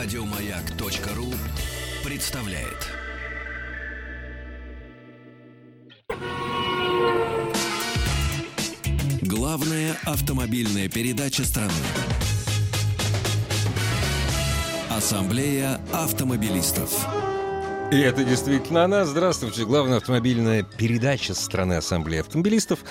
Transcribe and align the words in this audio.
Радиомаяк.ру 0.00 1.26
представляет. 2.04 2.86
Главная 9.22 9.96
автомобильная 10.04 10.88
передача 10.88 11.44
страны. 11.44 11.72
Ассамблея 14.88 15.80
автомобилистов. 15.92 16.92
И 17.90 17.98
это 17.98 18.22
действительно 18.22 18.84
она. 18.84 19.04
Здравствуйте. 19.04 19.64
Главная 19.64 19.96
автомобильная 19.96 20.62
передача 20.62 21.34
страны 21.34 21.72
Ассамблеи 21.72 22.20
автомобилистов 22.20 22.84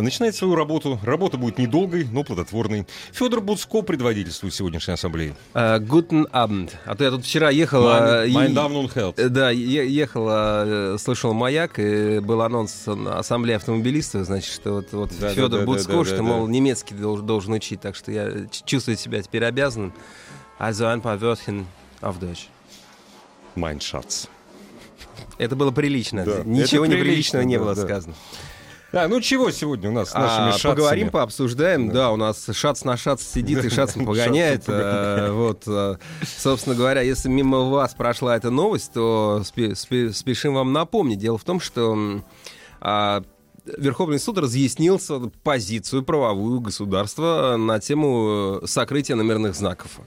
начинает 0.00 0.34
свою 0.34 0.54
работу. 0.54 0.98
Работа 1.02 1.36
будет 1.36 1.58
недолгой, 1.58 2.04
но 2.10 2.24
плодотворной. 2.24 2.86
Федор 3.12 3.40
Буцко 3.40 3.82
предводительствует 3.82 4.54
сегодняшней 4.54 4.94
ассамблеи. 4.94 5.34
Гутен 5.54 6.26
Abend. 6.32 6.70
А 6.84 6.94
то 6.94 7.04
я 7.04 7.10
тут 7.10 7.24
вчера 7.24 7.50
ехала... 7.50 8.26
Mein 8.26 8.50
и- 8.50 8.54
Damen 8.54 8.76
und 8.76 9.14
э, 9.16 9.28
Да, 9.28 9.50
е- 9.50 9.88
ехала, 9.88 10.64
э, 10.94 10.98
слышал 10.98 11.32
маяк, 11.34 11.78
и 11.78 12.20
был 12.20 12.42
анонс 12.42 12.86
ассамблеи 12.86 13.56
автомобилистов, 13.56 14.26
значит, 14.26 14.52
что 14.52 14.74
вот, 14.74 14.92
вот 14.92 15.10
Да, 15.18 15.28
да, 15.28 15.34
Федор 15.34 15.50
да, 15.50 15.58
да, 15.58 15.64
Буцко, 15.64 15.92
да, 15.92 16.04
что, 16.04 16.16
да, 16.16 16.22
мол, 16.22 16.46
да. 16.46 16.52
немецкий 16.52 16.94
должен, 16.94 17.26
должен 17.26 17.52
учить, 17.52 17.80
так 17.80 17.96
что 17.96 18.12
я 18.12 18.46
чувствую 18.64 18.96
себя 18.96 19.22
теперь 19.22 19.44
обязанным. 19.44 19.92
Also 20.58 20.86
ein 20.86 21.02
paar 21.02 21.20
Wörtchen 21.20 21.64
auf 22.00 22.18
Deutsch. 22.20 22.48
Mein 23.56 23.80
Schatz. 23.80 24.28
Это 25.38 25.56
было 25.56 25.70
прилично. 25.72 26.24
Да, 26.24 26.42
Ничего 26.44 26.84
это 26.84 26.94
неприличного 26.94 27.42
прилично, 27.42 27.44
не 27.44 27.56
да, 27.56 27.62
было 27.64 27.74
да. 27.74 27.82
сказано. 27.82 28.14
А, 28.96 29.08
ну 29.08 29.20
чего 29.20 29.50
сегодня 29.50 29.90
у 29.90 29.92
нас 29.92 30.10
с 30.10 30.14
нашими 30.14 30.48
А, 30.48 30.52
шатцами? 30.52 30.72
поговорим, 30.72 31.10
пообсуждаем. 31.10 31.90
Да. 31.90 32.10
у 32.12 32.16
нас 32.16 32.46
шац 32.52 32.84
на 32.84 32.96
шац 32.96 33.22
сидит 33.22 33.64
и 33.64 33.68
шац 33.70 33.92
погоняет. 34.06 34.64
Э, 34.68 35.30
Вот, 35.32 35.64
э, 35.66 35.96
собственно 36.38 36.76
говоря, 36.76 37.00
если 37.00 37.28
мимо 37.28 37.68
вас 37.70 37.94
прошла 37.94 38.36
эта 38.36 38.50
новость, 38.50 38.92
то 38.92 39.42
спе- 39.44 39.72
спе- 39.72 40.12
спешим 40.12 40.54
вам 40.54 40.72
напомнить. 40.72 41.18
Дело 41.18 41.38
в 41.38 41.44
том, 41.44 41.60
что 41.60 42.22
а, 42.80 43.22
Верховный 43.66 44.18
суд 44.18 44.36
разъяснил 44.36 45.00
с- 45.00 45.30
позицию 45.42 46.02
правовую 46.02 46.60
государства 46.60 47.56
на 47.58 47.80
тему 47.80 48.60
э, 48.62 48.66
сокрытия 48.66 49.16
номерных 49.16 49.54
знаков. 49.54 50.00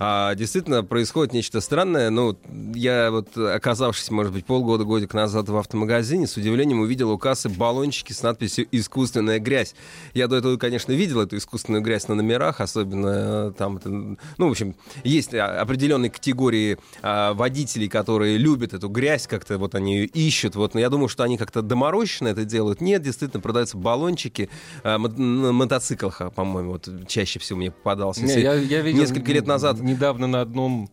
А, 0.00 0.34
действительно, 0.34 0.82
происходит 0.82 1.32
нечто 1.32 1.60
странное. 1.60 2.10
Ну, 2.10 2.36
я 2.74 3.12
вот, 3.12 3.36
оказавшись, 3.36 4.10
может 4.10 4.32
быть, 4.32 4.44
полгода, 4.44 4.82
годик 4.82 5.14
назад 5.14 5.48
в 5.48 5.56
автомагазине, 5.56 6.26
с 6.26 6.36
удивлением 6.36 6.80
увидел 6.80 7.10
у 7.12 7.18
кассы 7.18 7.48
баллончики 7.48 8.12
с 8.12 8.22
надписью 8.22 8.66
«Искусственная 8.72 9.38
грязь». 9.38 9.76
Я 10.12 10.26
до 10.26 10.36
этого, 10.36 10.56
конечно, 10.56 10.90
видел 10.90 11.20
эту 11.20 11.36
искусственную 11.36 11.84
грязь 11.84 12.08
на 12.08 12.16
номерах, 12.16 12.60
особенно 12.60 13.50
э, 13.50 13.52
там, 13.56 13.76
это, 13.76 13.90
ну, 13.90 14.18
в 14.48 14.50
общем, 14.50 14.74
есть 15.04 15.32
определенные 15.34 16.10
категории 16.10 16.78
а, 17.02 17.32
водителей, 17.34 17.88
которые 17.88 18.38
любят 18.38 18.74
эту 18.74 18.88
грязь, 18.88 19.28
как-то 19.28 19.56
вот 19.58 19.76
они 19.76 19.98
ее 19.98 20.06
ищут. 20.06 20.56
Вот, 20.56 20.74
но 20.74 20.80
я 20.80 20.90
думаю, 20.90 21.08
что 21.08 21.22
они 21.22 21.38
как-то 21.38 21.62
доморощенно 21.62 22.28
это 22.28 22.44
делают. 22.44 22.80
Нет, 22.80 23.03
действительно, 23.04 23.40
продаются 23.40 23.76
баллончики 23.76 24.48
мо- 24.82 25.08
на 25.08 25.52
мотоциклах, 25.52 26.20
по-моему, 26.34 26.72
вот 26.72 26.88
чаще 27.06 27.38
всего 27.38 27.58
мне 27.58 27.70
попадался. 27.70 28.24
Не, 28.24 28.40
я, 28.40 28.54
я 28.54 28.80
видел 28.80 29.00
несколько 29.00 29.32
лет 29.32 29.46
назад 29.46 29.78
недавно 29.80 30.26
на 30.26 30.40
одном 30.40 30.88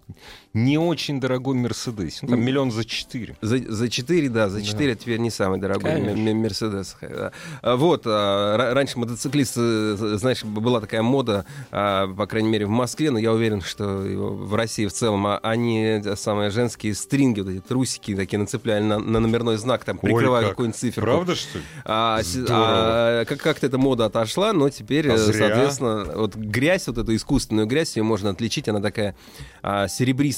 не 0.54 0.78
очень 0.78 1.20
дорогом 1.22 1.58
Мерседесе. 1.60 2.20
Ну, 2.24 2.30
там 2.30 2.42
миллион 2.44 2.72
за 2.72 2.84
четыре. 2.84 3.38
За, 3.42 3.58
за 3.58 3.90
4, 3.90 4.30
да, 4.30 4.50
за 4.50 4.62
4 4.62 4.96
теперь 4.96 5.18
не 5.20 5.30
самый 5.30 5.60
дорогой 5.60 6.00
Мерседес. 6.34 6.98
Да. 7.02 7.32
А, 7.62 7.76
Вот, 7.78 8.04
а, 8.06 8.58
ра- 8.58 8.74
раньше 8.74 9.00
мотоциклисты, 9.00 9.62
э, 9.62 9.96
знаешь, 10.18 10.44
была 10.44 10.82
такая 10.82 11.02
мода, 11.04 11.46
а, 11.72 12.08
по 12.14 12.26
крайней 12.28 12.50
мере, 12.50 12.66
в 12.66 12.70
Москве, 12.70 13.12
но 13.12 13.18
я 13.20 13.32
уверен, 13.32 13.62
что 13.62 13.86
в 13.88 14.54
России 14.56 14.86
в 14.88 14.92
целом, 14.94 15.26
а, 15.28 15.38
они, 15.42 15.84
э, 16.04 16.16
самые 16.18 16.50
женские 16.50 16.96
стринги, 16.96 17.40
вот 17.40 17.50
эти 17.52 17.60
трусики 17.62 18.14
такие 18.16 18.38
нацепляли 18.38 18.84
на, 18.84 19.00
на 19.00 19.20
номерной 19.22 19.58
знак, 19.58 19.86
там, 19.86 19.98
прикрывая 20.00 20.42
как. 20.42 20.52
какую-нибудь 20.52 20.80
циферку. 20.80 21.02
Правда, 21.02 21.36
что 21.36 21.60
ли? 21.60 21.64
А, 21.86 22.20
а, 22.50 23.26
как- 23.26 23.40
как-то 23.40 23.68
эта 23.68 23.78
мода 23.78 24.06
отошла, 24.06 24.52
но 24.54 24.70
теперь, 24.70 25.10
А 25.10 25.14
э, 25.14 25.18
соответственно, 25.18 26.12
вот 26.16 26.36
грязь, 26.36 26.88
вот 26.88 26.98
эту 26.98 27.16
искусственную 27.16 27.68
грязь, 27.68 27.96
ее 27.96 28.04
можно 28.04 28.30
отличить, 28.32 28.68
она 28.68 28.82
такая 28.82 29.16
а, 29.64 29.88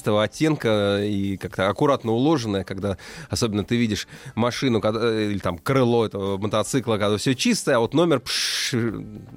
серебристого 0.03 0.23
оттенка 0.23 0.99
и 1.03 1.37
как-то 1.37 1.69
аккуратно 1.69 2.11
уложенная, 2.11 2.63
когда 2.63 2.97
особенно 3.29 3.63
ты 3.63 3.75
видишь 3.77 4.07
машину 4.35 4.81
когда- 4.81 4.99
э, 5.03 5.31
или 5.31 5.39
там 5.39 5.57
крыло 5.57 6.05
этого 6.05 6.37
мотоцикла, 6.37 6.97
когда 6.97 7.17
все 7.17 7.35
чистое, 7.35 7.77
а 7.77 7.79
вот 7.79 7.93
номер, 7.93 8.19
пш, 8.19 8.73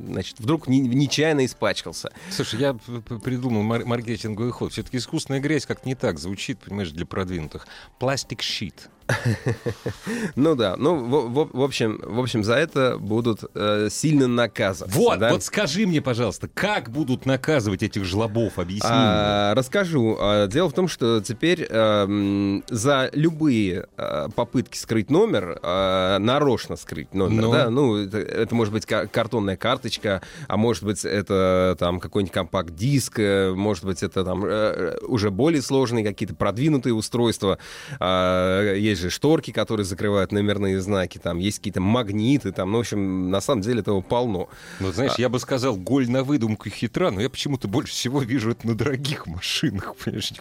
значит, 0.06 0.38
вдруг 0.40 0.68
не- 0.68 0.80
нечаянно 0.80 1.44
испачкался. 1.44 2.10
Слушай, 2.30 2.60
я 2.60 2.74
придумал 3.22 3.62
мар- 3.62 3.84
маркетинговый 3.84 4.50
ход. 4.52 4.72
Все-таки 4.72 4.96
искусственная 4.98 5.40
грязь 5.40 5.66
как 5.66 5.86
не 5.86 5.94
так 5.94 6.18
звучит, 6.18 6.58
понимаешь, 6.58 6.90
для 6.90 7.06
продвинутых. 7.06 7.66
Пластик 7.98 8.42
щит. 8.42 8.88
Ну 10.36 10.54
да, 10.54 10.76
ну 10.76 10.96
в, 10.96 11.28
в- 11.28 11.50
в 11.58 11.62
общем, 11.62 12.00
в 12.02 12.20
общем 12.20 12.44
за 12.44 12.54
это 12.54 12.96
будут 12.98 13.40
э, 13.54 13.88
сильно 13.90 14.26
наказаны. 14.26 14.90
Вот, 14.92 15.18
да? 15.18 15.30
вот 15.32 15.42
скажи 15.42 15.86
мне, 15.86 16.00
пожалуйста, 16.00 16.48
как 16.52 16.90
будут 16.90 17.26
наказывать 17.26 17.82
этих 17.82 18.04
жлобов? 18.04 18.58
Объясни 18.58 18.88
мне. 18.88 18.98
А, 18.98 19.54
расскажу. 19.54 20.16
А, 20.20 20.46
Дело 20.46 20.68
в 20.68 20.72
том, 20.72 20.88
что 20.88 21.20
теперь 21.20 21.66
эм, 21.68 22.62
за 22.68 23.10
любые 23.12 23.86
э, 23.96 24.28
попытки 24.34 24.76
скрыть 24.76 25.10
номер, 25.10 25.58
э, 25.62 26.18
нарочно 26.18 26.76
скрыть 26.76 27.14
номер, 27.14 27.42
Ну. 27.42 27.52
да, 27.52 27.70
ну, 27.70 27.96
это, 27.96 28.18
это 28.18 28.54
может 28.54 28.72
быть 28.72 28.86
ка- 28.86 29.06
картонная 29.06 29.56
карточка, 29.56 30.22
а 30.48 30.56
может 30.56 30.84
быть 30.84 31.04
это 31.04 31.76
там 31.78 32.00
какой-нибудь 32.00 32.32
компакт-диск, 32.34 33.18
э, 33.18 33.52
может 33.54 33.84
быть 33.84 34.02
это 34.02 34.24
там 34.24 34.44
э, 34.44 34.96
уже 35.02 35.30
более 35.30 35.62
сложные 35.62 36.04
какие-то 36.04 36.34
продвинутые 36.34 36.94
устройства. 36.94 37.58
А, 38.00 38.74
Есть 38.74 38.95
же 38.98 39.10
шторки, 39.10 39.50
которые 39.50 39.84
закрывают 39.84 40.32
номерные 40.32 40.80
знаки, 40.80 41.18
там 41.18 41.38
есть 41.38 41.58
какие-то 41.58 41.80
магниты, 41.80 42.52
там, 42.52 42.70
ну, 42.72 42.78
в 42.78 42.80
общем, 42.80 43.30
на 43.30 43.40
самом 43.40 43.62
деле 43.62 43.80
этого 43.80 44.00
полно. 44.00 44.48
Ну, 44.80 44.92
знаешь, 44.92 45.12
я 45.18 45.28
бы 45.28 45.38
сказал, 45.38 45.76
голь 45.76 46.08
на 46.10 46.24
выдумку 46.24 46.68
хитра, 46.70 47.10
но 47.10 47.20
я 47.20 47.30
почему-то 47.30 47.68
больше 47.68 47.92
всего 47.92 48.20
вижу 48.20 48.50
это 48.52 48.66
на 48.66 48.74
дорогих 48.74 49.26
машинах, 49.26 49.94
понимаешь? 50.04 50.32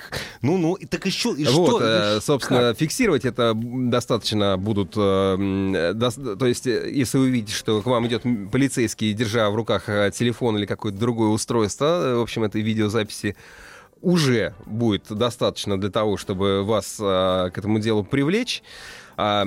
Ну-ну, 0.41 0.75
и 0.75 0.85
так 0.85 1.05
еще, 1.05 1.33
и 1.33 1.45
вот, 1.45 1.67
что? 1.77 1.79
э, 1.81 2.15
Ну, 2.15 2.21
собственно, 2.21 2.73
фиксировать 2.73 3.25
это 3.25 3.53
достаточно 3.55 4.57
будут... 4.57 4.93
э, 4.95 5.91
дос- 5.93 6.35
то 6.35 6.45
есть, 6.45 6.67
э, 6.67 6.89
если 6.91 7.17
вы 7.17 7.29
видите, 7.29 7.53
что 7.53 7.81
к 7.81 7.85
вам 7.85 8.07
идет 8.07 8.23
полицейский, 8.51 9.13
держа 9.13 9.49
в 9.49 9.55
руках 9.55 9.89
э, 9.89 10.11
телефон 10.13 10.57
или 10.57 10.65
какое-то 10.65 10.97
другое 10.97 11.29
устройство, 11.29 11.85
э, 11.85 12.15
в 12.15 12.21
общем, 12.21 12.43
этой 12.43 12.61
видеозаписи, 12.61 13.35
уже 14.01 14.53
будет 14.65 15.05
достаточно 15.09 15.79
для 15.79 15.89
того, 15.89 16.17
чтобы 16.17 16.63
вас 16.63 16.97
э, 16.99 17.49
к 17.53 17.57
этому 17.57 17.79
делу 17.79 18.03
привлечь. 18.03 18.61
А, 19.17 19.45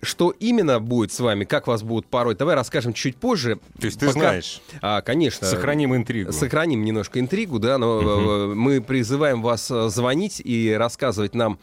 что 0.00 0.30
именно 0.30 0.78
будет 0.78 1.12
с 1.12 1.18
вами, 1.18 1.44
как 1.44 1.66
вас 1.66 1.82
будут 1.82 2.06
пороть, 2.06 2.38
давай 2.38 2.54
расскажем 2.54 2.92
чуть 2.92 3.16
позже. 3.16 3.58
То 3.80 3.86
есть 3.86 3.98
ты 3.98 4.06
Пока- 4.06 4.18
знаешь, 4.20 4.60
А, 4.80 5.00
конечно. 5.02 5.46
сохраним 5.46 5.94
интригу. 5.96 6.32
Сохраним 6.32 6.84
немножко 6.84 7.18
интригу, 7.18 7.58
да, 7.58 7.78
но 7.78 8.00
э, 8.00 8.54
мы 8.54 8.80
призываем 8.80 9.42
вас 9.42 9.70
э, 9.70 9.88
звонить 9.88 10.40
и 10.44 10.72
рассказывать 10.72 11.34
нам, 11.34 11.58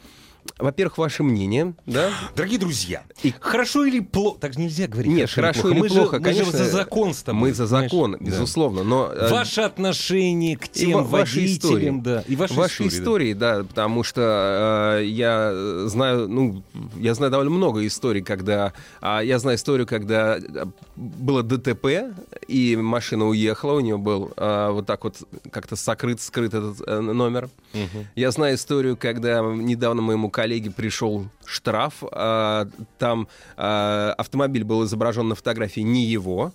во-первых, 0.57 0.97
ваше 0.97 1.23
мнение, 1.23 1.73
да? 1.85 2.09
Дорогие 2.35 2.59
друзья, 2.59 3.03
И- 3.23 3.33
хорошо 3.39 3.85
или 3.85 3.99
плохо? 3.99 4.39
Так 4.39 4.53
же 4.53 4.59
нельзя 4.59 4.87
говорить. 4.87 5.11
Нет, 5.11 5.29
хорошо 5.29 5.69
или 5.69 5.79
мы 5.79 5.87
плохо, 5.89 6.17
же, 6.17 6.23
конечно. 6.23 6.45
Мы 6.45 6.51
же 6.51 6.57
за 6.57 6.65
закон 6.71 7.13
с 7.13 7.23
тобой. 7.23 7.41
Мы 7.41 7.53
за 7.53 7.65
закон, 7.67 8.11
Да. 8.13 8.17
безусловно, 8.19 8.83
но... 8.83 9.11
э, 9.13 9.29
Ваше 9.29 9.61
отношение 9.61 10.57
к 10.57 10.65
и 10.65 10.69
тем 10.69 11.03
ва- 11.03 11.19
ваши 11.19 11.45
истории. 11.45 11.73
водителям, 11.73 12.01
да, 12.03 12.23
и 12.27 12.35
ваши, 12.35 12.53
Ваши 12.53 12.87
истории, 12.87 13.33
да. 13.33 13.51
истории, 13.51 13.61
да. 13.61 13.63
потому 13.63 14.03
что 14.03 14.97
э, 15.01 15.05
я 15.05 15.49
э, 15.53 15.85
знаю, 15.87 16.27
ну, 16.27 16.63
я 16.97 17.13
знаю 17.15 17.31
довольно 17.31 17.51
много 17.51 17.85
историй, 17.85 18.21
когда, 18.21 18.73
а, 19.01 19.21
я 19.21 19.39
знаю 19.39 19.57
историю, 19.57 19.87
когда 19.87 20.37
э, 20.37 20.65
было 20.95 21.43
ДТП 21.43 22.13
и 22.47 22.75
машина 22.75 23.27
уехала, 23.27 23.73
у 23.73 23.79
нее 23.79 23.97
был 23.97 24.31
э, 24.37 24.69
вот 24.71 24.85
так 24.85 25.03
вот 25.03 25.17
как-то 25.51 25.75
сокрыт, 25.75 26.21
скрыт 26.21 26.53
этот 26.53 26.81
э, 26.87 26.99
номер. 26.99 27.49
Мгм. 27.73 28.07
Я 28.15 28.31
знаю 28.31 28.55
историю, 28.55 28.95
когда 28.97 29.41
недавно 29.41 30.01
моему 30.01 30.29
коллеге 30.35 30.69
пришел 30.69 31.27
штраф, 31.45 32.03
а, 32.11 32.67
там 32.99 33.27
а, 33.55 34.13
автомобиль 34.17 34.63
был 34.65 34.83
изображен 34.83 35.29
на 35.29 35.35
фотографии 35.35 35.79
не 35.81 36.03
его. 36.05 36.51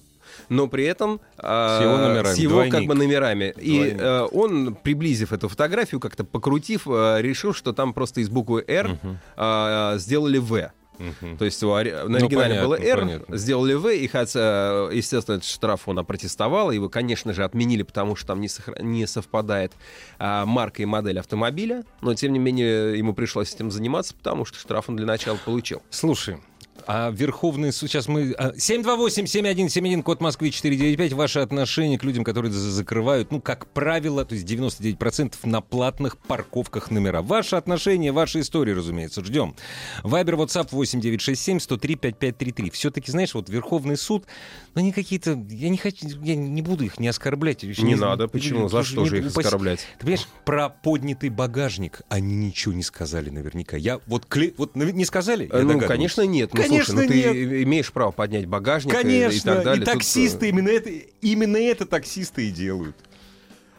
Но 0.49 0.69
при 0.69 0.85
этом 0.85 1.21
а, 1.39 1.79
С 1.79 1.83
его 1.83 1.97
номерами, 1.97 2.35
с 2.35 2.39
его 2.39 2.61
как 2.61 2.71
двойник. 2.71 2.89
бы 2.89 2.95
номерами. 2.95 3.55
И 3.57 3.77
Двойник. 3.77 4.01
э, 4.01 4.29
он, 4.33 4.75
приблизив 4.77 5.33
эту 5.33 5.49
фотографию, 5.49 5.99
как-то 6.01 6.23
покрутив, 6.23 6.87
э, 6.87 7.17
решил, 7.21 7.53
что 7.53 7.73
там 7.73 7.93
просто 7.93 8.21
из 8.21 8.29
буквы 8.29 8.65
R 8.69 8.97
а, 9.37 9.97
сделали 9.99 10.39
В. 10.39 10.71
Мгм. 11.01 11.37
То 11.39 11.45
есть 11.47 11.63
у 11.63 11.69
на 11.69 11.75
Ну, 11.75 12.17
оригинале 12.17 12.31
понятно, 12.55 12.63
было 12.69 12.75
R, 12.79 13.01
понятно. 13.01 13.37
сделали 13.37 13.75
V, 13.75 13.97
и 13.99 14.07
хотя, 14.07 14.89
естественно, 14.93 15.37
этот 15.37 15.49
штраф 15.49 15.89
он 15.89 15.99
опротестовал, 15.99 16.71
его, 16.71 16.89
конечно 16.89 17.33
же, 17.33 17.43
отменили, 17.43 17.83
потому 17.83 18.17
что 18.17 18.29
там 18.29 18.41
не, 18.41 18.49
сохра- 18.49 18.83
не 18.83 19.07
совпадает 19.07 19.73
а, 20.19 20.45
марка 20.45 20.83
и 20.83 20.85
модель 20.85 21.19
автомобиля, 21.19 21.85
но, 22.03 22.15
тем 22.15 22.33
не 22.35 22.39
менее, 22.39 22.99
ему 22.99 23.15
пришлось 23.15 23.55
этим 23.55 23.71
заниматься, 23.71 24.15
потому 24.15 24.45
что 24.45 24.59
штраф 24.59 24.89
он 24.89 24.97
для 24.97 25.07
начала 25.07 25.39
получил. 25.43 25.83
Слушай, 25.91 26.39
А 26.87 27.11
Верховный 27.11 27.73
суд, 27.73 27.91
сейчас 27.91 28.09
мы... 28.09 28.33
а, 28.39 28.53
728-7171, 28.53 30.03
код 30.03 30.21
Москвы 30.21 30.51
495, 30.51 31.13
ваши 31.13 31.41
отношения 31.41 31.99
к 31.99 32.05
людям, 32.05 32.25
которые 32.25 32.53
за- 32.53 32.71
закрывают, 32.71 33.33
ну, 33.33 33.41
как 33.41 33.67
правило, 33.73 34.25
то 34.25 34.35
есть 34.35 34.47
99% 34.47 35.35
на 35.45 35.61
платных 35.61 36.19
парковках 36.19 36.91
номера. 36.91 37.23
Ваши 37.23 37.57
отношения, 37.57 38.13
ваши 38.13 38.41
истории, 38.41 38.73
разумеется, 38.73 39.25
ждем. 39.25 39.55
Вайбер, 40.03 40.35
WhatsApp 40.37 40.71
8967-103-5533. 40.71 42.71
Все-таки, 42.71 43.11
знаешь, 43.11 43.35
вот 43.35 43.49
Верховный 43.49 43.97
суд, 43.97 44.27
ну, 44.75 44.81
они 44.81 44.93
какие-то... 44.93 45.33
Я 45.49 45.69
не 45.69 45.77
хочу, 45.77 46.07
я 46.23 46.37
не 46.37 46.63
буду 46.63 46.85
их 46.85 46.99
не 46.99 47.09
оскорблять. 47.09 47.63
еще 47.63 47.83
Не 47.83 47.95
надо, 47.95 48.29
почему? 48.29 48.69
За 48.69 48.83
что 48.83 49.05
же 49.05 49.21
не- 49.21 49.27
их 49.27 49.33
упаси- 49.33 49.47
оскорблять? 49.47 49.81
Ты 49.99 50.07
понимаешь, 50.07 50.29
про 50.45 50.69
поднятый 50.69 51.29
багажник 51.31 52.03
они 52.09 52.35
ничего 52.37 52.75
не 52.75 52.83
сказали 52.83 53.31
наверняка. 53.31 53.77
Я 53.77 54.01
вот, 54.07 54.27
кле... 54.27 54.55
вот 54.57 54.77
наве- 54.77 54.93
не 54.93 55.05
сказали? 55.05 55.49
Я 55.53 55.61
Ну, 55.61 55.81
конечно, 55.81 56.23
нет. 56.23 56.53
Ну, 56.55 56.63
Конечно, 56.87 56.95
слушай, 56.95 57.09
ну, 57.09 57.15
нет. 57.15 57.51
ты 57.51 57.63
имеешь 57.65 57.93
право 57.93 58.11
поднять 58.11 58.47
багажник 58.47 58.93
и- 58.95 58.97
Конечно, 58.97 59.37
и 59.37 59.55
так 59.55 59.65
далее. 59.65 59.83
и 59.83 59.85
Тут, 59.85 59.95
таксисты, 59.95 60.47
э, 60.47 60.49
именно 60.51 60.69
это, 60.69 60.91
именно 61.21 61.57
это 61.57 61.87
таксисты 61.87 62.49
и 62.49 62.51
делают. 62.51 62.97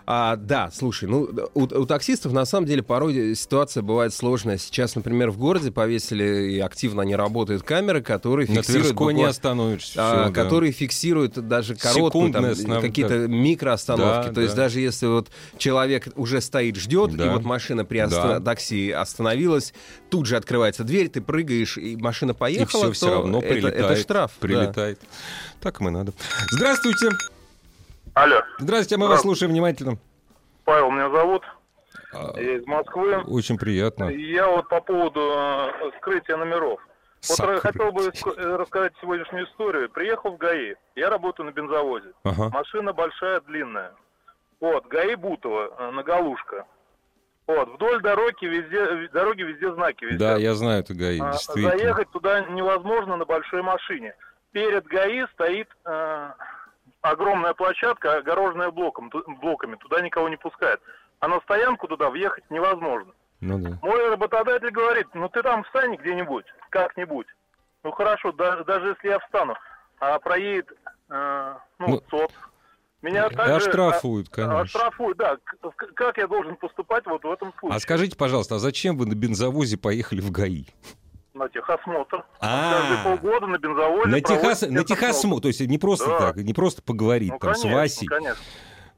А, 0.06 0.36
да, 0.36 0.70
слушай, 0.74 1.08
ну, 1.08 1.30
у, 1.54 1.62
у 1.64 1.86
таксистов 1.86 2.32
на 2.34 2.46
самом 2.46 2.66
деле 2.68 2.82
порой 2.84 3.36
ситуация 3.36 3.84
бывает 3.84 4.14
сложная. 4.14 4.58
Сейчас, 4.58 4.96
например, 4.96 5.30
в 5.32 5.38
городе 5.38 5.72
повесили 5.72 6.52
и 6.54 6.60
активно 6.60 7.04
они 7.04 7.16
работают 7.16 7.64
камеры, 7.64 8.02
которые 8.02 8.48
На 8.48 8.56
фиксируют 8.56 8.88
Тверской 8.88 9.08
не 9.08 9.20
буквально- 9.20 9.30
остановишься. 9.30 9.94
а, 9.98 10.24
всё, 10.26 10.34
да. 10.34 10.42
которые 10.44 10.72
фиксируют 10.72 11.34
даже 11.48 11.76
там, 11.76 11.92
останов- 12.46 12.82
какие-то 12.82 13.28
микроостановки. 13.28 14.28
Да, 14.30 14.34
То 14.34 14.42
есть 14.42 14.56
да. 14.56 14.64
даже 14.64 14.80
если 14.80 15.06
вот 15.06 15.30
человек 15.58 16.08
уже 16.16 16.42
стоит, 16.42 16.76
ждет, 16.78 17.14
и 17.14 17.18
Да. 17.18 17.32
вот 17.34 17.44
машина 17.44 17.86
при 17.86 18.00
оста- 18.00 18.40
Да. 18.40 18.40
такси 18.40 18.92
остановилась, 18.92 19.74
тут 20.10 20.26
же 20.26 20.36
открывается 20.36 20.84
дверь, 20.84 21.10
ты 21.10 21.22
прыгаешь, 21.22 21.78
и 21.78 21.96
машина 21.96 22.32
И 22.32 22.36
поехала, 22.36 22.86
все, 22.86 22.92
все 22.94 23.06
то 23.08 23.14
равно 23.14 23.38
это, 23.40 23.48
прилетает. 23.48 23.76
это 23.86 23.96
штраф. 23.98 24.32
да. 24.42 24.48
Прилетает. 24.48 25.00
Так 25.62 25.80
мы 25.80 25.92
надо. 25.92 26.12
Здравствуйте. 26.52 27.10
Алло, 28.14 28.42
Здравствуйте, 28.60 28.98
мы 28.98 29.08
вас 29.08 29.22
слушаем 29.22 29.52
внимательно. 29.52 29.98
Павел 30.66 30.92
меня 30.92 31.10
зовут, 31.10 31.44
А, 32.14 32.34
я 32.40 32.58
из 32.58 32.66
Москвы. 32.66 33.18
Очень 33.28 33.58
приятно. 33.58 34.06
Я 34.10 34.48
вот 34.48 34.68
по 34.68 34.82
поводу 34.82 35.22
э, 35.34 35.92
скрытия 35.98 36.36
номеров. 36.38 36.80
Вот 37.30 37.38
Сокрытие. 37.38 37.58
ра- 37.58 37.62
хотел 37.62 37.92
бы 37.92 38.04
э, 38.04 38.56
рассказать 38.58 38.94
сегодняшнюю 39.02 39.46
историю. 39.46 39.90
Приехал 39.90 40.32
в 40.32 40.38
ГАИ, 40.38 40.76
я 40.96 41.10
работаю 41.10 41.46
на 41.48 41.52
бензовозе. 41.52 42.10
Ага. 42.24 42.50
Машина 42.50 42.94
большая, 42.94 43.40
длинная. 43.42 43.94
Вот, 44.60 44.86
ГАИ 44.88 45.16
Бутово, 45.16 45.74
э, 45.80 45.92
на 45.92 46.04
Галушка. 46.04 46.66
Вот, 47.48 47.70
вдоль 47.70 48.02
дороги 48.02 48.46
везде, 48.46 49.10
дороги 49.14 49.42
везде 49.44 49.74
знаки 49.74 50.04
висят. 50.06 50.20
Да, 50.20 50.36
я 50.38 50.54
знаю 50.54 50.82
это 50.82 50.94
ГАИ, 50.94 51.20
А. 51.20 51.34
Заехать 51.34 52.10
туда 52.12 52.42
невозможно 52.42 53.16
на 53.16 53.26
большой 53.26 53.62
машине. 53.62 54.14
Перед 54.52 54.86
ГАИ 54.86 55.26
стоит 55.34 55.70
э, 55.86 56.30
огромная 57.02 57.54
площадка, 57.54 58.18
огороженная 58.18 58.72
блоком, 58.72 59.12
блоками. 59.42 59.76
Туда 59.76 60.02
никого 60.02 60.30
не 60.30 60.38
пускают. 60.38 60.82
А 61.20 61.28
на 61.28 61.40
стоянку 61.42 61.88
туда 61.88 62.10
въехать 62.10 62.44
невозможно. 62.50 63.12
Ну 63.42 63.58
да. 63.60 63.78
Мой 63.82 64.10
работодатель 64.10 64.70
говорит, 64.72 65.08
ну 65.14 65.30
ты 65.30 65.42
там 65.42 65.64
встань 65.64 65.96
где-нибудь, 65.96 66.46
как-нибудь. 66.70 67.28
Ну 67.84 67.92
хорошо, 67.92 68.32
да- 68.32 68.64
даже 68.64 68.90
если 68.90 69.08
я 69.10 69.20
встану, 69.20 69.56
а 70.00 70.20
проедет, 70.20 70.72
э, 71.10 71.56
ну, 71.80 71.88
Ну, 71.88 72.02
СОП. 72.10 72.32
Меня 73.02 73.26
И 73.26 73.36
также 73.36 73.56
оштрафуют, 73.56 74.28
а- 74.30 74.36
конечно. 74.36 74.60
Оштрафуют, 74.62 75.18
да. 75.18 75.38
Как 75.96 76.18
я 76.18 76.28
должен 76.28 76.56
поступать 76.56 77.04
вот 77.08 77.24
в 77.24 77.32
этом 77.32 77.52
случае? 77.60 77.76
А 77.78 77.80
скажите, 77.80 78.16
пожалуйста, 78.16 78.56
а 78.56 78.60
зачем 78.60 78.96
вы 78.96 79.08
на 79.08 79.16
бензовозе 79.16 79.78
поехали 79.78 80.22
в 80.22 80.30
ГАИ? 80.30 80.66
На 81.34 81.48
техосмотр. 81.48 82.26
А. 82.42 82.74
Каждые 82.74 83.04
полгода 83.04 83.48
на 83.48 83.58
бензовозе 83.58 84.10
На, 84.10 84.22
техос... 84.22 84.62
на 84.64 84.84
техосмотр. 84.84 85.44
то 85.44 85.48
есть 85.48 85.62
не 85.62 85.78
просто 85.78 86.08
Да. 86.08 86.20
так, 86.20 86.36
не 86.38 86.54
просто 86.54 86.82
поговорить 86.82 87.32
Ну, 87.32 87.40
там 87.40 87.54
конечно, 87.54 87.70
с 87.70 87.74
Васей. 87.74 88.08
конечно. 88.08 88.44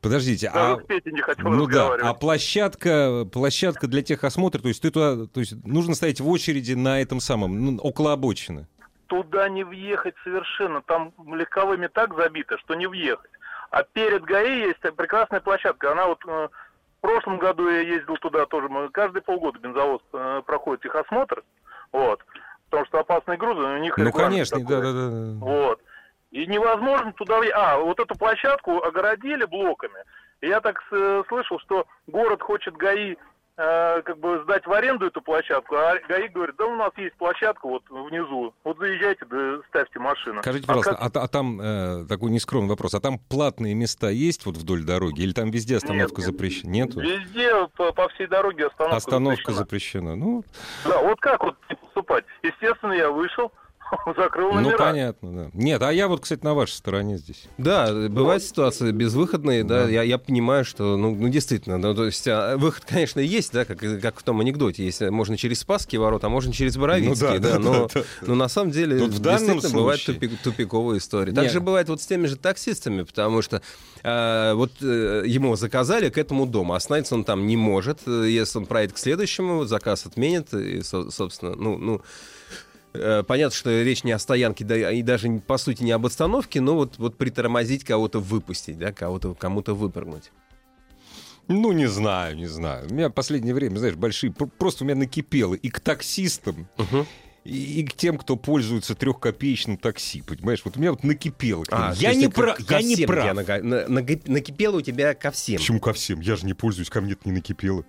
Подождите, 0.01 0.51
Даже 0.51 0.83
а... 0.89 1.09
не 1.09 1.50
Ну 1.50 1.68
да, 1.68 1.94
а 2.01 2.13
площадка, 2.13 3.25
площадка 3.31 3.88
для 3.88 4.01
техосмотра, 4.01 4.59
то 4.59 4.68
есть 4.68 4.81
ты 4.81 4.91
туда, 4.91 5.27
то 5.27 5.39
есть 5.39 5.53
нужно 5.65 5.95
стоять 5.95 6.19
в 6.19 6.27
очереди 6.27 6.74
на 6.74 7.00
этом 7.01 7.21
самом, 7.21 7.63
ну, 7.65 7.77
около 7.81 8.12
обочины. 8.12 8.68
Туда 9.07 9.47
не 9.47 9.63
въехать 9.63 10.15
совершенно. 10.24 10.81
Там 10.81 11.13
легковыми 11.25 11.88
так 11.88 12.15
забито, 12.15 12.57
что 12.57 12.74
не 12.74 12.88
въехать. 12.88 13.30
А 13.69 13.83
перед 13.83 14.24
ГАИ 14.24 14.68
есть 14.68 14.81
прекрасная 14.95 15.39
площадка. 15.39 15.91
Она 15.91 16.07
вот 16.07 16.19
э, 16.27 16.50
в 16.97 17.01
прошлом 17.01 17.38
году 17.38 17.69
я 17.69 17.80
ездил 17.81 18.18
туда 18.18 18.45
тоже. 18.45 18.69
Мы 18.69 18.89
каждые 18.89 19.21
полгода 19.21 19.59
бензовоз 19.59 20.01
э, 20.13 20.41
проходит 20.45 20.83
техосмотр. 20.83 21.44
Вот. 21.94 22.19
Потому 22.69 22.86
что 22.88 23.00
опасные 23.00 23.38
грузы, 23.38 23.62
у 23.62 23.78
них 23.78 23.98
Ну, 23.98 24.12
конечно, 24.12 24.60
такой. 24.60 24.75
да-да-да. 24.81 25.45
Вот. 25.45 25.80
И 26.31 26.48
невозможно 26.48 27.13
туда... 27.13 27.40
А, 27.54 27.78
вот 27.78 28.00
эту 28.00 28.16
площадку 28.16 28.84
огородили 28.84 29.45
блоками. 29.45 30.04
Я 30.42 30.60
так 30.60 30.81
с- 30.92 31.24
слышал, 31.28 31.60
что 31.60 31.86
город 32.07 32.42
хочет 32.42 32.75
ГАИ 32.75 33.16
э, 33.58 34.02
как 34.04 34.18
бы 34.20 34.42
сдать 34.44 34.66
в 34.66 34.72
аренду 34.74 35.06
эту 35.08 35.22
площадку, 35.22 35.76
а 35.76 35.96
ГАИ 36.08 36.28
говорит, 36.30 36.56
да 36.58 36.66
у 36.66 36.76
нас 36.76 36.92
есть 36.98 37.16
площадка 37.16 37.68
вот 37.68 37.84
внизу, 37.90 38.54
вот 38.64 38.78
заезжайте, 38.80 39.26
да 39.26 39.60
ставьте 39.70 40.00
машину. 40.00 40.42
Скажите, 40.42 40.66
А 40.66 40.68
пожалуйста, 40.68 40.96
как- 40.96 41.16
а, 41.18 41.22
а 41.24 41.28
там 41.28 41.60
э, 41.62 42.06
такой 42.08 42.32
нескромный 42.32 42.70
вопрос, 42.70 42.94
а 42.96 43.00
там 43.00 43.20
платные 43.20 43.74
места 43.76 44.10
есть 44.10 44.46
вот 44.46 44.58
вдоль 44.58 44.84
дороги, 44.84 45.22
или 45.22 45.34
там 45.34 45.52
везде 45.52 45.78
остановка 45.78 46.22
Нет, 46.22 46.26
запрещена? 46.26 46.70
Нету? 46.72 47.00
Везде 47.02 47.68
по, 47.76 47.92
по 47.94 48.10
всей 48.10 48.28
дороге 48.28 48.68
остановка 48.68 48.98
Остановка 48.98 49.52
запрещена. 49.52 50.14
запрещена. 50.14 50.16
Ну, 50.16 50.44
Да, 50.86 51.02
вот 51.02 51.20
как 51.20 51.44
вот 51.44 51.56
поступать? 51.68 52.26
Естественно, 52.42 52.94
я 52.94 53.12
вышел, 53.12 53.52
закрыл 54.18 54.51
ну 54.54 54.62
номера. 54.62 54.78
понятно, 54.78 55.31
да. 55.31 55.50
Нет, 55.54 55.81
а 55.81 55.92
я 55.92 56.07
вот, 56.07 56.22
кстати, 56.22 56.44
на 56.44 56.54
вашей 56.54 56.74
стороне 56.74 57.18
здесь. 57.18 57.44
Да, 57.57 57.92
бывают 58.10 58.44
ситуации 58.44 58.92
безвыходные, 58.92 59.63
да, 59.63 59.84
Да. 59.86 59.90
Я, 59.90 60.04
я 60.04 60.18
понимаю, 60.18 60.66
что, 60.66 60.98
ну, 60.98 61.16
ну 61.16 61.30
действительно, 61.30 61.78
ну, 61.78 61.94
то 61.95 62.06
есть 62.06 62.28
а, 62.28 62.57
выход, 62.57 62.84
конечно, 62.86 63.19
есть, 63.19 63.51
да, 63.54 63.66
как, 63.66 63.80
как 64.01 64.19
в 64.19 64.24
том 64.24 64.40
анекдоте, 64.42 64.84
есть, 64.86 65.01
можно 65.01 65.38
через 65.38 65.60
Спасские 65.60 66.00
ворота, 66.01 66.28
а 66.28 66.30
можно 66.30 66.51
через 66.54 66.78
Боровицкие, 66.78 67.34
Ну 67.34 67.40
да, 67.40 67.40
да, 67.40 67.54
да, 67.54 67.60
но, 67.60 67.88
да, 67.88 68.01
да. 68.01 68.04
но 68.28 68.36
на 68.36 68.48
самом 68.48 68.72
деле 68.72 69.00
Тут 69.00 69.13
в 69.13 69.22
действительно 69.22 69.69
бывают 69.74 70.01
случае- 70.01 70.22
тупик- 70.30 70.38
тупиковые 70.44 70.98
истории. 71.00 71.31
Также 71.31 71.60
бывает 71.62 71.90
вот 71.90 72.01
с 72.01 72.06
теми 72.06 72.28
же 72.28 72.36
таксистами, 72.36 73.04
потому 73.04 73.42
что 73.42 73.62
э, 74.04 74.54
вот 74.54 74.72
э, 74.81 75.24
ему 75.25 75.56
заказали 75.56 76.10
к 76.10 76.18
этому 76.18 76.45
дому, 76.45 76.74
остановиться 76.74 77.16
он 77.16 77.24
там 77.24 77.45
не 77.48 77.57
может, 77.57 78.00
э, 78.06 78.28
если 78.30 78.57
он 78.60 78.66
проедет 78.66 78.95
к 78.95 78.98
следующему, 78.98 79.66
заказ 79.66 80.06
отменят, 80.06 80.54
и, 80.54 80.81
со- 80.81 81.10
собственно, 81.12 81.56
ну, 81.56 81.78
ну, 81.78 82.01
Понятно, 83.28 83.56
что 83.56 83.81
речь 83.81 84.04
не 84.04 84.12
о 84.12 84.19
стоянке, 84.19 84.63
да, 84.63 84.92
и 84.92 85.01
даже 85.01 85.30
по 85.45 85.57
сути 85.57 85.84
не 85.84 85.92
об 85.92 86.06
остановке, 86.06 86.62
но 86.62 86.75
вот, 86.75 86.98
вот 87.00 87.18
притормозить 87.18 87.84
кого-то 87.84 88.19
выпустить, 88.19 88.78
да, 88.78 88.92
кого-то 88.92 89.34
кому-то 89.34 89.74
выпрыгнуть. 89.74 90.31
Ну, 91.47 91.71
не 91.73 91.88
знаю, 91.88 92.38
не 92.38 92.45
знаю. 92.47 92.88
У 92.90 92.94
меня 92.94 93.09
в 93.09 93.12
последнее 93.12 93.54
время, 93.54 93.78
знаешь, 93.78 93.95
большие... 93.95 94.31
пр- 94.31 94.47
Просто 94.57 94.83
у 94.83 94.88
меня 94.88 94.95
накипело 94.95 95.56
и 95.56 95.69
к 95.69 95.80
таксистам, 95.81 96.68
и, 97.44 97.81
и 97.81 97.83
к 97.83 97.94
тем, 97.95 98.18
кто 98.18 98.38
пользуется 98.38 98.95
трехкопеечным 98.95 99.76
такси, 99.78 100.21
понимаешь? 100.21 100.62
Вот 100.64 100.78
у 100.78 100.80
меня 100.80 100.92
вот 100.92 101.04
накипело. 101.04 101.66
А, 101.71 101.94
я 101.97 102.14
не 102.14 102.30
прав, 102.30 102.57
я 102.69 102.81
не 102.81 102.95
прав. 103.06 103.35
нага- 103.35 103.62
на- 103.62 103.88
нага- 103.88 104.21
накипело 104.31 104.78
у 104.78 104.81
тебя 104.81 105.14
ко 105.16 105.31
всем. 105.31 105.57
Почему 105.57 105.80
ко 105.81 105.92
всем? 105.92 106.21
Я 106.21 106.38
же 106.38 106.45
не 106.45 106.54
пользуюсь, 106.54 106.90
ко 106.90 107.02
мне 107.02 107.14
это 107.14 107.23
не 107.26 107.33
накипело. 107.33 107.83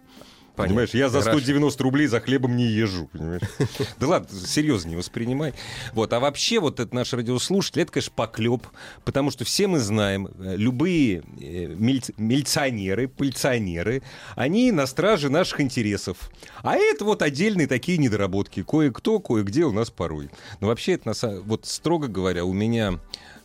Понятно. 0.56 0.74
Понимаешь, 0.74 0.90
я 0.94 1.08
за 1.08 1.20
Хорошо. 1.20 1.38
190 1.40 1.82
рублей 1.82 2.06
за 2.06 2.20
хлебом 2.20 2.56
не 2.56 2.66
езжу, 2.66 3.08
понимаешь? 3.12 3.42
Да 3.98 4.06
ладно, 4.06 4.38
серьезно 4.38 4.90
не 4.90 4.96
воспринимай. 4.96 5.52
Вот, 5.94 6.12
а 6.12 6.20
вообще 6.20 6.60
вот 6.60 6.78
этот 6.78 6.94
наш 6.94 7.12
радиослушатель, 7.12 7.82
это, 7.82 7.90
конечно, 7.92 8.12
поклеп, 8.14 8.62
потому 9.04 9.32
что 9.32 9.44
все 9.44 9.66
мы 9.66 9.80
знаем, 9.80 10.28
э, 10.38 10.54
любые 10.56 11.24
э, 11.40 11.74
милиционеры, 11.76 13.08
пыльционеры, 13.08 14.02
они 14.36 14.70
на 14.70 14.86
страже 14.86 15.28
наших 15.28 15.60
интересов. 15.60 16.30
А 16.62 16.76
это 16.76 17.04
вот 17.04 17.22
отдельные 17.22 17.66
такие 17.66 17.98
недоработки. 17.98 18.62
Кое-кто, 18.62 19.18
кое-где 19.18 19.64
у 19.64 19.72
нас 19.72 19.90
порой. 19.90 20.30
Но 20.60 20.68
вообще 20.68 20.92
это, 20.92 21.08
на 21.08 21.14
самом- 21.14 21.42
вот 21.42 21.66
строго 21.66 22.06
говоря, 22.06 22.44
у 22.44 22.52
меня 22.52 23.00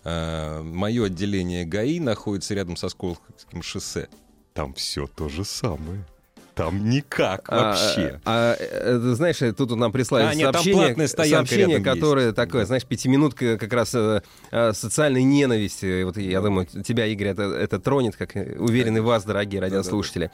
мое 0.06 1.06
отделение 1.06 1.66
ГАИ 1.66 2.00
находится 2.00 2.54
рядом 2.54 2.78
со 2.78 2.88
Сколковским 2.90 3.62
шоссе. 3.62 4.08
Там 4.54 4.74
все 4.74 5.08
то 5.08 5.28
же 5.28 5.44
самое. 5.44 6.06
Там 6.60 6.90
никак 6.90 7.48
вообще. 7.50 8.20
А, 8.26 8.54
а, 8.54 8.56
э, 8.60 8.98
знаешь, 9.16 9.42
э, 9.42 9.54
тут 9.54 9.74
нам 9.78 9.94
прислали 9.94 10.26
А, 10.26 10.36
нет, 10.36 10.52
там 10.52 10.62
сообщение, 10.62 11.08
стоянка 11.08 11.48
сообщение 11.48 11.80
которое 11.80 12.26
есть. 12.26 12.36
такое, 12.36 12.66
знаешь, 12.66 12.86
пятиминутка 12.86 13.58
как 13.58 13.72
раз 13.72 13.96
э, 13.96 14.22
э, 14.52 14.74
социальной 14.74 15.24
ненависти. 15.24 16.04
Вот 16.04 16.18
я 16.18 16.42
думаю, 16.42 16.66
тебя, 16.66 17.06
Игорь, 17.06 17.28
это, 17.28 17.44
это 17.44 17.80
тронет, 17.80 18.18
как 18.18 18.36
э, 18.36 18.58
уверены 18.60 19.02
вас, 19.02 19.24
дорогие 19.24 19.62
радиослушатели. 19.62 20.32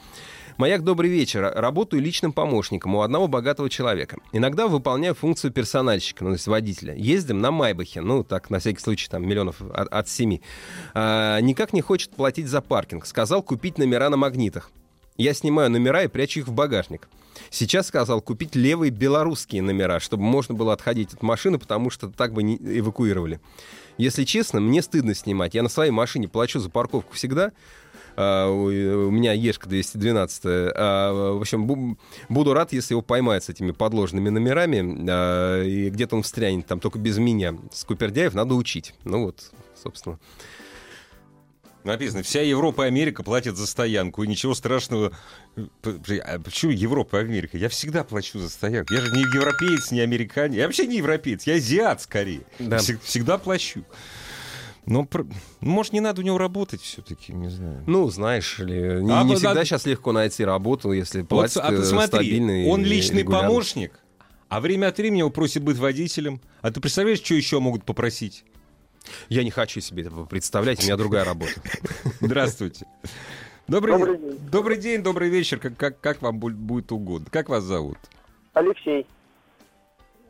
Маяк, 0.56 0.82
добрый 0.82 1.10
вечер. 1.10 1.52
Работаю 1.54 2.02
личным 2.02 2.32
помощником 2.32 2.96
у 2.96 3.02
одного 3.02 3.28
богатого 3.28 3.70
человека. 3.70 4.16
Иногда 4.32 4.66
выполняю 4.66 5.14
функцию 5.14 5.52
персональщика, 5.52 6.24
ну, 6.24 6.30
то 6.30 6.34
есть 6.34 6.48
водителя. 6.48 6.94
Ездим 6.96 7.40
на 7.40 7.52
Майбахе, 7.52 8.00
ну, 8.00 8.24
так, 8.24 8.50
на 8.50 8.58
всякий 8.58 8.80
случай, 8.80 9.06
там, 9.08 9.28
миллионов 9.28 9.60
от, 9.60 9.86
от 9.92 10.08
семи. 10.08 10.42
А, 10.92 11.38
никак 11.40 11.72
не 11.72 11.82
хочет 11.82 12.10
платить 12.10 12.48
за 12.48 12.62
паркинг. 12.62 13.06
Сказал 13.06 13.42
купить 13.42 13.78
номера 13.78 14.08
на 14.08 14.16
магнитах. 14.16 14.72
Я 15.16 15.34
снимаю 15.34 15.70
номера 15.70 16.02
и 16.02 16.08
прячу 16.08 16.40
их 16.40 16.48
в 16.48 16.52
багажник. 16.52 17.08
Сейчас 17.50 17.86
сказал 17.88 18.20
купить 18.20 18.54
левые 18.54 18.90
белорусские 18.90 19.62
номера, 19.62 20.00
чтобы 20.00 20.22
можно 20.24 20.54
было 20.54 20.72
отходить 20.72 21.12
от 21.14 21.22
машины, 21.22 21.58
потому 21.58 21.90
что 21.90 22.08
так 22.08 22.32
бы 22.32 22.42
не 22.42 22.56
эвакуировали. 22.56 23.40
Если 23.98 24.24
честно, 24.24 24.60
мне 24.60 24.82
стыдно 24.82 25.14
снимать. 25.14 25.54
Я 25.54 25.62
на 25.62 25.68
своей 25.68 25.90
машине 25.90 26.28
плачу 26.28 26.58
за 26.60 26.68
парковку 26.70 27.14
всегда. 27.14 27.52
А, 28.18 28.48
у 28.50 29.10
меня 29.10 29.32
Ешка 29.32 29.68
212. 29.68 30.42
А, 30.44 31.12
В 31.34 31.40
общем, 31.40 31.66
бу- 31.70 31.98
буду 32.30 32.54
рад, 32.54 32.72
если 32.72 32.94
его 32.94 33.02
поймают 33.02 33.44
с 33.44 33.48
этими 33.50 33.72
подложными 33.72 34.28
номерами. 34.30 35.06
а, 35.08 35.62
И 35.62 35.90
где-то 35.90 36.16
он 36.16 36.22
встрянет, 36.22 36.66
там 36.66 36.80
только 36.80 36.98
без 36.98 37.18
меня. 37.18 37.56
Скупердяев 37.72 38.34
надо 38.34 38.54
учить. 38.54 38.94
Ну 39.04 39.24
вот, 39.26 39.50
собственно. 39.82 40.18
Написано, 41.86 42.22
вся 42.24 42.40
Европа 42.42 42.82
и 42.82 42.86
Америка 42.88 43.22
платят 43.22 43.56
за 43.56 43.66
стоянку, 43.66 44.24
и 44.24 44.26
ничего 44.26 44.54
страшного. 44.54 45.12
А 45.84 46.38
почему 46.40 46.72
Европа 46.72 47.16
и 47.16 47.20
Америка? 47.20 47.56
Я 47.56 47.68
всегда 47.68 48.02
плачу 48.02 48.40
за 48.40 48.48
стоянку. 48.50 48.92
Я 48.92 49.00
же 49.02 49.12
не 49.12 49.20
европеец, 49.22 49.92
не 49.92 50.00
американец. 50.00 50.56
Я 50.56 50.64
вообще 50.66 50.86
не 50.88 50.96
европеец, 50.96 51.44
я 51.44 51.54
азиат 51.54 52.02
скорее. 52.02 52.40
Да. 52.58 52.78
Всег- 52.78 53.00
всегда 53.04 53.38
плачу. 53.38 53.84
Но, 54.84 55.08
может, 55.60 55.92
не 55.92 56.00
надо 56.00 56.22
у 56.22 56.24
него 56.24 56.38
работать 56.38 56.80
все-таки, 56.80 57.32
не 57.32 57.50
знаю. 57.50 57.82
Ну, 57.86 58.08
знаешь 58.10 58.58
ли, 58.58 59.02
не, 59.02 59.12
А, 59.12 59.22
не 59.24 59.34
всегда 59.34 59.54
да. 59.54 59.64
сейчас 59.64 59.84
легко 59.86 60.10
найти 60.12 60.44
работу, 60.44 60.90
если 60.92 61.20
Вот, 61.20 61.28
платят 61.28 61.62
а 61.64 61.72
э, 61.72 61.76
посмотри, 61.76 62.06
стабильно 62.06 62.64
и 62.64 62.68
он 62.68 62.84
личный 62.84 63.20
регулярно. 63.20 63.48
помощник, 63.48 63.92
а 64.48 64.60
время 64.60 64.88
от 64.88 64.98
времени 64.98 65.20
его 65.20 65.30
просит 65.30 65.62
быть 65.64 65.76
водителем. 65.76 66.40
А 66.62 66.70
ты 66.70 66.80
представляешь, 66.80 67.18
что 67.20 67.34
еще 67.34 67.58
могут 67.58 67.84
попросить? 67.84 68.44
Я 69.28 69.44
не 69.44 69.50
хочу 69.50 69.80
себе 69.80 70.02
этого 70.02 70.24
представлять, 70.26 70.80
у 70.82 70.86
меня 70.86 70.96
другая 70.96 71.24
работа. 71.24 71.52
Здравствуйте. 72.20 72.86
Добрый, 73.68 73.98
Добрый 73.98 74.16
день. 74.18 74.38
Добрый 74.50 74.76
день, 74.78 75.02
добрый 75.02 75.28
вечер. 75.28 75.58
Как, 75.58 75.76
как, 75.76 76.00
как 76.00 76.22
вам 76.22 76.38
бу- 76.38 76.50
будет 76.50 76.92
угодно? 76.92 77.26
Как 77.30 77.48
вас 77.48 77.64
зовут? 77.64 77.98
Алексей. 78.52 79.06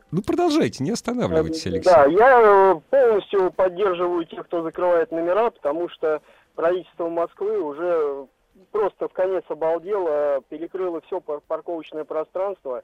Ну, 0.09 0.21
продолжайте, 0.21 0.83
не 0.83 0.91
останавливайтесь, 0.91 1.65
Э, 1.65 1.69
Алексей. 1.69 1.89
Да, 1.91 2.05
я 2.05 2.41
э, 2.41 2.75
полностью 2.89 3.51
поддерживаю 3.51 4.25
тех, 4.25 4.45
кто 4.45 4.63
закрывает 4.63 5.11
номера, 5.11 5.51
потому 5.51 5.89
что 5.89 6.21
правительство 6.55 7.09
Москвы 7.09 7.59
уже 7.59 8.25
просто 8.71 9.07
в 9.07 9.13
конец 9.13 9.43
обалдело, 9.49 10.41
перекрыло 10.49 11.01
все 11.01 11.19
парковочное 11.19 12.05
пространство. 12.05 12.83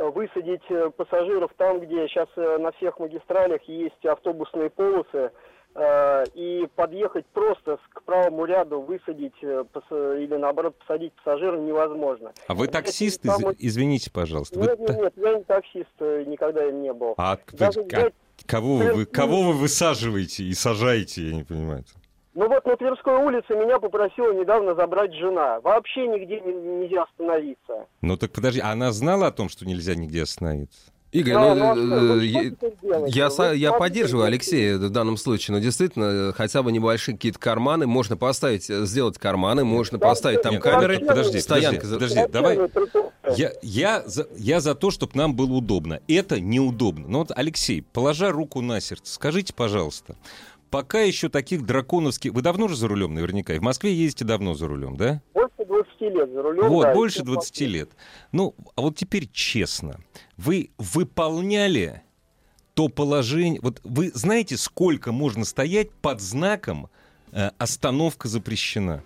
Э, 0.00 0.08
Высадить 0.08 0.62
э, 0.70 0.90
пассажиров 0.96 1.50
там, 1.58 1.78
где 1.80 2.08
сейчас 2.08 2.28
на 2.36 2.72
всех 2.72 2.98
магистралях 2.98 3.60
есть 3.64 4.02
автобусные 4.06 4.70
полосы, 4.70 5.30
э, 5.74 6.24
и 6.34 6.66
подъехать 6.74 7.26
просто 7.26 7.78
к 7.92 8.02
правому 8.04 8.46
ряду, 8.46 8.80
высадить 8.80 9.34
э, 9.42 9.62
или 9.90 10.36
наоборот 10.36 10.74
посадить 10.78 11.12
пассажира 11.22 11.58
невозможно. 11.58 12.32
А 12.48 12.54
вы 12.54 12.68
таксист? 12.68 13.22
самый- 13.26 13.52
Из- 13.56 13.72
Извините, 13.74 14.10
пожалуйста. 14.10 14.58
Вы 14.58 14.66
Нет, 14.68 14.78
нет, 14.80 14.96
нет, 14.96 15.12
я 15.16 15.34
не 15.34 15.44
таксист, 15.44 15.90
э, 15.98 16.24
никогда 16.26 16.66
им 16.66 16.80
не 16.80 16.92
был. 16.94 17.12
А 17.18 17.36
Даже 17.52 17.84
ка- 17.84 17.96
взять- 17.98 18.14
кого, 18.46 18.76
вы, 18.76 18.92
вы- 18.94 19.06
кого 19.06 19.42
вы 19.42 19.52
высаживаете 19.52 20.44
и 20.44 20.54
сажаете, 20.54 21.28
я 21.28 21.34
не 21.34 21.44
понимаю. 21.44 21.84
Ну 22.34 22.48
вот 22.48 22.64
на 22.64 22.76
Тверской 22.76 23.16
улице 23.16 23.54
меня 23.54 23.78
попросила 23.80 24.32
недавно 24.32 24.74
забрать 24.74 25.12
жена. 25.14 25.60
Вообще 25.60 26.06
нигде 26.06 26.40
не- 26.40 26.52
нельзя 26.84 27.02
остановиться. 27.02 27.86
Ну 28.02 28.16
так 28.16 28.30
подожди, 28.32 28.60
а 28.60 28.70
она 28.70 28.92
знала 28.92 29.26
о 29.28 29.32
том, 29.32 29.48
что 29.48 29.66
нельзя 29.66 29.94
нигде 29.96 30.22
остановиться? 30.22 30.78
Игорь, 31.12 31.34
Да, 31.34 31.54
ну, 31.56 31.74
ну, 31.74 31.96
э, 31.96 31.98
ну, 31.98 32.20
я- 32.20 32.52
я, 33.08 33.24
Вы 33.30 33.30
со- 33.34 33.52
я 33.52 33.72
поддерживаю 33.72 34.22
ну, 34.26 34.28
Алексея 34.28 34.76
в 34.78 34.90
данном 34.90 35.16
случае, 35.16 35.56
но 35.56 35.60
действительно, 35.60 36.04
э, 36.04 36.32
хотя 36.32 36.62
бы 36.62 36.70
небольшие 36.70 37.16
какие-то 37.16 37.40
карманы, 37.40 37.88
можно 37.88 38.16
поставить, 38.16 38.70
э, 38.70 38.84
сделать 38.84 39.18
карманы, 39.18 39.64
можно 39.64 39.98
Да, 39.98 40.06
поставить 40.06 40.42
там 40.42 40.52
нет, 40.52 40.62
камеры, 40.62 41.00
подожди, 41.00 41.40
стоянка. 41.40 41.80
подожди, 41.80 42.14
подожди, 42.14 42.32
давай. 42.32 42.56
ну. 42.58 42.68
Я, 43.36 43.50
я, 43.60 44.02
за, 44.06 44.28
я 44.36 44.60
за 44.60 44.76
то, 44.76 44.92
чтобы 44.92 45.12
нам 45.16 45.34
было 45.34 45.52
удобно. 45.54 45.98
Это 46.06 46.38
неудобно. 46.40 47.08
Но 47.08 47.18
вот, 47.20 47.32
Алексей, 47.34 47.82
положа 47.82 48.30
руку 48.30 48.60
на 48.60 48.80
сердце, 48.80 49.12
скажите, 49.12 49.52
пожалуйста, 49.52 50.14
пока 50.70 51.00
еще 51.00 51.28
таких 51.28 51.66
драконовских... 51.66 52.32
Вы 52.32 52.42
давно 52.42 52.68
же 52.68 52.76
за 52.76 52.88
рулем 52.88 53.14
наверняка? 53.14 53.54
И 53.54 53.58
в 53.58 53.62
Москве 53.62 53.92
ездите 53.92 54.24
давно 54.24 54.54
за 54.54 54.68
рулем, 54.68 54.96
да? 54.96 55.20
Больше 55.34 55.64
20 55.66 56.00
лет 56.00 56.32
за 56.32 56.42
рулем. 56.42 56.68
Вот, 56.68 56.82
да, 56.82 56.94
больше 56.94 57.18
и 57.18 57.22
всё 57.22 57.32
20 57.32 57.60
лет. 57.62 57.90
Ну, 58.32 58.54
а 58.76 58.82
вот 58.82 58.96
теперь 58.96 59.28
честно. 59.32 60.00
Вы 60.36 60.70
выполняли 60.78 62.02
то 62.74 62.88
положение... 62.88 63.60
Вот 63.62 63.80
вы 63.84 64.10
знаете, 64.14 64.56
сколько 64.56 65.12
можно 65.12 65.44
стоять 65.44 65.90
под 65.92 66.20
знаком 66.20 66.88
э, 67.32 67.50
«Остановка 67.58 68.28
запрещена»? 68.28 69.02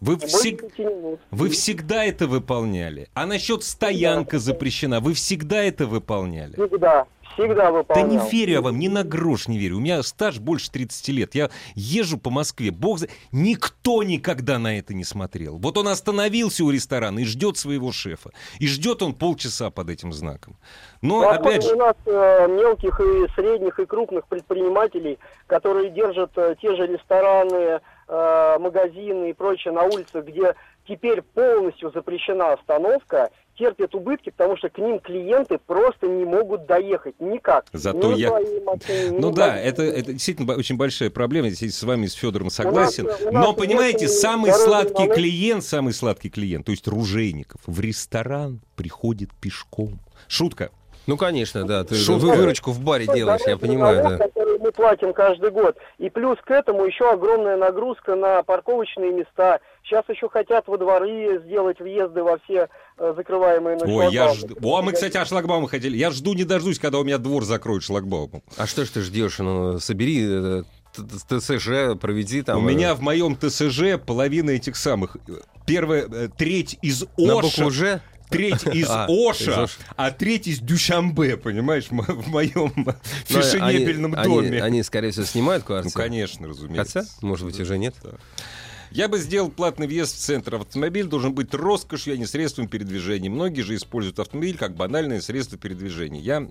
Вы, 0.00 0.14
всег- 0.14 1.18
вы 1.30 1.50
всегда 1.50 2.04
это 2.06 2.26
выполняли. 2.26 3.08
А 3.12 3.26
насчет 3.26 3.62
стоянка 3.62 4.38
запрещена, 4.38 5.00
вы 5.00 5.12
всегда 5.12 5.62
это 5.62 5.86
выполняли. 5.86 6.54
Всегда, 6.54 7.06
всегда 7.40 7.64
Да 7.64 7.70
выполнял. 7.72 8.08
не 8.08 8.30
верю 8.30 8.52
я 8.52 8.60
вам, 8.60 8.78
ни 8.78 8.88
на 8.88 9.04
грош 9.04 9.48
не 9.48 9.58
верю. 9.58 9.76
У 9.76 9.80
меня 9.80 10.02
стаж 10.02 10.38
больше 10.38 10.70
30 10.70 11.08
лет. 11.08 11.34
Я 11.34 11.50
езжу 11.74 12.18
по 12.18 12.30
Москве. 12.30 12.70
Бог 12.70 12.98
за... 12.98 13.08
Никто 13.32 14.02
никогда 14.02 14.58
на 14.58 14.78
это 14.78 14.94
не 14.94 15.04
смотрел. 15.04 15.58
Вот 15.58 15.76
он 15.78 15.88
остановился 15.88 16.64
у 16.64 16.70
ресторана 16.70 17.20
и 17.20 17.24
ждет 17.24 17.56
своего 17.56 17.92
шефа. 17.92 18.30
И 18.58 18.66
ждет 18.66 19.02
он 19.02 19.14
полчаса 19.14 19.70
под 19.70 19.90
этим 19.90 20.12
знаком. 20.12 20.56
Но, 21.02 21.22
Ну, 21.22 21.28
опять 21.28 21.64
у 21.64 21.68
же, 21.68 21.76
нас 21.76 21.96
э, 22.06 22.48
мелких 22.48 23.00
и 23.00 23.26
средних 23.34 23.78
и 23.78 23.86
крупных 23.86 24.26
предпринимателей, 24.26 25.18
которые 25.46 25.90
держат 25.90 26.30
э, 26.36 26.54
те 26.60 26.76
же 26.76 26.86
рестораны, 26.86 27.80
э, 28.08 28.58
магазины 28.58 29.30
и 29.30 29.32
прочее 29.32 29.72
на 29.72 29.84
улицах, 29.84 30.24
где 30.26 30.54
теперь 30.86 31.22
полностью 31.22 31.90
запрещена 31.92 32.52
остановка, 32.52 33.30
терпят 33.60 33.94
убытки, 33.94 34.30
потому 34.30 34.56
что 34.56 34.70
к 34.70 34.78
ним 34.78 34.98
клиенты 35.00 35.58
просто 35.58 36.08
не 36.08 36.24
могут 36.24 36.66
доехать 36.66 37.20
никак. 37.20 37.66
Зато 37.72 38.12
Ни 38.14 38.18
я- 38.18 38.28
своей 38.28 38.60
машине, 38.64 39.18
Ну 39.20 39.30
да, 39.30 39.56
это, 39.58 39.82
это 39.82 40.12
действительно 40.14 40.54
очень 40.54 40.76
большая 40.78 41.10
проблема. 41.10 41.48
Я 41.48 41.52
здесь 41.54 41.76
с 41.76 41.82
вами, 41.82 42.06
с 42.06 42.14
Федором 42.14 42.48
согласен. 42.50 43.04
у 43.04 43.08
нас 43.08 43.20
Но, 43.30 43.52
понимаете, 43.52 44.08
самый 44.08 44.52
сладкий 44.52 45.02
налог. 45.02 45.14
клиент, 45.14 45.62
самый 45.64 45.92
сладкий 45.92 46.30
клиент, 46.30 46.64
то 46.66 46.72
есть 46.72 46.88
Ружейников, 46.88 47.60
в 47.66 47.80
ресторан 47.80 48.60
приходит 48.76 49.30
пешком. 49.40 50.00
Шутка. 50.26 50.70
Ну, 51.06 51.16
конечно, 51.16 51.64
да. 51.66 51.84
Ты 51.84 51.96
Шутка. 51.96 52.26
вы 52.26 52.36
выручку 52.36 52.70
в 52.70 52.80
баре 52.80 53.06
делаешь, 53.06 53.40
я 53.46 53.56
понимаю, 53.56 54.02
налог, 54.02 54.18
да. 54.18 54.26
который 54.28 54.58
мы 54.58 54.70
платим 54.72 55.12
каждый 55.12 55.50
год. 55.50 55.76
И 55.98 56.08
плюс 56.08 56.38
к 56.44 56.50
этому 56.50 56.84
еще 56.84 57.10
огромная 57.10 57.56
нагрузка 57.56 58.14
на 58.14 58.42
парковочные 58.42 59.10
места. 59.12 59.60
Сейчас 59.84 60.04
еще 60.08 60.28
хотят 60.28 60.68
во 60.68 60.78
дворы 60.78 61.42
сделать 61.44 61.80
въезды 61.80 62.22
во 62.22 62.38
все 62.38 62.68
э, 62.98 63.14
закрываемые 63.16 63.76
на 63.76 63.86
Ой, 63.92 64.12
я 64.12 64.32
жду. 64.34 64.56
О, 64.62 64.82
мы, 64.82 64.92
кстати, 64.92 65.16
о 65.16 65.24
шлагбаумы 65.24 65.68
хотели. 65.68 65.96
Я 65.96 66.10
жду, 66.10 66.34
не 66.34 66.44
дождусь, 66.44 66.78
когда 66.78 66.98
у 67.00 67.04
меня 67.04 67.18
двор 67.18 67.44
закроют 67.44 67.82
шлагбаумом. 67.82 68.42
А 68.56 68.66
что 68.66 68.84
ж 68.84 68.88
ты 68.90 69.00
ждешь? 69.00 69.38
Ну, 69.38 69.78
собери 69.80 70.24
э, 70.28 70.62
ТСЖ, 70.94 71.98
проведи 72.00 72.42
там... 72.42 72.64
у 72.64 72.68
э, 72.68 72.72
меня 72.72 72.94
в 72.94 73.00
моем 73.00 73.36
ТСЖ 73.36 73.98
половина 74.04 74.50
этих 74.50 74.76
самых. 74.76 75.16
э, 75.28 75.32
Первая, 75.66 76.06
э, 76.10 76.28
треть 76.36 76.78
из 76.82 77.04
на 77.16 77.38
Оша. 77.40 77.70
«Ж». 77.70 78.00
Треть 78.28 78.64
из 78.72 78.88
А, 78.88 79.06
из 79.08 79.48
Оша, 79.48 79.66
а 79.96 80.12
треть 80.12 80.46
из 80.46 80.60
Дюшамбе, 80.60 81.36
понимаешь, 81.36 81.86
в 81.90 82.28
моем 82.28 82.72
Ну, 82.76 82.92
фешенебельном 83.24 84.14
они- 84.16 84.24
доме. 84.24 84.48
Они, 84.50 84.58
они, 84.60 84.82
скорее 84.84 85.10
всего, 85.10 85.24
снимают 85.26 85.64
Ну, 85.64 85.66
квартиру. 85.66 85.94
конечно, 85.96 86.46
разумеется. 86.46 87.00
Хотя, 87.00 87.26
может 87.26 87.44
быть, 87.44 87.58
уже 87.58 87.76
нет. 87.76 87.96
Я 88.90 89.08
бы 89.08 89.18
сделал 89.18 89.50
платный 89.50 89.86
въезд 89.86 90.16
в 90.16 90.18
центр. 90.18 90.56
Автомобиль 90.56 91.06
должен 91.06 91.32
быть 91.32 91.54
роскошью, 91.54 92.14
а 92.14 92.16
не 92.16 92.26
средством 92.26 92.66
передвижения. 92.68 93.30
Многие 93.30 93.62
же 93.62 93.76
используют 93.76 94.18
автомобиль 94.18 94.56
как 94.56 94.74
банальное 94.74 95.20
средство 95.20 95.56
передвижения. 95.56 96.20
Я, 96.20 96.48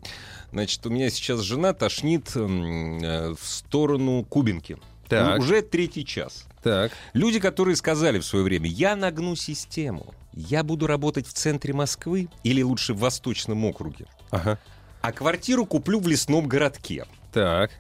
значит, 0.52 0.86
у 0.86 0.90
меня 0.90 1.10
сейчас 1.10 1.42
жена 1.42 1.74
тошнит 1.74 2.32
э, 2.36 3.36
в 3.40 3.46
сторону 3.46 4.24
Кубинки. 4.24 4.78
Так. 5.10 5.38
Ну, 5.38 5.44
Уже 5.44 5.62
третий 5.62 6.06
час. 6.06 6.46
Так. 6.64 6.92
Люди, 7.14 7.40
которые 7.40 7.76
сказали 7.76 8.20
в 8.20 8.26
свое 8.26 8.46
время, 8.46 8.70
я 8.70 8.96
нагну 8.96 9.36
систему, 9.36 10.14
я 10.34 10.64
буду 10.64 10.88
работать 10.88 11.28
в 11.28 11.34
центре 11.34 11.74
Москвы 11.74 12.30
или 12.44 12.62
лучше 12.62 12.94
в 12.94 13.00
Восточном 13.00 13.66
округе, 13.66 14.06
Ага. 14.30 14.60
а 15.02 15.12
квартиру 15.12 15.66
куплю 15.66 16.00
в 16.00 16.08
лесном 16.08 16.48
городке. 16.48 17.06
Так. 17.34 17.72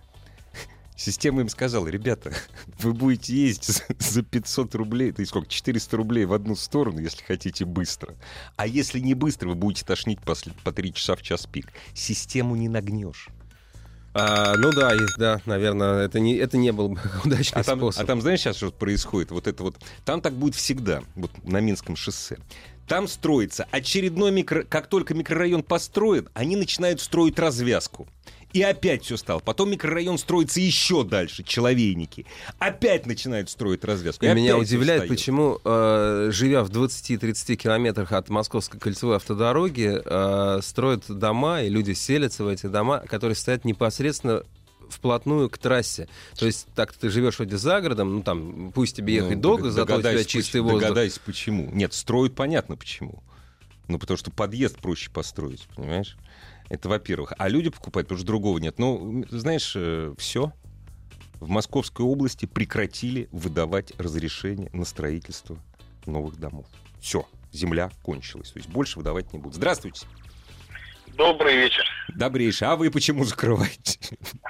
Система 1.04 1.40
им 1.40 1.48
сказала, 1.48 1.88
ребята, 1.88 2.34
вы 2.80 2.92
будете 2.94 3.34
ездить 3.34 3.64
за- 3.66 3.84
за 4.00 4.22
500 4.22 4.76
рублей, 4.76 5.14
то 5.14 5.22
есть 5.22 5.30
сколько, 5.30 5.48
400 5.48 5.96
рублей 5.96 6.26
в 6.26 6.34
одну 6.34 6.58
сторону, 6.58 7.00
если 7.00 7.24
хотите 7.24 7.64
быстро. 7.64 8.16
А 8.58 8.68
если 8.68 9.00
не 9.00 9.14
быстро, 9.14 9.48
вы 9.48 9.56
будете 9.56 9.86
тошнить 9.86 10.20
после, 10.20 10.52
по 10.66 10.74
3 10.74 10.94
часа 10.94 11.16
в 11.16 11.22
час 11.22 11.46
пик. 11.46 11.68
Систему 11.94 12.58
не 12.58 12.68
нагнешь. 12.68 13.30
А, 14.14 14.56
ну 14.58 14.74
да, 14.74 14.94
и- 14.94 15.00
да, 15.18 15.40
наверное, 15.46 16.04
это 16.04 16.20
не, 16.20 16.36
это 16.36 16.58
не 16.58 16.74
был 16.74 16.90
бы 16.90 17.00
удачный 17.24 17.62
А 17.62 17.64
там, 17.64 17.80
способ. 17.80 18.04
а 18.04 18.06
там 18.06 18.20
знаешь 18.22 18.42
сейчас, 18.42 18.58
что 18.58 18.70
происходит? 18.70 19.32
Вот 19.32 19.48
это 19.48 19.64
вот, 19.64 19.78
там 20.04 20.20
так 20.20 20.34
будет 20.34 20.56
всегда, 20.56 21.04
вот 21.16 21.32
на 21.46 21.62
Минском 21.62 21.96
шоссе. 21.96 22.40
Там 22.90 23.08
строится 23.08 23.68
очередной 23.72 24.32
микро... 24.32 24.64
Как 24.64 24.88
только 24.88 25.14
микрорайон 25.14 25.62
построят, 25.64 26.30
они 26.34 26.56
начинают 26.58 27.00
строить 27.00 27.38
развязку. 27.40 28.08
И 28.54 28.62
опять 28.64 29.04
все 29.04 29.16
стало. 29.18 29.40
Потом 29.40 29.70
микрорайон 29.72 30.18
строится 30.18 30.60
еще 30.60 31.04
дальше, 31.04 31.44
человейники. 31.44 32.26
Опять 32.58 33.06
начинают 33.06 33.50
строить 33.50 33.84
развязку. 33.84 34.26
И 34.26 34.30
меня 34.30 34.58
удивляет, 34.58 35.08
почему, 35.08 35.60
э, 35.64 36.30
живя 36.32 36.64
в 36.64 36.70
20-30 36.70 37.56
километрах 37.56 38.12
от 38.12 38.30
Московской 38.30 38.80
кольцевой 38.80 39.18
автодороги, 39.18 40.02
э, 40.04 40.62
строят 40.64 41.06
дома, 41.08 41.62
и 41.62 41.70
люди 41.70 41.94
селятся 41.94 42.44
в 42.44 42.48
эти 42.48 42.66
дома, 42.66 43.04
которые 43.08 43.36
стоят 43.36 43.66
непосредственно 43.66 44.44
вплотную 44.90 45.50
к 45.50 45.58
трассе. 45.60 46.08
То 46.36 46.48
есть 46.48 46.68
так 46.74 46.94
ты 46.94 47.10
живешь 47.10 47.38
вроде 47.38 47.58
за 47.58 47.80
городом, 47.82 48.16
ну 48.16 48.24
там, 48.24 48.72
пусть 48.74 48.96
тебе 48.96 49.16
ехать 49.16 49.36
Ну, 49.36 49.42
долго, 49.42 49.70
зато 49.70 49.98
у 49.98 50.02
тебя 50.02 50.24
чистый 50.24 50.62
воздух. 50.62 50.82
Догадайся, 50.82 51.20
почему. 51.24 51.70
Нет, 51.72 51.94
строят 51.94 52.34
понятно 52.34 52.76
почему. 52.76 53.22
Ну, 53.88 54.00
потому 54.00 54.18
что 54.18 54.32
подъезд 54.32 54.78
проще 54.78 55.10
построить, 55.12 55.68
понимаешь? 55.76 56.16
Это 56.70 56.88
во-первых. 56.90 57.34
А 57.38 57.50
люди 57.50 57.70
покупают, 57.70 58.08
потому 58.08 58.20
что 58.20 58.28
другого 58.28 58.58
нет. 58.60 58.78
Ну, 58.78 59.26
знаешь, 59.30 59.76
все. 60.18 60.54
В 61.40 61.50
Московской 61.50 62.06
области 62.06 62.46
прекратили 62.46 63.28
выдавать 63.32 63.94
разрешение 63.98 64.70
на 64.74 64.86
строительство 64.86 65.58
новых 66.06 66.38
домов. 66.38 66.66
Все. 67.02 67.26
Земля 67.52 67.90
кончилась. 68.04 68.52
То 68.52 68.60
есть 68.60 68.70
больше 68.70 69.00
выдавать 69.00 69.34
не 69.34 69.40
будут. 69.40 69.56
Здравствуйте. 69.56 70.06
Добрый 71.16 71.58
вечер. 71.58 71.84
Добрейший. 72.16 72.68
А 72.68 72.76
вы 72.76 72.92
почему 72.92 73.24
закрываете? 73.24 74.00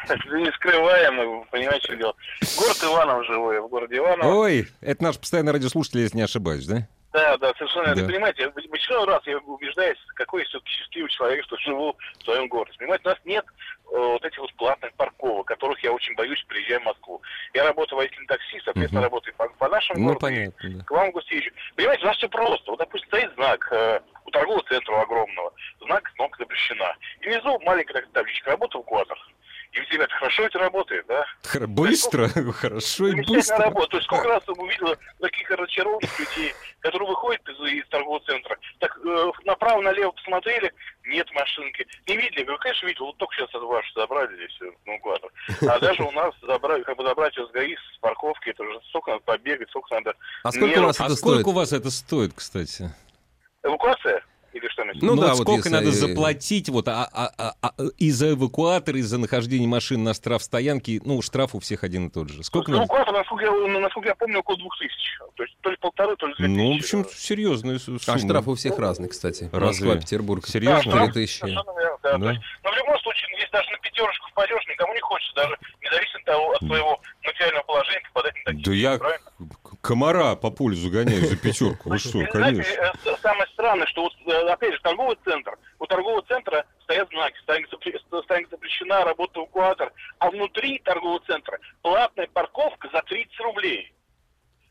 Не 0.09 0.51
скрываем, 0.51 1.45
понимаете, 1.49 1.85
что 1.85 1.95
дело. 1.95 2.15
Город 2.57 2.77
Иванов 2.83 3.25
живой, 3.25 3.61
в 3.61 3.69
городе 3.69 3.97
Иваново. 3.97 4.41
Ой, 4.41 4.67
это 4.81 5.03
наш 5.03 5.17
постоянный 5.17 5.53
радиослушатель, 5.53 6.01
если 6.01 6.17
не 6.17 6.23
ошибаюсь, 6.23 6.65
да? 6.67 6.87
Да, 7.11 7.37
да, 7.37 7.51
совершенно. 7.57 7.95
Да. 7.95 8.05
Понимаете, 8.05 8.49
в 8.49 8.57
очередной 8.57 9.05
раз 9.07 9.25
я 9.25 9.37
убеждаюсь, 9.39 9.97
какой 10.15 10.41
я 10.41 10.47
все-таки 10.47 10.71
счастливый 10.71 11.09
человек, 11.09 11.43
что 11.45 11.57
живу 11.57 11.97
в 12.19 12.23
своем 12.23 12.47
городе. 12.47 12.77
Понимаете, 12.77 13.03
у 13.05 13.09
нас 13.09 13.17
нет 13.25 13.45
э, 13.91 13.97
вот 13.97 14.23
этих 14.23 14.37
вот 14.37 14.53
платных 14.55 14.93
парковок, 14.93 15.47
которых 15.47 15.83
я 15.83 15.91
очень 15.91 16.13
боюсь, 16.15 16.43
приезжая 16.47 16.79
в 16.79 16.83
Москву. 16.83 17.21
Я 17.53 17.63
работаю 17.65 17.97
водителем 17.97 18.27
такси, 18.27 18.61
соответственно, 18.63 19.01
Мгм. 19.01 19.05
работаю 19.09 19.33
по, 19.35 19.49
по 19.49 19.69
нашему 19.69 19.99
Ну, 19.99 20.05
городу. 20.09 20.21
понятно, 20.21 20.69
да. 20.69 20.83
К 20.83 20.91
вам 20.91 21.09
в 21.09 21.13
гости 21.13 21.33
езжу. 21.33 21.49
Понимаете, 21.75 22.03
у 22.03 22.07
нас 22.07 22.17
все 22.17 22.29
просто. 22.29 22.69
Вот, 22.71 22.77
допустим, 22.79 23.07
стоит 23.07 23.33
знак 23.33 23.67
э, 23.71 24.01
у 24.25 24.29
торгового 24.31 24.63
центра 24.69 25.01
огромного. 25.01 25.51
Знак 25.81 26.03
кнопка 26.15 26.43
запрещена. 26.43 26.95
И 27.21 27.25
внизу 27.29 27.59
маленькая 27.61 27.93
такая 27.93 28.11
табличка. 28.11 28.51
Работа 28.51 28.77
в 28.77 28.83
квадр. 28.83 29.17
И 29.71 29.79
ведь, 29.79 29.91
ребята, 29.91 30.13
хорошо 30.15 30.43
это 30.43 30.57
работает, 30.57 31.05
да? 31.07 31.23
Хор- 31.43 31.67
Быстро, 31.67 32.27
хорошо 32.53 33.07
и 33.07 33.21
быстро. 33.23 33.57
работа. 33.57 33.91
То 33.91 33.97
есть 33.97 34.05
сколько 34.07 34.27
раз 34.27 34.43
я 34.47 34.53
увидел 34.53 34.95
таких 35.19 35.49
разочарованных 35.51 36.19
людей, 36.19 36.53
которые 36.79 37.07
выходят 37.09 37.47
из, 37.47 37.59
из 37.73 37.87
торгового 37.89 38.19
центра, 38.25 38.57
так 38.79 38.97
э, 39.05 39.31
направо-налево 39.45 40.11
посмотрели, 40.11 40.73
нет 41.05 41.29
машинки. 41.33 41.85
Не 42.07 42.17
видели? 42.17 42.39
Я 42.39 42.45
говорю, 42.45 42.59
конечно, 42.61 42.87
видел. 42.87 43.05
Вот 43.05 43.17
только 43.17 43.35
сейчас 43.35 43.53
от 43.53 43.61
вас 43.61 43.85
забрали 43.95 44.35
здесь, 44.37 44.57
э, 44.61 44.71
ну, 44.87 44.99
квадр. 44.99 45.29
А 45.69 45.79
даже 45.79 46.01
у 46.03 46.11
нас 46.11 46.33
забрали, 46.41 46.81
как 46.81 46.97
бы 46.97 47.03
забрать 47.03 47.37
из 47.37 47.47
ГАИ 47.51 47.75
с 47.75 47.97
парковки, 47.99 48.49
это 48.49 48.63
же 48.63 48.79
столько 48.89 49.11
надо 49.11 49.23
побегать, 49.23 49.69
сколько 49.69 49.93
надо... 49.93 50.13
А 50.43 50.51
сколько 50.51 50.79
у 50.79 50.83
вас 50.83 50.99
А 50.99 51.05
это 51.05 51.15
сколько 51.15 51.35
стоит? 51.41 51.47
у 51.47 51.51
вас 51.51 51.73
это 51.73 51.91
стоит, 51.91 52.33
кстати? 52.33 52.89
Эвакуация? 53.63 54.23
Или 54.61 54.67
что? 54.69 54.83
Ну 54.85 55.15
Ну, 55.15 55.21
да, 55.21 55.27
вот 55.29 55.43
сколько 55.43 55.69
если- 55.69 55.69
надо 55.69 55.91
заплатить 55.91 56.69
вот, 56.69 56.87
а, 56.87 57.07
а- 57.13 57.31
а- 57.37 57.53
а- 57.61 57.73
и 57.97 58.11
за 58.11 58.31
эвакуатор, 58.33 58.95
и 58.95 59.01
за 59.01 59.17
нахождение 59.17 59.67
машин 59.67 60.03
на 60.03 60.13
штраф 60.13 60.43
стоянки? 60.43 61.01
Ну, 61.05 61.21
штраф 61.21 61.55
у 61.55 61.59
всех 61.59 61.83
один 61.83 62.07
и 62.07 62.09
тот 62.09 62.29
же. 62.29 62.43
Сколько 62.43 62.71
надо? 62.71 62.83
Эвакуатор, 62.83 63.13
насколько 63.13 63.45
я, 63.45 63.51
ну, 63.51 63.79
насколько 63.79 64.09
я 64.09 64.15
помню, 64.15 64.39
около 64.39 64.57
двух 64.57 64.77
тысяч. 64.77 65.17
То 65.35 65.43
есть 65.43 65.55
то 65.61 65.69
ли 65.69 65.77
полторы, 65.79 66.15
то 66.17 66.27
ли 66.27 66.33
две 66.37 66.47
Ну, 66.47 66.73
в 66.73 66.75
общем, 66.77 67.05
серьезная 67.15 67.79
сумма. 67.79 67.99
А 68.07 68.17
штраф 68.17 68.47
у 68.47 68.55
всех 68.55 68.77
разный, 68.77 69.07
кстати. 69.07 69.49
Разве? 69.53 69.85
Москва, 69.87 69.95
Петербург. 69.95 70.43
Да, 70.45 70.51
Серьезно? 70.51 70.83
Полторы 70.83 71.01
штраф 71.03 71.13
тысячи. 71.13 71.39
совершенно 71.39 71.79
верно, 71.79 71.97
да. 72.03 72.17
Да. 72.17 72.31
Есть, 72.31 72.41
но 72.63 72.71
в 72.71 72.75
любом 72.75 72.99
случае, 72.99 73.27
ну, 73.31 73.37
если 73.37 73.51
даже 73.51 73.69
на 73.71 73.77
пятерочку 73.77 74.27
впадешь, 74.31 74.67
никому 74.67 74.93
не 74.93 74.99
хочется, 75.01 75.35
даже 75.35 75.55
независимо 75.81 76.19
от 76.19 76.25
того, 76.25 76.51
от 76.51 76.59
своего 76.59 77.01
материального 77.23 77.63
положения, 77.63 78.01
попадать 78.13 78.33
на 78.35 78.43
такие. 78.51 78.63
Да 78.65 78.73
я 78.73 78.97
правильно? 78.97 79.29
Комара 79.81 80.35
по 80.35 80.51
полю 80.51 80.75
загоняю 80.75 81.25
за 81.25 81.35
пятерку. 81.35 81.89
Вы 81.89 81.99
что, 81.99 82.09
знаете, 82.09 82.31
конечно. 82.31 82.93
э, 83.05 83.15
самое 83.21 83.47
странное, 83.53 83.87
что 83.87 84.03
вот, 84.03 84.13
э, 84.25 84.49
опять 84.49 84.73
же, 84.73 84.79
торговый 84.81 85.17
центр, 85.23 85.57
у 85.79 85.85
торгового 85.85 86.21
центра 86.23 86.65
стоят 86.83 87.09
знаки, 87.09 87.37
стоянка 87.43 88.49
запрещена, 88.51 89.05
работа 89.05 89.39
эвакуатор, 89.39 89.91
а 90.19 90.29
внутри 90.29 90.79
торгового 90.79 91.21
центра 91.25 91.59
платная 91.81 92.27
парковка 92.33 92.89
за 92.93 93.01
30 93.03 93.39
рублей. 93.39 93.93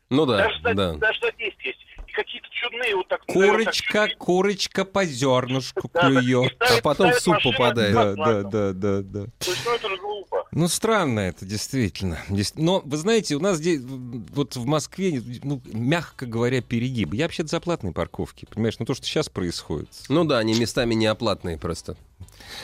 Ну 0.09 0.25
да, 0.25 0.37
даже, 0.37 0.61
за, 0.61 0.73
да. 0.73 0.93
даже 0.93 1.19
за 1.19 1.31
10 1.31 1.65
есть. 1.65 1.85
Какие-то 2.19 2.49
чудные 2.51 2.95
вот 2.95 3.07
так... 3.07 3.25
наверное, 3.29 3.65
так 3.65 3.73
Курочка, 3.73 4.09
курочка 4.17 4.85
по 4.85 5.05
зернышку 5.05 5.89
Да, 5.93 6.01
да, 6.01 6.09
и 6.09 6.11
клюет. 6.21 6.57
А 6.59 6.81
потом 6.81 7.11
в 7.13 7.19
суп 7.19 7.35
попадает. 7.41 7.93
Да, 7.93 8.13
да, 8.13 8.43
да, 8.43 8.73
да, 8.73 9.01
да. 9.01 9.23
То 9.39 9.51
есть, 9.51 9.65
ну 9.65 9.73
это 9.73 9.87
же 9.87 9.97
глупо. 9.97 10.45
Ну, 10.51 10.67
странно 10.67 11.21
это, 11.21 11.45
действительно. 11.45 12.19
Но, 12.55 12.81
вы 12.83 12.97
знаете, 12.97 13.35
у 13.35 13.39
нас 13.39 13.57
здесь, 13.57 13.79
вот 13.81 14.57
в 14.57 14.65
Москве, 14.65 15.21
ну, 15.43 15.61
мягко 15.71 16.25
говоря, 16.25 16.61
перегиб. 16.61 17.13
Я 17.13 17.25
вообще-то 17.25 17.47
за 17.47 17.61
платные 17.61 17.93
парковки, 17.93 18.45
понимаешь? 18.51 18.77
Ну, 18.79 18.85
то, 18.85 18.95
что 18.95 19.05
сейчас 19.05 19.29
происходит. 19.29 19.89
Ну 20.09 20.25
да, 20.25 20.39
они 20.39 20.59
местами 20.59 20.93
неоплатные 20.93 21.57
просто. 21.57 21.95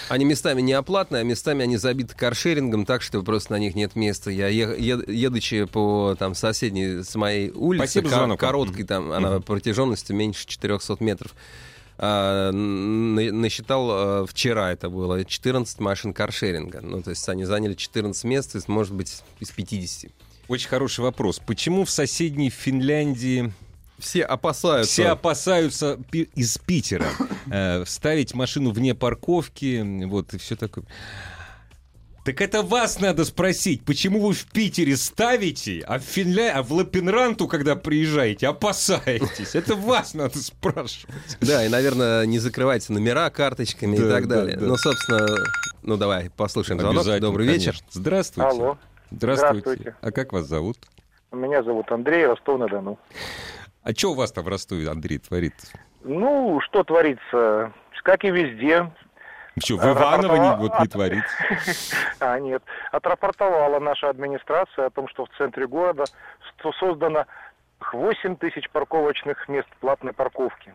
Они 0.10 0.26
местами 0.26 0.62
неоплатные, 0.62 1.22
а 1.22 1.24
местами 1.24 1.64
они 1.64 1.78
забиты 1.78 2.16
каршерингом 2.16 2.86
так, 2.86 3.02
что 3.02 3.24
просто 3.24 3.54
на 3.54 3.58
них 3.60 3.76
нет 3.76 3.96
места. 3.96 4.30
Я, 4.30 4.48
е- 4.50 4.76
едучи 5.08 5.66
по 5.66 6.16
там, 6.20 6.36
соседней 6.36 7.04
с 7.04 7.16
моей 7.16 7.50
улице, 7.52 7.86
Спасибо 7.86 8.08
за 8.10 8.14
ко- 8.14 8.20
звонок. 8.20 8.40
короткой, 8.40 8.84
там, 8.86 9.12
она 9.12 9.40
протяженностью 9.40 10.16
меньше 10.16 10.46
400 10.48 10.98
метров, 11.04 11.34
а, 11.98 12.52
на- 12.52 13.32
насчитал 13.32 13.88
а, 13.92 14.26
вчера 14.28 14.72
это 14.72 14.90
было 14.90 15.24
14 15.26 15.80
машин 15.80 16.14
каршеринга. 16.14 16.82
Ну, 16.82 17.02
то 17.02 17.10
есть 17.12 17.28
они 17.30 17.46
заняли 17.46 17.74
14 17.74 18.24
мест, 18.26 18.56
из, 18.56 18.68
может 18.68 18.94
быть, 18.94 19.24
из 19.40 19.50
50. 19.52 20.12
Очень 20.48 20.70
хороший 20.70 21.00
вопрос. 21.02 21.40
Почему 21.46 21.86
в 21.86 21.90
соседней 21.90 22.50
Финляндии 22.52 23.52
Все 23.98 24.24
опасаются. 24.24 24.92
все 24.92 25.08
опасаются 25.08 25.98
пи- 26.12 26.30
из 26.36 26.58
Питера 26.58 27.08
э, 27.52 27.86
ставить 27.86 28.34
машину 28.34 28.72
вне 28.72 28.94
парковки, 28.94 30.06
вот, 30.06 30.34
и 30.34 30.38
все 30.38 30.56
такое? 30.56 30.86
Так 32.26 32.42
это 32.42 32.64
вас 32.64 33.00
надо 33.00 33.24
спросить, 33.24 33.86
почему 33.86 34.20
вы 34.20 34.34
в 34.34 34.46
Питере 34.48 34.98
ставите, 34.98 35.84
а 35.86 36.00
в 36.00 36.02
Финля... 36.02 36.54
а 36.56 36.64
в 36.64 36.72
Лапинранту, 36.74 37.48
когда 37.48 37.76
приезжаете, 37.76 38.48
опасаетесь? 38.48 39.54
Это 39.54 39.76
вас 39.76 40.16
надо 40.16 40.40
спрашивать. 40.40 41.14
Да, 41.40 41.64
и, 41.64 41.70
наверное, 41.70 42.26
не 42.26 42.40
закрывайте 42.40 42.94
номера 42.94 43.30
карточками 43.30 43.96
и 43.96 44.00
так 44.00 44.28
да, 44.28 44.38
далее. 44.38 44.58
да. 44.58 44.66
Ну, 44.66 44.76
собственно, 44.76 45.38
ну 45.84 45.98
давай, 45.98 46.32
послушаем 46.36 46.80
звонок. 46.80 47.02
Обязательно, 47.02 47.28
Добрый 47.28 47.48
вечер. 47.48 47.78
Здравствуйте. 47.92 48.50
Алло. 48.50 48.78
Здравствуйте. 49.12 49.60
Здравствуйте. 49.60 49.96
А 50.02 50.12
как 50.12 50.34
вас 50.34 50.48
зовут? 50.48 50.80
Меня 51.32 51.62
зовут 51.62 51.92
Андрей, 51.92 52.26
Ростов-на-Дону. 52.26 52.98
А 53.86 53.92
что 53.94 54.12
у 54.12 54.16
вас 54.16 54.32
там 54.32 54.44
в 54.44 54.48
Ростове, 54.48 54.90
Андрей, 54.90 55.20
творит? 55.20 55.54
Ну, 56.04 56.60
что 56.62 56.84
творится? 56.84 57.72
Как 58.04 58.24
и 58.24 58.32
везде. 58.32 58.92
Что, 59.64 59.78
в 59.78 59.86
Иваново 59.86 60.36
не, 60.38 60.56
вот, 60.58 60.80
не 60.80 60.88
творится? 60.88 61.96
А, 62.20 62.40
нет. 62.40 62.64
Отрапортовала 62.92 63.80
наша 63.80 64.10
администрация 64.10 64.88
о 64.88 64.90
том, 64.90 65.08
что 65.08 65.26
в 65.26 65.30
центре 65.38 65.68
города 65.68 66.06
создано 66.80 67.26
8 67.94 68.36
тысяч 68.38 68.70
парковочных 68.72 69.48
мест 69.48 69.68
платной 69.80 70.14
парковки. 70.14 70.74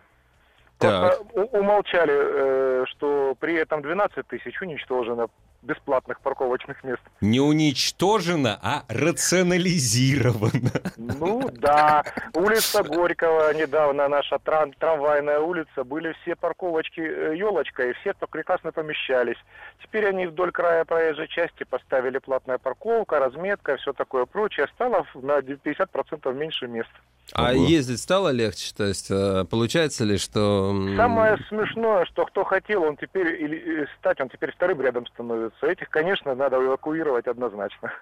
Просто 0.78 1.18
у- 1.34 1.58
умолчали, 1.58 2.14
э, 2.14 2.84
что 2.90 3.36
при 3.40 3.54
этом 3.54 3.82
12 3.82 4.26
тысяч 4.28 4.62
уничтожено 4.62 5.26
бесплатных 5.62 6.20
парковочных 6.20 6.82
мест. 6.84 7.02
Не 7.20 7.40
уничтожено, 7.40 8.58
а 8.62 8.84
рационализировано. 8.88 10.70
Ну 10.96 11.48
да, 11.52 12.04
улица 12.34 12.82
Горького, 12.82 13.52
недавно 13.54 14.08
наша 14.08 14.36
трам- 14.36 14.72
трамвайная 14.78 15.40
улица, 15.40 15.84
были 15.84 16.14
все 16.22 16.36
парковочки 16.36 17.00
елочкой, 17.00 17.90
и 17.90 17.92
все 17.94 18.12
то 18.14 18.26
прекрасно 18.26 18.72
помещались. 18.72 19.38
Теперь 19.82 20.06
они 20.06 20.26
вдоль 20.26 20.52
края 20.52 20.84
проезжей 20.84 21.28
части 21.28 21.64
поставили 21.64 22.18
платная 22.18 22.58
парковка, 22.58 23.18
разметка, 23.18 23.76
все 23.76 23.92
такое 23.92 24.26
прочее. 24.26 24.66
Стало 24.74 25.06
на 25.14 25.38
50% 25.38 26.32
меньше 26.34 26.66
мест. 26.66 26.90
А 27.32 27.52
Ого. 27.52 27.64
ездить 27.66 28.00
стало 28.00 28.30
легче? 28.30 28.72
То 28.76 28.84
есть 28.84 29.10
э, 29.10 29.44
получается 29.48 30.04
ли, 30.04 30.18
что... 30.18 30.74
Самое 30.96 31.38
смешное, 31.48 32.04
что 32.06 32.24
кто 32.26 32.44
хотел, 32.44 32.82
он 32.82 32.96
теперь 32.96 33.40
или 33.40 33.82
э, 33.82 33.86
стать, 33.98 34.20
он 34.20 34.28
теперь 34.28 34.52
вторым 34.52 34.80
рядом 34.80 35.06
становится. 35.06 35.49
Этих, 35.62 35.90
конечно, 35.90 36.34
надо 36.34 36.56
эвакуировать 36.56 37.26
однозначно. 37.26 37.92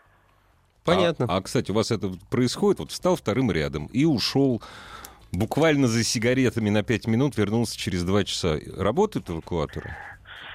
Понятно. 0.85 1.27
А, 1.29 1.37
а, 1.37 1.43
кстати, 1.43 1.71
у 1.71 1.75
вас 1.75 1.91
это 1.91 2.13
происходит, 2.31 2.81
вот 2.81 2.91
встал 2.93 3.17
вторым 3.17 3.51
рядом 3.51 3.87
и 3.87 4.05
ушел 4.05 4.63
буквально 5.33 5.87
за 5.87 6.03
сигаретами 6.03 6.71
на 6.71 6.83
5 6.83 7.07
минут, 7.07 7.37
вернулся 7.37 7.77
через 7.77 8.05
2 8.05 8.25
часа. 8.25 8.59
Работают 8.77 9.29
эвакуаторы? 9.29 9.95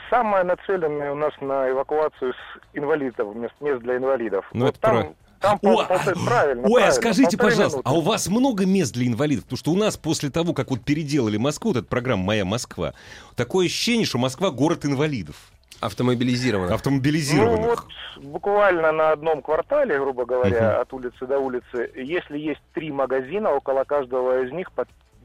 Самое 0.10 0.44
нацеленное 0.44 1.12
у 1.12 1.16
нас 1.16 1.34
на 1.42 1.70
эвакуацию 1.70 2.34
с 2.34 2.78
инвалидов, 2.78 3.36
мест, 3.36 3.54
мест 3.62 3.82
для 3.82 3.98
инвалидов. 3.98 4.46
Ну, 4.54 4.66
Вот 4.66 4.76
это 4.76 4.82
там, 4.82 4.96
прав- 4.96 5.16
там 5.40 5.60
О, 5.62 5.86
правильно, 5.86 6.64
Ой, 6.64 6.82
а 6.82 6.86
правильно, 6.86 6.92
скажите, 6.92 7.38
полторы 7.38 7.52
пожалуйста, 7.52 7.78
минуты. 7.80 7.90
а 7.90 7.94
у 7.94 8.02
вас 8.02 8.28
много 8.28 8.66
мест 8.66 8.94
для 8.94 9.08
инвалидов? 9.08 9.44
Потому 9.46 9.58
что 9.58 9.72
у 9.72 9.76
нас 9.76 9.98
после 9.98 10.30
того, 10.30 10.54
как 10.54 10.70
вот 10.70 10.84
переделали 10.84 11.38
Москву, 11.38 11.72
вот 11.72 11.80
эта 11.80 11.88
программа 11.88 12.24
«Моя 12.24 12.46
Москва», 12.46 12.94
такое 13.36 13.66
ощущение, 13.68 14.06
что 14.06 14.18
Москва— 14.18 14.50
город 14.52 14.86
инвалидов. 14.86 15.36
Автомобилизированных. 15.86 16.72
Автомобилизированных. 16.72 17.60
Ну 17.62 17.68
вот 17.68 18.24
буквально 18.24 18.92
на 18.92 19.12
одном 19.12 19.42
квартале, 19.42 20.00
грубо 20.00 20.26
говоря, 20.26 20.80
от 20.80 20.94
улицы 20.94 21.26
до 21.28 21.40
улицы, 21.40 21.92
если 21.96 22.38
есть 22.38 22.62
три 22.74 22.92
магазина, 22.92 23.52
около 23.52 23.84
каждого 23.84 24.44
из 24.44 24.52
них 24.52 24.72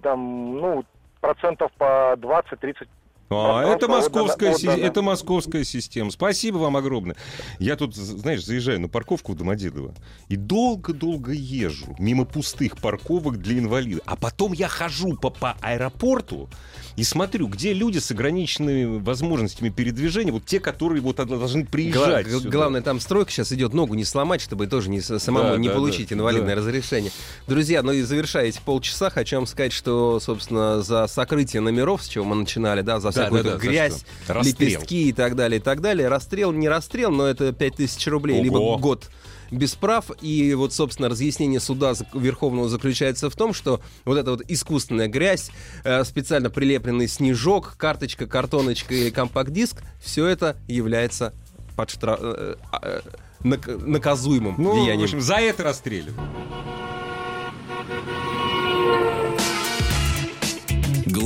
там, 0.03 0.57
ну, 0.59 0.85
процентов 1.21 1.71
по 1.79 2.15
20-30 2.17 2.89
А, 3.31 3.63
Пространство 3.63 3.75
это 3.77 3.89
московская, 3.89 4.51
отдано- 4.55 4.73
отдано. 4.73 4.87
это 4.87 5.03
московская 5.03 5.65
система. 5.65 6.11
Спасибо 6.11 6.57
вам 6.59 6.77
огромное. 6.77 7.17
Я 7.59 7.77
тут, 7.77 7.95
знаешь, 7.95 8.45
заезжаю 8.45 8.81
на 8.81 8.89
парковку 8.89 9.33
в 9.33 9.37
Домодедово 9.37 9.95
и 10.29 10.37
долго-долго 10.37 11.33
езжу 11.33 11.95
мимо 11.99 12.25
пустых 12.25 12.79
парковок 12.79 13.39
для 13.39 13.59
инвалидов. 13.59 14.03
А 14.07 14.17
потом 14.17 14.53
я 14.53 14.69
хожу 14.69 15.15
по, 15.17 15.31
по 15.31 15.57
аэропорту 15.61 16.49
и 16.97 17.05
смотрю, 17.05 17.49
где 17.49 17.73
люди 17.75 17.99
с 17.99 18.11
ограниченными 18.11 18.99
возможностями 18.99 19.69
передвижения, 19.69 20.33
вот 20.33 20.47
те, 20.47 20.59
которые 20.59 21.03
вот 21.03 21.17
должны 21.17 21.63
Гла- 21.63 21.71
приезжать. 21.71 22.27
г- 22.27 22.39
сюда. 22.39 22.51
главное, 22.51 22.81
там 22.83 22.99
стройка 22.99 23.31
сейчас 23.31 23.53
идет, 23.53 23.75
ногу 23.75 23.95
не 23.95 24.05
сломать, 24.05 24.41
чтобы 24.41 24.67
тоже 24.67 24.89
не, 24.91 25.01
самому 25.01 25.51
Да, 25.51 25.57
не 25.59 25.69
да, 25.69 25.75
получить 25.75 26.09
да, 26.09 26.15
инвалидное 26.17 26.55
да. 26.57 26.61
разрешение. 26.63 27.13
Друзья, 27.47 27.83
ну 27.83 27.93
и 27.93 28.03
завершая 28.03 28.47
эти 28.47 28.61
полчаса, 28.65 29.11
хочу 29.11 29.37
вам 29.37 29.47
сказать, 29.47 29.73
что, 29.73 30.19
собственно, 30.19 30.83
за 30.83 31.07
сокрытие 31.07 31.61
номеров, 31.61 32.03
с 32.03 32.09
чего 32.09 32.25
мы 32.25 32.35
начинали, 32.35 32.81
да, 32.81 32.99
за 33.01 33.13
Да, 33.19 33.23
всякую 33.25 33.45
да, 33.45 33.51
да, 33.53 33.57
грязь, 33.59 34.05
лепестки 34.29 35.09
и 35.09 35.13
так 35.13 35.37
далее, 35.37 35.59
и 35.61 35.63
так 35.63 35.81
далее. 35.81 36.09
Расстрел, 36.09 36.53
не 36.53 36.69
расстрел, 36.69 37.11
но 37.11 37.27
это 37.27 37.53
5000 37.53 38.07
рублей, 38.09 38.37
Ого. 38.37 38.45
либо 38.45 38.79
год 38.79 39.11
без 39.51 39.75
прав. 39.75 40.11
И 40.21 40.53
вот, 40.55 40.73
собственно, 40.75 41.09
разъяснение 41.09 41.59
суда 41.61 41.95
Верховного 42.13 42.69
заключается 42.69 43.31
в 43.31 43.35
том, 43.37 43.55
что 43.55 43.81
вот 44.05 44.19
эта 44.19 44.31
вот 44.33 44.43
искусственная 44.49 45.09
грязь, 45.09 45.51
э, 45.85 46.05
специально 46.05 46.51
прилепленный 46.51 47.09
снежок, 47.09 47.75
карточка, 47.79 48.27
картоночка 48.27 48.95
или 48.95 49.11
компакт-диск, 49.11 49.83
все 50.03 50.27
это 50.27 50.57
является 50.69 51.33
под 51.77 51.89
штра- 51.91 52.19
э, 52.21 52.55
э, 52.83 53.01
нак- 53.43 53.87
наказуемым 53.87 54.57
Ну, 54.59 54.73
в 54.73 54.85
деянием. 54.85 55.05
общем, 55.05 55.21
за 55.23 55.37
это 55.37 55.63
расстреливают. 55.63 56.17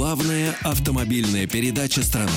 Главная 0.03 0.57
автомобильная 0.65 1.47
передача 1.47 2.03
страны. 2.03 2.29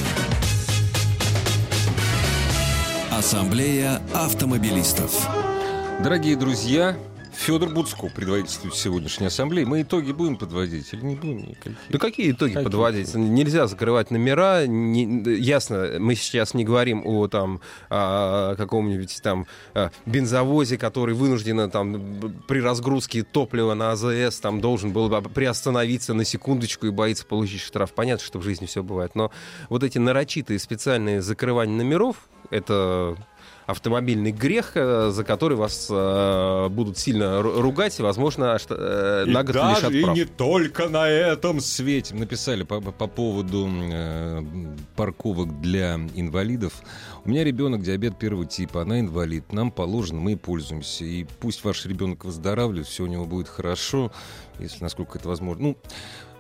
Ассамблея 3.12 4.04
автомобилистов. 4.14 5.28
Дорогие 6.04 6.36
друзья, 6.36 6.96
Федор 7.36 7.70
Буцко 7.70 8.08
предводительствует 8.08 8.74
сегодняшней 8.76 9.28
ассамблеи. 9.28 9.66
Мы 9.66 9.82
итоги 9.84 10.12
будем 10.12 10.38
подводить 10.38 10.92
или 10.94 11.02
не 11.02 11.16
будем 11.16 11.50
никакие? 11.50 11.76
Да 11.90 12.00
какие 12.00 12.32
итоги 12.32 12.54
Какие? 12.54 12.64
подводить? 12.64 13.14
Нельзя 13.14 13.68
закрывать 13.68 14.10
номера. 14.10 14.66
не- 14.66 15.36
ясно, 15.36 15.98
мы 16.00 16.16
сейчас 16.16 16.54
не 16.54 16.64
говорим 16.64 17.04
о 17.06 17.28
там 17.28 17.62
а, 17.90 18.56
каком-нибудь 18.56 19.20
там 19.22 19.46
а, 19.74 19.92
бензовозе, 20.06 20.78
который 20.78 21.14
вынужденно 21.14 21.70
там 21.70 22.34
при 22.48 22.60
разгрузке 22.62 23.24
топлива 23.24 23.74
на 23.74 23.92
АЗС 23.92 24.40
там 24.40 24.62
должен 24.62 24.92
был 24.92 25.10
бы 25.10 25.22
приостановиться 25.30 26.14
на 26.14 26.26
секундочку 26.26 26.88
и 26.88 26.90
боится 26.90 27.26
получить 27.26 27.62
штраф. 27.62 27.94
Понятно, 27.94 28.26
что 28.26 28.40
в 28.40 28.44
жизни 28.44 28.66
все 28.66 28.82
бывает, 28.82 29.14
но 29.14 29.32
вот 29.70 29.84
эти 29.84 29.98
нарочитые 29.98 30.58
специальные 30.58 31.22
закрывания 31.22 31.76
номеров 31.76 32.28
это 32.50 33.18
автомобильный 33.66 34.32
грех, 34.32 34.72
э, 34.76 35.10
за 35.12 35.24
который 35.24 35.58
вас 35.58 35.88
э, 35.90 36.68
будут 36.70 36.98
сильно 36.98 37.40
ру- 37.42 37.60
ругать, 37.62 38.00
и, 38.00 38.04
возможно, 38.04 38.58
э, 38.70 39.24
И 39.28 39.32
на 39.32 39.44
год 39.44 39.54
даже 39.54 39.76
лишат 39.78 39.92
и 39.92 40.04
прав. 40.04 40.16
не 40.16 40.26
только 40.26 40.90
на 40.90 41.08
этом 41.10 41.60
свете. 41.60 42.14
Написали 42.16 42.64
по, 42.64 42.80
по 42.80 43.08
поводу 43.08 43.68
э, 43.70 44.44
парковок 44.96 45.62
для 45.62 45.96
инвалидов. 46.16 46.74
У 47.24 47.30
меня 47.30 47.44
ребенок 47.44 47.82
диабет 47.82 48.20
первого 48.20 48.46
типа, 48.46 48.84
она 48.84 49.00
инвалид. 49.00 49.52
Нам 49.52 49.72
положено, 49.72 50.20
мы 50.20 50.34
и 50.34 50.36
пользуемся. 50.36 51.06
И 51.06 51.26
пусть 51.40 51.64
ваш 51.64 51.86
ребенок 51.88 52.24
выздоравливает, 52.24 52.88
все 52.88 53.04
у 53.04 53.08
него 53.08 53.26
будет 53.26 53.48
хорошо, 53.48 54.12
если 54.60 54.84
насколько 54.84 55.18
это 55.18 55.28
возможно. 55.28 55.70
Ну, 55.70 55.78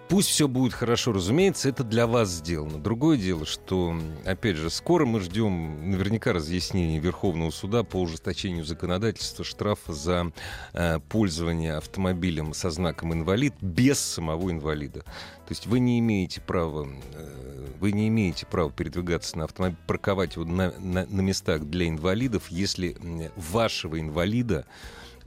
Пусть 0.08 0.30
все 0.30 0.48
будет 0.48 0.74
хорошо, 0.74 1.14
разумеется, 1.14 1.68
это 1.68 1.84
для 1.84 2.06
вас 2.06 2.30
сделано. 2.30 2.78
Другое 2.80 3.18
дело, 3.18 3.44
что, 3.44 3.98
опять 4.24 4.56
же, 4.56 4.70
скоро 4.70 5.04
мы 5.06 5.20
ждем 5.20 5.90
наверняка 5.90 6.32
разъяснений 6.32 7.00
Верховного 7.00 7.50
суда 7.50 7.84
по 7.84 7.98
ужесточению 7.98 8.66
законодательства 8.66 9.44
штрафа 9.44 9.94
за 9.94 10.32
э, 10.74 11.00
пользование 11.10 11.78
автомобилем 11.78 12.54
со 12.54 12.70
знаком 12.70 13.14
инвалид 13.14 13.56
без 13.62 14.00
самого 14.00 14.52
инвалида. 14.52 15.00
То 15.02 15.50
есть 15.50 15.66
вы 15.66 15.80
не 15.80 15.98
имеете 16.00 16.40
права, 16.40 16.88
э, 17.16 17.66
вы 17.80 17.92
не 17.92 18.08
имеете 18.08 18.46
права 18.46 18.72
передвигаться 18.72 19.40
на 19.40 19.46
автомобиле, 19.46 19.80
парковать 19.88 20.36
его 20.36 20.46
на, 20.46 20.72
на- 20.78 21.08
на 21.08 21.22
местах 21.22 21.64
для 21.66 21.90
инвалидов, 21.90 22.44
если 22.50 22.96
вашего 23.36 24.00
инвалида 24.00 24.68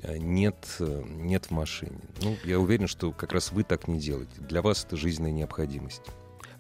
нет, 0.03 0.77
э, 0.79 1.03
нет 1.07 1.47
в 1.47 1.51
машине. 1.51 1.99
Ну, 2.23 2.37
я 2.45 2.59
уверен, 2.61 2.87
что 2.87 3.13
как 3.13 3.33
раз 3.33 3.53
вы 3.53 3.65
так 3.65 3.89
не 3.89 3.99
делаете. 3.99 4.33
Для 4.39 4.63
вас 4.63 4.85
это 4.85 4.97
жизненная 4.97 5.33
необходимость. 5.33 6.03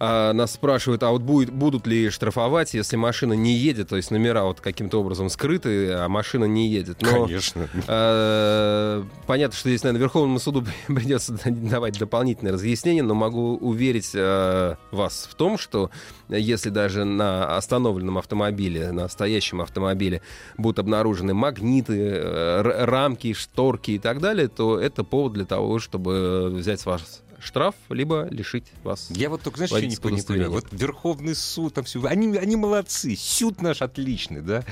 А, 0.00 0.32
нас 0.32 0.52
спрашивают, 0.52 1.02
а 1.02 1.10
вот 1.10 1.22
будет, 1.22 1.50
будут 1.50 1.86
ли 1.86 2.08
штрафовать, 2.10 2.72
если 2.72 2.96
машина 2.96 3.32
не 3.32 3.54
едет, 3.54 3.88
то 3.88 3.96
есть 3.96 4.12
номера 4.12 4.44
вот 4.44 4.60
каким-то 4.60 5.00
образом 5.00 5.28
скрыты, 5.28 5.92
а 5.92 6.08
машина 6.08 6.44
не 6.44 6.68
едет. 6.68 7.02
Но, 7.02 7.24
Конечно. 7.26 7.68
э, 7.88 9.04
понятно, 9.26 9.56
что 9.56 9.68
здесь, 9.68 9.82
наверное, 9.82 10.02
Верховному 10.02 10.38
суду 10.38 10.64
придется 10.86 11.36
давать 11.44 11.98
дополнительные 11.98 12.52
разъяснения, 12.52 13.02
но 13.02 13.14
могу 13.14 13.56
уверить 13.56 14.12
э, 14.14 14.76
вас 14.92 15.28
в 15.30 15.34
том, 15.34 15.58
что 15.58 15.90
если 16.28 16.70
даже 16.70 17.04
на 17.04 17.56
остановленном 17.56 18.18
автомобиле, 18.18 18.92
на 18.92 19.08
стоящем 19.08 19.60
автомобиле 19.60 20.22
будут 20.56 20.78
обнаружены 20.78 21.34
магниты, 21.34 21.98
э, 21.98 22.84
рамки, 22.84 23.32
шторки 23.32 23.92
и 23.92 23.98
так 23.98 24.20
далее, 24.20 24.46
то 24.46 24.78
это 24.78 25.02
повод 25.02 25.32
для 25.32 25.44
того, 25.44 25.80
чтобы 25.80 26.50
взять 26.50 26.80
с 26.80 26.86
вас 26.86 27.22
штраф, 27.40 27.74
либо 27.88 28.28
лишить 28.30 28.66
вас 28.82 29.10
Я 29.10 29.30
вот 29.30 29.42
только, 29.42 29.58
знаешь, 29.58 29.70
что 29.70 30.10
не, 30.10 30.22
понимаю? 30.22 30.50
Вот. 30.50 30.66
Верховный 30.72 31.34
суд, 31.34 31.74
там 31.74 31.84
все, 31.84 32.02
они, 32.04 32.36
они 32.36 32.56
молодцы, 32.56 33.16
суд 33.16 33.62
наш 33.62 33.82
отличный, 33.82 34.40
да? 34.40 34.64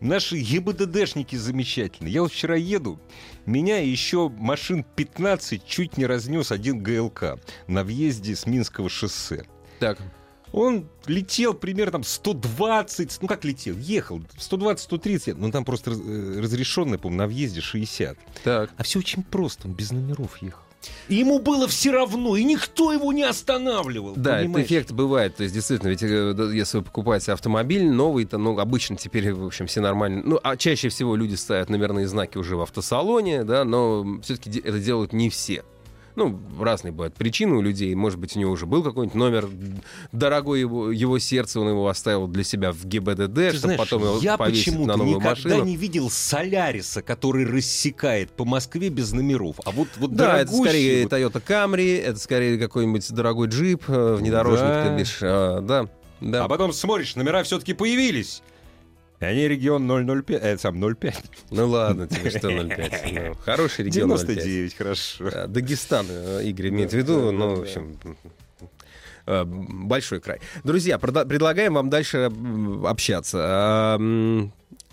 Наши 0.00 0.36
ЕБДДшники 0.36 1.36
замечательные. 1.36 2.12
Я 2.12 2.22
вот 2.22 2.32
вчера 2.32 2.56
еду, 2.56 3.00
меня 3.46 3.78
еще 3.78 4.28
машин 4.28 4.84
15 4.84 5.64
чуть 5.66 5.96
не 5.96 6.06
разнес 6.06 6.52
один 6.52 6.82
ГЛК 6.82 7.38
на 7.66 7.84
въезде 7.84 8.36
с 8.36 8.46
Минского 8.46 8.88
шоссе. 8.88 9.44
Так, 9.78 9.98
Он 10.52 10.88
летел 11.06 11.54
примерно 11.54 11.92
там 11.92 12.04
120, 12.04 13.18
ну 13.22 13.28
как 13.28 13.44
летел, 13.44 13.76
ехал 13.76 14.20
120-130, 14.38 15.34
ну 15.36 15.50
там 15.50 15.64
просто 15.64 15.92
э, 15.92 16.40
разрешенный, 16.40 16.98
по-моему, 16.98 17.18
на 17.22 17.26
въезде 17.26 17.60
60. 17.60 18.18
так. 18.44 18.70
А 18.76 18.82
все 18.82 18.98
очень 18.98 19.22
просто, 19.22 19.68
он 19.68 19.74
без 19.74 19.90
номеров 19.90 20.38
ехал. 20.42 20.67
И 21.08 21.16
ему 21.16 21.38
было 21.38 21.66
все 21.68 21.90
равно, 21.90 22.36
и 22.36 22.44
никто 22.44 22.92
его 22.92 23.12
не 23.12 23.22
останавливал. 23.22 24.14
Да, 24.14 24.38
понимаешь? 24.38 24.48
этот 24.48 24.66
эффект 24.66 24.92
бывает. 24.92 25.36
То 25.36 25.42
есть, 25.42 25.54
действительно, 25.54 25.88
ведь 25.88 26.02
э, 26.02 26.50
если 26.52 26.78
вы 26.78 26.84
покупаете 26.84 27.32
автомобиль 27.32 27.88
новый, 27.90 28.24
то, 28.24 28.38
ну, 28.38 28.58
обычно 28.58 28.96
теперь, 28.96 29.32
в 29.32 29.46
общем, 29.46 29.66
все 29.66 29.80
нормально. 29.80 30.22
Ну, 30.24 30.40
а 30.42 30.56
чаще 30.56 30.88
всего 30.88 31.16
люди 31.16 31.34
ставят 31.34 31.70
номерные 31.70 32.06
знаки 32.06 32.36
уже 32.36 32.56
в 32.56 32.60
автосалоне, 32.60 33.44
да, 33.44 33.64
но 33.64 34.20
все-таки 34.22 34.58
это 34.58 34.78
делают 34.78 35.12
не 35.12 35.30
все. 35.30 35.64
Ну, 36.18 36.36
разные 36.60 36.90
бывают 36.90 37.14
причины 37.14 37.54
у 37.54 37.60
людей. 37.62 37.94
Может 37.94 38.18
быть, 38.18 38.36
у 38.36 38.40
него 38.40 38.50
уже 38.50 38.66
был 38.66 38.82
какой-нибудь 38.82 39.14
номер 39.14 39.48
дорогой 40.10 40.58
его, 40.58 40.90
его 40.90 41.20
сердце, 41.20 41.60
он 41.60 41.68
его 41.68 41.86
оставил 41.86 42.26
для 42.26 42.42
себя 42.42 42.72
в 42.72 42.84
ГИБДД, 42.84 43.34
Ты 43.34 43.48
чтобы 43.50 43.58
знаешь, 43.60 43.78
потом 43.78 44.02
его 44.02 44.18
я 44.18 44.36
повесить 44.36 44.76
на 44.78 44.96
новую 44.96 45.16
никогда 45.20 45.30
машину. 45.30 45.64
не 45.64 45.76
видел 45.76 46.10
Соляриса, 46.10 47.02
который 47.02 47.46
рассекает 47.46 48.32
по 48.32 48.44
Москве 48.44 48.88
без 48.88 49.12
номеров. 49.12 49.56
А 49.64 49.70
вот, 49.70 49.86
вот 49.98 50.14
Да, 50.16 50.40
это 50.40 50.52
скорее 50.52 51.04
вот- 51.04 51.12
Toyota 51.12 51.40
Camry, 51.46 52.00
это 52.02 52.18
скорее 52.18 52.58
какой-нибудь 52.58 53.08
дорогой 53.12 53.46
джип, 53.46 53.84
э, 53.86 54.16
внедорожник, 54.16 54.66
Да. 54.68 54.84
то 54.88 54.96
бишь, 54.98 55.18
а, 55.22 55.60
да. 55.60 55.88
Да. 56.20 56.44
А 56.44 56.48
потом 56.48 56.72
смотришь, 56.72 57.14
номера 57.14 57.44
все-таки 57.44 57.74
появились. 57.74 58.42
Они 59.20 59.48
регион 59.48 59.88
005, 59.88 60.42
э, 60.42 60.58
сам 60.58 60.80
05. 60.80 61.24
Ну 61.50 61.68
ладно, 61.68 62.06
тебе 62.06 62.30
что 62.30 62.50
0,5. 62.50 63.28
Ну, 63.28 63.34
хороший 63.44 63.86
регион 63.86 64.12
0,5. 64.12 64.26
99, 64.26 64.74
хорошо. 64.74 65.30
А, 65.32 65.46
Дагестан, 65.48 66.06
э, 66.08 66.42
Игорь 66.44 66.68
имеет 66.68 66.92
в 66.92 66.96
виду, 66.96 67.32
ну, 67.32 67.56
в 67.56 67.60
общем, 67.62 67.98
э, 69.26 69.44
большой 69.44 70.20
край. 70.20 70.40
Друзья, 70.62 70.98
предлагаем 70.98 71.74
вам 71.74 71.90
дальше 71.90 72.30
м, 72.30 72.86
общаться. 72.86 73.98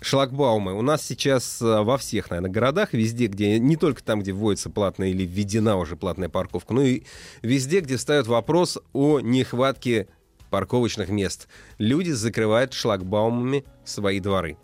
Шлагбаумы. 0.02 0.74
У 0.74 0.82
нас 0.82 1.02
сейчас 1.02 1.60
э, 1.62 1.82
во 1.82 1.96
всех, 1.96 2.28
наверное, 2.30 2.50
городах, 2.50 2.92
везде, 2.92 3.28
где 3.28 3.58
не 3.58 3.76
только 3.76 4.02
там, 4.04 4.20
где 4.20 4.32
вводится 4.32 4.68
платная 4.68 5.08
или 5.08 5.24
введена 5.24 5.76
уже 5.78 5.96
платная 5.96 6.28
парковка, 6.28 6.74
но 6.74 6.82
и 6.82 7.02
везде, 7.42 7.80
где 7.80 7.96
ставят 7.96 8.26
вопрос 8.26 8.78
о 8.92 9.20
нехватке 9.20 10.08
парковочных 10.56 11.10
мест. 11.10 11.48
Люди 11.76 12.12
закрывают 12.12 12.72
шлагбаумами 12.72 13.62
свои 13.84 14.20
дворы. 14.20 14.56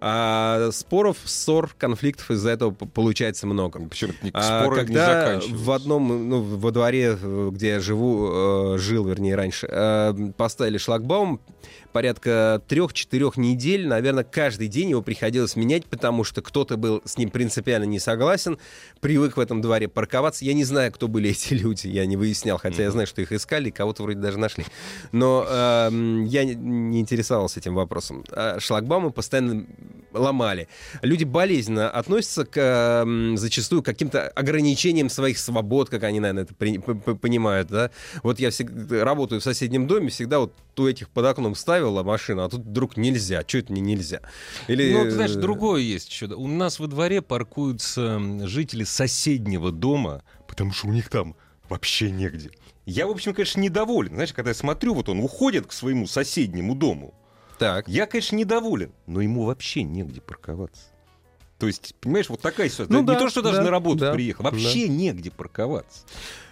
А 0.00 0.70
споров, 0.70 1.16
ссор, 1.24 1.74
конфликтов 1.76 2.30
из-за 2.30 2.50
этого 2.50 2.70
получается 2.70 3.48
много. 3.48 3.80
Причем 3.90 4.12
А, 4.32 4.62
споры 4.62 4.76
не 4.82 4.86
когда 4.86 5.06
заканчиваются. 5.06 5.64
в 5.64 5.70
одном, 5.72 6.28
ну, 6.28 6.40
во 6.40 6.70
дворе, 6.70 7.18
э, 7.20 7.50
где 7.52 7.68
я 7.70 7.80
живу, 7.80 8.74
э, 8.76 8.78
жил, 8.78 9.06
вернее, 9.06 9.34
раньше, 9.34 9.66
э, 9.68 10.14
поставили 10.36 10.78
шлагбаум, 10.78 11.40
порядка 11.92 12.62
трех-четырех 12.68 13.36
недель, 13.36 13.86
наверное, 13.86 14.24
каждый 14.24 14.68
день 14.68 14.90
его 14.90 15.02
приходилось 15.02 15.56
менять, 15.56 15.86
потому 15.86 16.24
что 16.24 16.42
кто-то 16.42 16.76
был 16.76 17.02
с 17.04 17.16
ним 17.18 17.30
принципиально 17.30 17.84
не 17.84 17.98
согласен, 17.98 18.58
привык 19.00 19.36
в 19.36 19.40
этом 19.40 19.60
дворе 19.60 19.88
парковаться. 19.88 20.44
Я 20.44 20.54
не 20.54 20.64
знаю, 20.64 20.92
кто 20.92 21.08
были 21.08 21.30
эти 21.30 21.54
люди, 21.54 21.86
я 21.88 22.06
не 22.06 22.16
выяснял, 22.16 22.58
хотя 22.58 22.82
я 22.82 22.90
знаю, 22.90 23.06
что 23.06 23.22
их 23.22 23.32
искали, 23.32 23.70
кого-то 23.70 24.02
вроде 24.02 24.20
даже 24.20 24.38
нашли. 24.38 24.64
Но 25.12 25.46
эм, 25.48 26.24
я 26.24 26.44
не- 26.44 27.00
интересовался 27.00 27.60
этим 27.60 27.74
вопросом. 27.74 28.24
А 28.32 28.58
шлагбаумы 28.60 29.10
постоянно 29.10 29.66
ломали. 30.12 30.68
Люди 31.02 31.24
болезненно 31.24 31.90
относятся 31.90 32.44
к 32.44 32.56
эм, 32.58 33.36
зачастую 33.36 33.82
к 33.82 33.84
каким-то 33.86 34.28
ограничениям 34.28 35.08
своих 35.10 35.38
свобод, 35.38 35.90
как 35.90 36.02
они, 36.04 36.20
наверное, 36.20 36.44
это 36.44 36.54
при- 36.54 36.78
п- 36.78 36.94
п- 36.94 37.14
понимают. 37.14 37.68
Да? 37.68 37.90
Вот 38.22 38.40
я 38.40 38.50
всегда 38.50 39.04
работаю 39.04 39.40
в 39.40 39.44
соседнем 39.44 39.86
доме, 39.86 40.08
всегда 40.08 40.38
вот 40.40 40.52
у 40.76 40.86
этих 40.86 41.08
под 41.08 41.26
окном 41.26 41.54
ставила 41.78 42.02
машину, 42.02 42.42
а 42.42 42.48
тут 42.48 42.62
вдруг 42.62 42.96
нельзя. 42.96 43.42
Что 43.46 43.58
это 43.58 43.72
мне 43.72 43.80
нельзя? 43.80 44.20
Или, 44.66 44.92
Ну, 44.92 45.04
ты 45.04 45.12
знаешь, 45.12 45.36
э, 45.36 45.40
другое 45.40 45.80
есть 45.80 46.10
еще. 46.10 46.26
У 46.26 46.46
нас 46.48 46.78
во 46.80 46.86
дворе 46.86 47.22
паркуются 47.22 48.20
жители 48.46 48.84
соседнего 48.84 49.70
дома, 49.70 50.22
потому 50.46 50.72
что 50.72 50.88
у 50.88 50.92
них 50.92 51.08
там 51.08 51.36
вообще 51.68 52.10
негде. 52.10 52.50
Я, 52.86 53.06
в 53.06 53.10
общем, 53.10 53.34
конечно, 53.34 53.60
недоволен. 53.60 54.14
Знаешь, 54.14 54.32
когда 54.32 54.50
я 54.50 54.54
смотрю, 54.54 54.94
вот 54.94 55.08
он 55.08 55.20
уходит 55.20 55.66
к 55.66 55.72
своему 55.72 56.06
соседнему 56.06 56.74
дому, 56.74 57.14
Так. 57.58 57.86
я, 57.86 58.06
конечно, 58.06 58.34
недоволен, 58.36 58.92
но 59.06 59.20
ему 59.20 59.44
вообще 59.44 59.82
негде 59.82 60.20
парковаться. 60.20 60.82
То 61.58 61.66
есть, 61.66 61.96
понимаешь, 62.00 62.28
вот 62.28 62.40
такая 62.40 62.68
ситуация. 62.68 62.92
Ну 62.92 63.00
не 63.00 63.06
да, 63.06 63.16
то, 63.18 63.28
что 63.28 63.42
даже 63.42 63.56
да, 63.58 63.64
на 63.64 63.70
работу 63.72 63.98
да, 63.98 64.12
приехал, 64.12 64.44
вообще 64.44 64.88
негде 64.88 65.32
парковаться. 65.32 66.02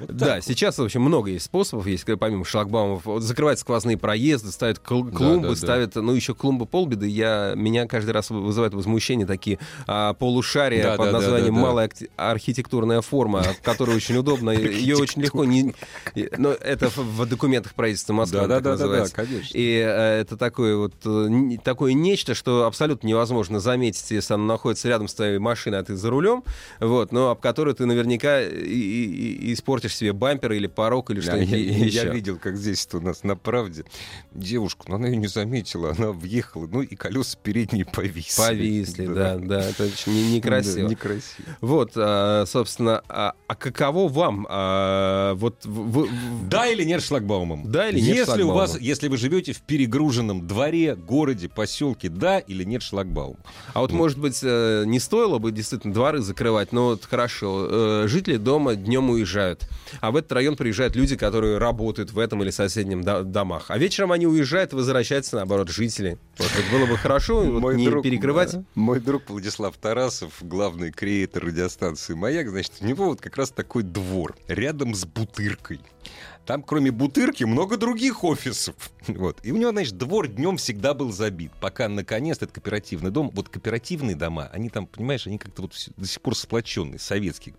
Вот 0.00 0.08
так 0.08 0.16
Да, 0.16 0.34
вот. 0.36 0.44
сейчас, 0.44 0.78
в 0.78 0.82
общем, 0.82 1.02
много 1.02 1.30
есть 1.30 1.44
способов, 1.44 1.86
есть 1.86 2.04
помимо 2.18 2.44
шлагбаумов. 2.44 3.04
Вот 3.04 3.22
закрывают 3.22 3.60
сквозные 3.60 3.96
проезды, 3.96 4.50
ставят 4.50 4.80
кл- 4.80 5.04
Да, 5.04 5.16
клумбы, 5.16 5.42
да, 5.42 5.54
да. 5.54 5.56
ставят, 5.56 5.94
ну, 5.94 6.12
еще 6.12 6.34
клумбы 6.34 6.66
полбеды. 6.66 7.06
Я, 7.06 7.52
меня 7.54 7.86
каждый 7.86 8.10
раз 8.10 8.30
вызывает 8.30 8.74
возмущение 8.74 9.28
такие 9.28 9.60
а, 9.86 10.12
полушария 10.14 10.82
Да, 10.82 10.96
под 10.96 11.06
да, 11.06 11.12
да, 11.12 11.18
названием 11.20 11.54
да, 11.54 11.60
да. 11.60 11.66
«малая 11.66 11.90
архитектурная 12.16 13.00
форма», 13.00 13.44
которая 13.62 13.94
очень 13.96 14.16
удобна. 14.16 14.50
Ее 14.50 14.96
очень 14.96 15.22
легко... 15.22 15.44
Не... 15.44 15.72
Но 16.36 16.50
это 16.50 16.88
в- 16.90 17.26
документах 17.26 17.74
правительства 17.74 18.12
Москвы 18.12 18.40
Да, 18.40 18.60
да, 18.60 18.60
да, 18.60 18.76
да, 18.76 19.04
да, 19.04 19.08
конечно. 19.10 19.56
И 19.56 19.76
э, 19.76 20.20
это 20.20 20.36
такое 20.36 20.76
вот 20.76 20.94
э, 21.04 21.58
такое 21.62 21.92
нечто, 21.92 22.34
что 22.34 22.66
абсолютно 22.66 23.06
невозможно 23.06 23.60
заметить, 23.60 24.10
если 24.10 24.34
оно 24.34 24.44
находится 24.46 24.88
рядом 24.88 24.95
с 25.06 25.14
твоей 25.14 25.38
машиной, 25.38 25.78
а 25.78 25.82
ты 25.84 25.96
за 25.96 26.10
рулем, 26.10 26.42
вот, 26.80 27.12
но 27.12 27.30
об 27.30 27.40
которой 27.40 27.74
ты 27.74 27.84
наверняка 27.86 28.40
и, 28.42 28.46
и- 28.48 29.50
и 29.50 29.52
испортишь 29.54 29.94
себе 29.94 30.12
бампер 30.12 30.52
или 30.52 30.66
порог 30.66 31.10
или 31.10 31.18
Я, 31.18 31.22
что-нибудь 31.22 31.92
я- 31.92 32.04
я 32.04 32.12
видел, 32.12 32.38
как 32.38 32.56
здесь 32.56 32.88
у 32.92 33.00
нас 33.00 33.22
на 33.22 33.36
правде 33.36 33.84
девушку, 34.32 34.86
но 34.88 34.96
она 34.96 35.08
ее 35.08 35.16
не 35.16 35.26
заметила, 35.26 35.94
она 35.96 36.12
въехала, 36.12 36.66
ну 36.66 36.82
и 36.82 36.94
колеса 36.96 37.36
передние 37.42 37.84
повисли. 37.84 38.36
Повисли, 38.42 39.06
да, 39.06 39.36
да, 39.36 39.60
это 39.70 39.84
очень 39.84 40.12
не- 40.12 40.32
некрасиво. 40.36 40.82
Да, 40.84 40.88
некрасиво. 40.88 41.48
Вот, 41.60 41.92
а, 41.96 42.44
собственно, 42.46 43.02
а, 43.08 43.34
а 43.46 43.54
каково 43.54 44.08
вам? 44.08 44.46
а, 44.48 45.34
вот 45.34 45.64
в- 45.64 46.04
в- 46.06 46.48
Да 46.48 46.66
или 46.68 46.84
нет 46.84 47.02
шлагбаумом? 47.02 47.70
Да 47.70 47.88
или 47.88 48.00
нет 48.00 48.08
если 48.08 48.22
у 48.22 48.24
шлагбаумом? 48.26 48.56
вас, 48.56 48.78
если 48.80 49.08
вы 49.08 49.16
живете 49.16 49.52
в 49.52 49.60
перегруженном 49.62 50.46
дворе, 50.46 50.94
городе, 50.94 51.48
поселке, 51.48 52.08
да 52.08 52.38
или 52.38 52.64
нет 52.64 52.82
шлагбаум? 52.82 53.36
А 53.74 53.80
вот, 53.80 53.92
может 53.92 54.18
быть, 54.18 54.38
э, 54.42 54.84
не 54.90 55.00
стоило 55.00 55.38
бы 55.38 55.52
действительно 55.52 55.92
дворы 55.92 56.20
закрывать, 56.20 56.72
но 56.72 56.86
вот 56.90 57.04
хорошо, 57.04 57.68
э, 57.70 58.04
жители 58.08 58.36
дома 58.36 58.74
днем 58.74 59.10
уезжают, 59.10 59.68
а 60.00 60.10
в 60.10 60.16
этот 60.16 60.32
район 60.32 60.56
приезжают 60.56 60.96
люди, 60.96 61.16
которые 61.16 61.58
работают 61.58 62.12
в 62.12 62.18
этом 62.18 62.42
или 62.42 62.50
соседнем 62.50 63.02
до- 63.02 63.22
домах, 63.22 63.66
а 63.68 63.78
вечером 63.78 64.12
они 64.12 64.26
уезжают 64.26 64.72
и 64.72 64.76
возвращаются, 64.76 65.36
наоборот, 65.36 65.68
жители. 65.68 66.18
Вот, 66.38 66.50
вот 66.54 66.78
было 66.78 66.86
бы 66.86 66.96
хорошо 66.96 67.40
вот 67.42 67.74
не 67.74 67.86
перекрывать. 68.02 68.52
да, 68.52 68.64
мой 68.74 69.00
друг 69.00 69.24
Владислав 69.28 69.76
Тарасов, 69.76 70.32
главный 70.40 70.92
креатор 70.92 71.44
радиостанции 71.44 72.14
«Маяк», 72.14 72.48
значит, 72.48 72.72
у 72.80 72.86
него 72.86 73.06
вот 73.06 73.20
как 73.20 73.36
раз 73.36 73.50
такой 73.50 73.82
двор 73.82 74.34
рядом 74.48 74.94
с 74.94 75.04
Бутыркой. 75.04 75.80
Там, 76.46 76.62
кроме 76.62 76.92
Бутырки, 76.92 77.42
много 77.42 77.76
других 77.76 78.22
офисов. 78.24 78.76
Вот. 79.08 79.38
И 79.44 79.52
у 79.52 79.56
него, 79.56 79.70
значит, 79.70 79.96
двор 79.96 80.26
днем 80.26 80.56
всегда 80.56 80.92
был 80.92 81.12
забит. 81.12 81.52
Пока, 81.60 81.88
наконец, 81.88 82.38
этот 82.38 82.50
кооперативный 82.50 83.12
дом... 83.12 83.30
Вот 83.32 83.48
кооперативные 83.48 84.16
дома, 84.16 84.50
они 84.52 84.68
там, 84.68 84.88
понимаешь, 84.88 85.28
они 85.28 85.38
как-то 85.38 85.62
вот 85.62 85.72
до 85.96 86.06
сих 86.08 86.20
пор 86.20 86.36
сплоченные, 86.36 86.98
советские. 86.98 87.54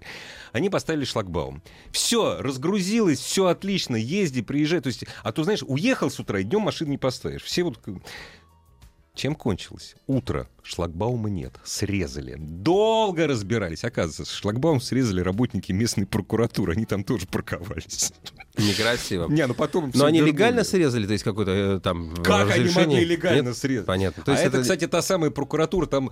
Они 0.52 0.70
поставили 0.70 1.06
шлагбаум. 1.06 1.64
Все, 1.92 2.42
разгрузилось, 2.42 3.20
все 3.20 3.46
отлично, 3.46 3.96
езди, 3.96 4.42
приезжай. 4.42 4.82
То 4.82 4.88
есть, 4.88 5.06
а 5.24 5.32
то, 5.32 5.44
знаешь, 5.44 5.64
уехал 5.66 6.10
с 6.10 6.20
утра, 6.20 6.40
и 6.40 6.44
днем 6.44 6.62
машин 6.62 6.90
не 6.90 6.98
поставишь. 6.98 7.44
Все 7.44 7.64
вот... 7.64 7.80
Чем 9.18 9.34
кончилось? 9.34 9.96
Утро. 10.06 10.48
Шлагбаума 10.62 11.28
нет. 11.30 11.52
Срезали. 11.64 12.36
Долго 12.38 13.26
разбирались. 13.26 13.84
Оказывается, 13.84 14.32
шлагбаум 14.32 14.80
срезали 14.80 15.22
работники 15.22 15.72
местной 15.72 16.06
прокуратуры. 16.06 16.74
Они 16.74 16.86
там 16.86 17.04
тоже 17.04 17.26
парковались. 17.26 18.14
Некрасиво. 18.58 19.28
Не, 19.28 19.48
ну 19.48 19.56
потом... 19.56 19.92
Но 19.96 20.06
они 20.06 20.20
вернули. 20.20 20.36
легально 20.36 20.64
срезали, 20.64 21.08
то 21.08 21.14
есть 21.14 21.24
какой-то 21.24 21.52
э, 21.52 21.80
там 21.80 22.14
Как 22.24 22.52
они 22.52 22.66
разрешение? 22.66 22.86
могли 22.86 23.06
легально 23.06 23.48
Нет? 23.48 23.58
срезать? 23.58 23.88
Понятно. 23.88 24.24
То 24.24 24.34
а 24.34 24.36
это- 24.36 24.62
кстати, 24.62 24.86
та 24.88 25.02
самая 25.02 25.32
прокуратура, 25.32 25.88
там... 25.88 26.12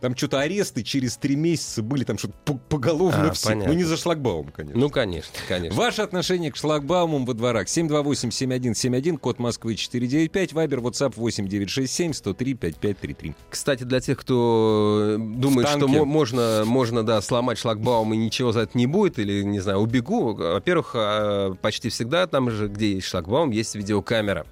Там 0.00 0.16
что-то 0.16 0.40
аресты 0.40 0.82
через 0.82 1.16
три 1.18 1.36
месяца 1.36 1.82
были, 1.82 2.04
там 2.04 2.16
что-то 2.16 2.32
по- 2.44 2.54
поголовно 2.54 3.30
А, 3.30 3.32
все. 3.32 3.50
Ну, 3.50 3.54
понятно. 3.56 3.72
не 3.74 3.84
за 3.84 3.96
шлагбаум, 3.98 4.46
конечно. 4.48 4.80
Ну, 4.80 4.88
конечно, 4.88 5.30
конечно. 5.46 5.78
Ваше 5.78 6.00
отношение 6.02 6.50
к 6.50 6.56
шлагбаумам 6.56 7.26
во 7.26 7.34
дворах. 7.34 7.66
728-7171, 7.66 9.18
код 9.18 9.38
Москвы 9.38 9.74
495, 9.74 10.54
Вайбер, 10.54 10.78
WhatsApp 10.80 11.14
8967-103-5533. 11.16 13.34
Кстати, 13.50 13.84
для 13.84 14.00
тех, 14.00 14.18
кто 14.18 15.16
э, 15.16 15.18
думает, 15.18 15.68
что 15.68 15.86
можно, 15.88 16.62
можно 16.64 17.04
да, 17.04 17.20
сломать 17.20 17.58
шлагбаум 17.58 18.14
и 18.14 18.16
ничего 18.16 18.52
за 18.52 18.60
это 18.60 18.78
не 18.78 18.86
будет, 18.86 19.18
или, 19.18 19.42
не 19.42 19.60
знаю, 19.60 19.78
убегу, 19.78 20.34
во-первых, 20.34 20.92
а, 20.94 21.54
почти 21.60 21.90
всегда 21.90 22.26
там 22.26 22.50
же, 22.50 22.68
где 22.68 22.94
есть 22.94 23.06
шлагбаум, 23.06 23.50
есть 23.50 23.74
видеокамера. 23.74 24.46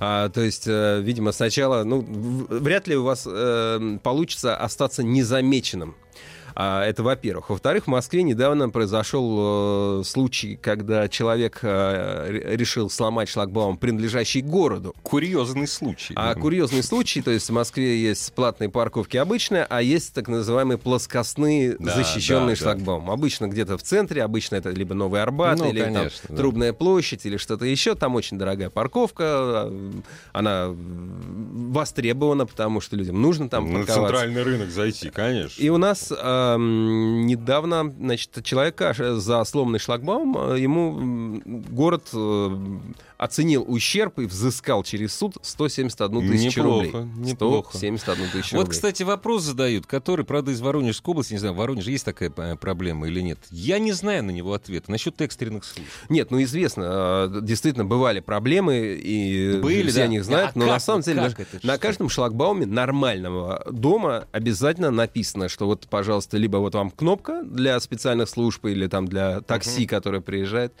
А, 0.00 0.28
то 0.28 0.40
есть, 0.40 0.66
э, 0.66 1.00
видимо, 1.00 1.32
сначала, 1.32 1.84
ну, 1.84 2.04
вряд 2.08 2.86
ли 2.86 2.96
у 2.96 3.02
вас 3.02 3.26
э, 3.28 3.98
получится 4.02 4.56
остаться 4.56 5.02
незамеченным. 5.02 5.96
А, 6.60 6.84
это 6.84 7.04
во-первых. 7.04 7.50
Во-вторых, 7.50 7.84
в 7.84 7.86
Москве 7.86 8.24
недавно 8.24 8.68
произошел 8.68 10.00
э, 10.00 10.04
случай, 10.04 10.56
когда 10.60 11.06
человек 11.08 11.60
э, 11.62 12.26
ре- 12.30 12.56
решил 12.56 12.90
сломать 12.90 13.28
шлагбаум, 13.28 13.76
принадлежащий 13.76 14.40
городу. 14.42 14.92
Курьезный 15.04 15.68
случай. 15.68 16.14
А 16.16 16.34
Да. 16.34 16.40
курьезный 16.40 16.82
случай, 16.82 17.22
то 17.22 17.30
есть 17.30 17.48
в 17.48 17.52
Москве 17.52 18.02
есть 18.02 18.32
платные 18.32 18.70
парковки 18.70 19.16
обычные, 19.16 19.66
а 19.70 19.80
есть 19.82 20.12
так 20.14 20.26
называемые 20.26 20.78
плоскостные 20.78 21.76
Да, 21.78 21.94
защищенные 21.94 22.56
да, 22.56 22.60
да. 22.64 22.72
шлагбаум. 22.72 23.08
Обычно 23.08 23.46
где-то 23.46 23.78
в 23.78 23.82
центре, 23.84 24.24
обычно 24.24 24.56
это 24.56 24.70
либо 24.70 24.94
Новый 24.96 25.22
Арбат, 25.22 25.58
Ну, 25.60 25.70
или 25.70 25.80
там 25.84 25.94
конечно, 25.94 26.20
да. 26.28 26.36
Трубная 26.36 26.72
площадь, 26.72 27.24
или 27.24 27.36
что-то 27.36 27.66
еще. 27.66 27.94
Там 27.94 28.16
очень 28.16 28.36
дорогая 28.36 28.68
парковка, 28.70 29.68
э, 29.70 29.90
она 30.32 30.74
востребована, 30.74 32.46
потому 32.46 32.80
что 32.80 32.96
людям 32.96 33.22
нужно 33.22 33.48
там 33.48 33.66
На 33.72 33.78
парковаться. 33.80 34.02
центральный 34.02 34.42
рынок 34.42 34.70
зайти, 34.70 35.10
конечно. 35.10 35.62
И 35.62 35.68
у 35.68 35.76
нас 35.78 36.12
эм, 36.16 36.47
недавно, 36.56 37.92
значит, 37.98 38.42
человека 38.44 38.94
э, 38.98 39.14
за 39.14 39.44
сломанный 39.44 39.78
шлагбаум, 39.78 40.36
э, 40.36 40.60
ему 40.60 41.40
город 41.44 42.08
э, 42.12 42.78
оценил 43.18 43.64
ущерб 43.66 44.18
и 44.20 44.26
взыскал 44.26 44.82
через 44.84 45.14
суд 45.14 45.36
171 45.42 46.28
тысячу 46.30 46.62
рублей. 46.62 46.92
неплохо. 47.16 47.70
171 47.76 48.30
тысячу 48.30 48.56
Вот, 48.56 48.62
рублей. 48.62 48.70
кстати, 48.76 49.02
вопрос 49.02 49.42
задают, 49.42 49.86
который, 49.86 50.24
правда, 50.24 50.52
из 50.52 50.60
Воронежской 50.60 51.12
области, 51.12 51.32
не 51.32 51.38
знаю, 51.38 51.54
в 51.54 51.58
Воронеже 51.58 51.90
есть 51.90 52.04
такая 52.04 52.32
э, 52.36 52.56
проблема 52.56 53.08
или 53.08 53.20
нет. 53.20 53.38
Я 53.50 53.78
не 53.80 53.92
знаю 53.92 54.22
на 54.24 54.30
него 54.30 54.54
ответа. 54.54 54.90
Насчет 54.90 55.20
экстренных 55.20 55.64
служб. 55.64 55.88
Нет, 56.08 56.30
ну 56.30 56.40
известно, 56.42 57.28
э, 57.34 57.40
действительно 57.42 57.84
бывали 57.84 58.20
проблемы, 58.20 58.98
и 59.02 59.58
Были, 59.60 59.88
все 59.90 59.98
да. 59.98 60.04
о 60.04 60.08
них 60.08 60.24
знают, 60.24 60.50
А 60.54 60.58
но 60.58 60.64
как? 60.66 60.74
на 60.74 60.80
самом 60.80 61.02
деле 61.02 61.20
даже 61.22 61.36
на 61.64 61.72
Что? 61.74 61.78
каждом 61.78 62.08
шлагбауме 62.08 62.66
нормального 62.66 63.64
дома 63.70 64.28
обязательно 64.32 64.90
написано, 64.92 65.48
что 65.48 65.66
вот, 65.66 65.88
пожалуйста, 65.90 66.36
либо 66.36 66.58
вот 66.58 66.74
вам 66.74 66.90
кнопка 66.90 67.42
для 67.42 67.78
специальных 67.80 68.28
служб 68.28 68.64
или 68.66 68.86
там 68.86 69.08
для 69.08 69.40
такси, 69.40 69.86
которое 69.86 70.20
приезжает, 70.20 70.72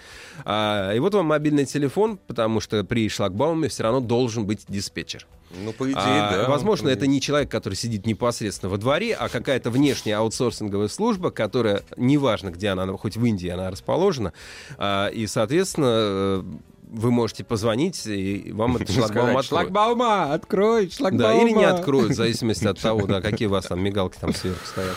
а, 0.44 0.92
и 0.94 0.98
вот 1.00 1.14
вам 1.14 1.26
мобильный 1.26 1.64
телефон, 1.66 2.18
потому 2.28 2.60
что 2.60 2.84
при 2.84 3.08
шлагбауме 3.08 3.68
все 3.68 3.82
равно 3.82 3.98
должен 4.00 4.46
быть 4.46 4.60
диспетчер. 4.68 5.26
Ну, 5.50 5.72
по 5.72 5.84
идее, 5.84 5.96
А, 5.96 6.42
да. 6.44 6.48
возможно, 6.48 6.90
это 6.90 7.06
не 7.06 7.20
человек, 7.22 7.50
который 7.50 7.74
сидит 7.74 8.06
непосредственно 8.06 8.70
во 8.70 8.76
дворе, 8.76 9.14
а 9.14 9.28
какая-то 9.30 9.70
внешняя 9.70 10.16
аутсорсинговая 10.16 10.88
служба, 10.88 11.30
которая, 11.30 11.82
неважно, 11.96 12.50
где 12.50 12.68
она, 12.68 12.86
хоть 12.98 13.16
в 13.16 13.24
Индии 13.24 13.48
она 13.48 13.70
расположена, 13.70 14.34
а, 14.76 15.08
и, 15.08 15.26
соответственно, 15.26 15.86
э, 15.88 16.42
вы 16.90 17.10
можете 17.10 17.44
позвонить, 17.44 18.06
и 18.06 18.52
вам 18.52 18.76
этот 18.76 18.90
шлагбаум 18.94 19.28
откроют. 19.38 19.46
Шлагбаума, 19.46 20.34
открой, 20.34 20.90
шлагбаума. 20.90 21.34
Да, 21.34 21.42
или 21.42 21.56
не 21.56 21.64
откроют, 21.64 22.10
в 22.12 22.14
зависимости 22.14 22.66
от 22.66 22.78
того, 22.78 23.06
да, 23.06 23.22
какие 23.22 23.48
у 23.48 23.50
вас 23.50 23.66
там 23.66 23.82
мигалки 23.82 24.18
там 24.20 24.34
сверху 24.34 24.64
стоят. 24.66 24.96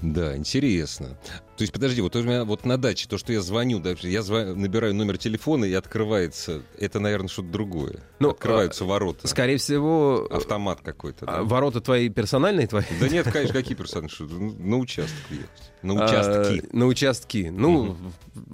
Да, 0.00 0.36
интересно. 0.36 1.18
То 1.60 1.64
есть, 1.64 1.74
подожди, 1.74 2.00
вот 2.00 2.16
у 2.16 2.22
меня 2.22 2.44
вот 2.46 2.64
на 2.64 2.78
даче, 2.78 3.06
то, 3.06 3.18
что 3.18 3.34
я 3.34 3.42
звоню, 3.42 3.82
я 3.84 4.20
зва- 4.20 4.54
набираю 4.54 4.94
номер 4.94 5.18
телефона 5.18 5.66
и 5.66 5.74
открывается, 5.74 6.62
это, 6.78 7.00
наверное, 7.00 7.28
что-то 7.28 7.48
другое. 7.48 8.00
Ну, 8.18 8.30
Открываются 8.30 8.86
ворота. 8.86 9.28
Скорее 9.28 9.58
всего, 9.58 10.26
Автомат 10.30 10.80
какой-то. 10.82 11.26
да? 11.26 11.36
а, 11.40 11.42
ворота 11.42 11.82
твои 11.82 12.08
персональные 12.08 12.66
твои? 12.66 12.84
Да 12.98 13.10
нет, 13.10 13.30
конечно, 13.30 13.52
какие 13.52 13.74
персонажи? 13.76 14.14
Что, 14.14 14.24
ну, 14.24 14.54
На 14.58 14.78
участок 14.78 15.12
ехать. 15.28 15.48
На 15.82 16.02
А, 16.02 16.06
участки. 16.06 16.62
на 16.76 16.86
участки. 16.86 17.52
Ну, 17.54 17.96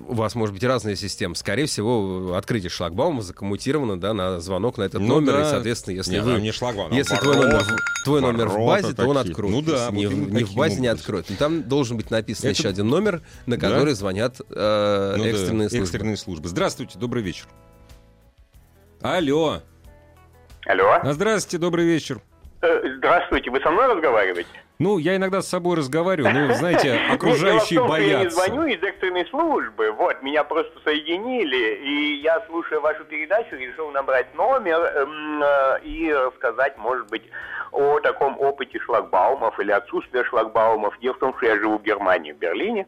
у 0.09 0.15
вас 0.15 0.35
может 0.37 0.55
быть 0.55 0.63
разная 0.63 0.95
система. 0.95 1.35
Скорее 1.35 1.67
всего, 1.67 2.35
открытие 2.37 2.71
шлагбаума 2.71 3.21
закоммутировано 3.23 3.99
да, 4.01 4.15
на 4.15 4.39
звонок 4.41 4.79
на 4.79 4.85
этот 4.85 5.01
Ну 5.01 5.09
номер. 5.21 5.33
да. 5.33 5.43
И, 5.43 5.45
соответственно, 5.51 5.95
если 5.97 6.13
Не, 6.13 6.23
вы... 6.23 6.35
а 6.35 6.41
не 6.41 6.53
шлагбаум, 6.53 6.93
а 6.93 6.95
Если 6.95 7.17
твой 7.17 7.37
номер, 7.37 7.65
в- 7.65 8.05
твой 8.05 8.21
номер 8.21 8.47
в 8.49 8.53
ворота 8.53 8.67
базе, 8.83 8.95
то 8.95 9.07
он 9.07 9.19
откроет. 9.19 9.53
Ну 9.55 9.63
да, 9.63 9.91
не, 9.91 10.07
вот 10.07 10.29
не 10.33 10.45
в 10.45 10.55
базе 10.55 10.81
не 10.81 10.87
откроет. 10.87 11.27
Там 11.39 11.65
должен 11.65 11.97
быть 11.97 12.11
написан 12.13 12.51
еще 12.51 12.69
один 12.69 12.87
номер, 12.87 12.96
на 13.01 13.57
Да? 13.57 13.69
который 13.69 13.95
звонят 13.95 14.41
э, 14.41 15.15
Ну 15.17 15.23
да, 15.25 15.29
экстренные 15.31 15.69
службы. 15.69 15.83
экстренные 15.85 16.17
службы. 16.17 16.49
Здравствуйте, 16.49 16.99
добрый 16.99 17.23
вечер. 17.23 17.47
Алло. 19.03 19.61
Алло. 20.67 20.99
А 21.03 21.13
здравствуйте, 21.13 21.59
добрый 21.59 21.85
вечер. 21.87 22.21
Э, 22.63 22.81
Здравствуйте, 22.99 23.51
вы 23.51 23.61
со 23.61 23.71
мной 23.71 23.95
разговариваете? 23.95 24.49
Ну, 24.79 24.99
я 24.99 25.17
иногда 25.17 25.41
с 25.41 25.49
собой 25.49 25.77
разговариваю, 25.77 26.35
ну, 26.49 26.55
знаете, 26.55 26.95
окружающие 27.11 27.81
Нет, 27.81 27.85
в 27.85 27.87
том, 27.87 27.97
что 27.97 27.97
Я 27.97 28.09
не 28.09 28.15
боятся. 28.19 28.37
звоню 28.45 28.65
из 28.67 28.83
экстренной 28.83 29.27
службы, 29.27 29.91
вот, 29.93 30.23
меня 30.23 30.45
просто 30.45 30.73
соединили, 30.85 31.77
и 31.83 32.21
я, 32.23 32.43
слушая 32.47 32.81
вашу 32.81 33.05
передачу, 33.05 33.57
решил 33.57 33.91
набрать 33.91 34.35
номер 34.35 34.79
эм, 34.81 35.43
э, 35.43 35.81
и 35.83 36.13
рассказать, 36.13 36.77
может 36.77 37.09
быть, 37.09 37.23
о 37.73 38.01
таком 38.01 38.39
опыте 38.39 38.79
шлагбаумов 38.81 39.59
или 39.61 39.71
отсутствии 39.71 40.23
шлагбаумов. 40.25 40.99
Дело 41.01 41.15
в 41.15 41.19
том, 41.19 41.35
что 41.37 41.47
я 41.47 41.57
живу 41.57 41.79
в 41.79 41.83
Германии, 41.83 42.33
в 42.33 42.39
Берлине. 42.39 42.87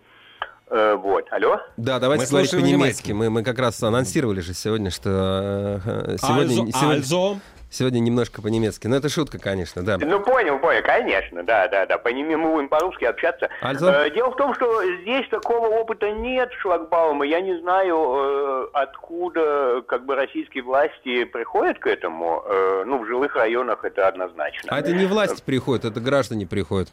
Э, 0.70 0.94
Вот, 0.96 1.26
алло? 1.30 1.60
Да, 1.78 1.98
давайте 1.98 2.24
Мы 2.24 2.30
говорить 2.30 2.50
слушаем 2.50 2.66
по-немецки. 2.66 3.12
Мы, 3.12 3.30
мы 3.30 3.42
как 3.42 3.58
раз 3.58 3.82
анонсировали 3.82 4.40
же 4.40 4.52
сегодня, 4.52 4.90
что 4.90 5.80
э, 5.84 6.16
сегодня, 6.20 6.64
Also- 6.64 6.72
сегодня, 6.78 7.00
also? 7.00 7.38
Сегодня 7.70 7.98
немножко 8.00 8.42
по-немецки. 8.42 8.86
Но 8.86 8.96
это 8.96 9.08
шутка, 9.08 9.38
конечно, 9.38 9.82
да. 9.84 9.98
Ну, 9.98 10.20
понял, 10.20 10.58
понял, 10.58 10.82
конечно, 10.82 11.42
да, 11.42 11.68
да, 11.68 11.86
да. 11.86 11.98
По 11.98 12.08
ним 12.08 12.28
мы 12.38 12.50
будем 12.52 12.68
по-русски 12.68 13.04
общаться. 13.04 13.48
Also? 13.62 13.90
Э, 14.06 14.10
Дело 14.10 14.30
в 14.30 14.36
том, 14.36 14.54
что 14.54 14.82
здесь 15.02 15.28
такого 15.28 15.66
опыта 15.68 16.10
нет 16.10 16.50
шлагбаума. 16.60 17.26
Я 17.26 17.40
не 17.40 17.58
знаю, 17.60 17.96
э, 17.96 18.68
откуда 18.72 19.82
как 19.86 20.04
бы 20.04 20.14
российские 20.14 20.62
власти 20.62 21.24
приходят 21.24 21.78
к 21.78 21.86
этому. 21.86 22.42
Э, 22.46 22.84
Ну, 22.86 22.98
в 23.02 23.06
жилых 23.06 23.34
районах 23.36 23.84
это 23.84 24.08
однозначно. 24.08 24.70
А 24.72 24.78
это 24.80 24.92
не 24.92 25.06
власти 25.06 25.42
приходят, 25.44 25.84
это 25.84 26.00
граждане 26.00 26.46
приходят. 26.46 26.88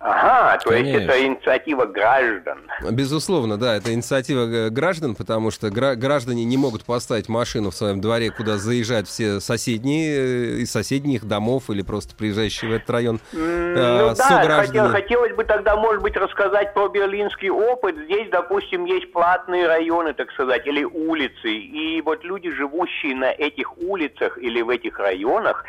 Ага, 0.00 0.58
то 0.58 0.72
есть 0.72 0.84
Конечно. 0.92 1.10
это 1.10 1.26
инициатива 1.26 1.84
граждан. 1.86 2.58
Безусловно, 2.92 3.56
да, 3.56 3.74
это 3.76 3.92
инициатива 3.92 4.42
э, 4.46 4.70
граждан, 4.70 5.16
потому 5.16 5.50
что 5.50 5.70
гра- 5.70 5.96
граждане 5.96 6.44
не 6.44 6.56
могут 6.56 6.84
поставить 6.84 7.28
машину 7.28 7.70
в 7.70 7.74
своем 7.74 8.00
дворе, 8.00 8.30
куда 8.30 8.58
заезжают 8.58 9.08
все 9.08 9.40
соседние 9.40 10.16
э, 10.16 10.50
из 10.60 10.70
соседних 10.70 11.24
домов 11.24 11.68
или 11.68 11.82
просто 11.82 12.14
приезжающие 12.14 12.70
в 12.70 12.74
этот 12.74 12.88
район 12.90 13.18
э, 13.32 13.36
Ну 13.36 14.08
да, 14.10 14.14
сограждане. 14.14 14.66
хотел- 14.88 14.88
хотелось 14.92 15.32
бы 15.34 15.42
тогда, 15.42 15.74
может 15.74 16.00
быть, 16.00 16.16
рассказать 16.16 16.74
про 16.74 16.88
берлинский 16.88 17.50
опыт. 17.50 17.96
Здесь, 18.04 18.28
допустим, 18.30 18.84
есть 18.84 19.12
платные 19.12 19.66
районы, 19.66 20.12
так 20.14 20.30
сказать, 20.30 20.64
или 20.68 20.84
улицы. 20.84 21.50
И 21.50 22.00
вот 22.02 22.22
люди, 22.22 22.50
живущие 22.52 23.16
на 23.16 23.32
этих 23.32 23.76
улицах 23.78 24.38
или 24.38 24.62
в 24.62 24.68
этих 24.70 24.96
районах, 25.00 25.64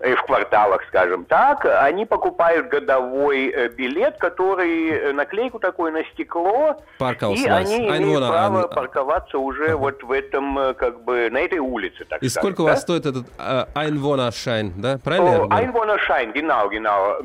э, 0.00 0.14
в 0.14 0.22
кварталах, 0.22 0.82
скажем 0.88 1.26
так, 1.26 1.66
они 1.82 2.06
покупают 2.06 2.68
годовой 2.68 3.53
э, 3.54 3.68
билет, 3.68 4.16
который 4.18 4.88
э, 4.90 5.12
наклейку 5.12 5.58
такой 5.58 5.90
на 5.92 6.04
стекло, 6.12 6.76
и 6.78 6.98
Parkausweis. 6.98 7.68
они 7.70 7.88
имеют 7.88 8.22
Einwohner- 8.22 8.28
право 8.28 8.62
An- 8.64 8.68
парковаться 8.68 9.38
уже 9.38 9.76
вот 9.76 10.02
в 10.02 10.10
этом, 10.12 10.58
э, 10.58 10.74
как 10.74 11.02
бы, 11.04 11.28
на 11.30 11.38
этой 11.38 11.58
улице, 11.58 12.04
так 12.04 12.22
И 12.22 12.28
скажем, 12.28 12.50
сколько 12.50 12.62
у 12.62 12.66
да? 12.66 12.72
вас 12.72 12.82
стоит 12.82 13.06
этот 13.06 13.26
э, 13.38 13.64
Einwohnerschein, 13.74 14.72
да? 14.76 14.98
Правильно? 15.04 15.30
говорю? 15.46 15.50
Einwohnerschein, 15.50 16.32
genau, 16.32 16.68
genau. 16.68 17.22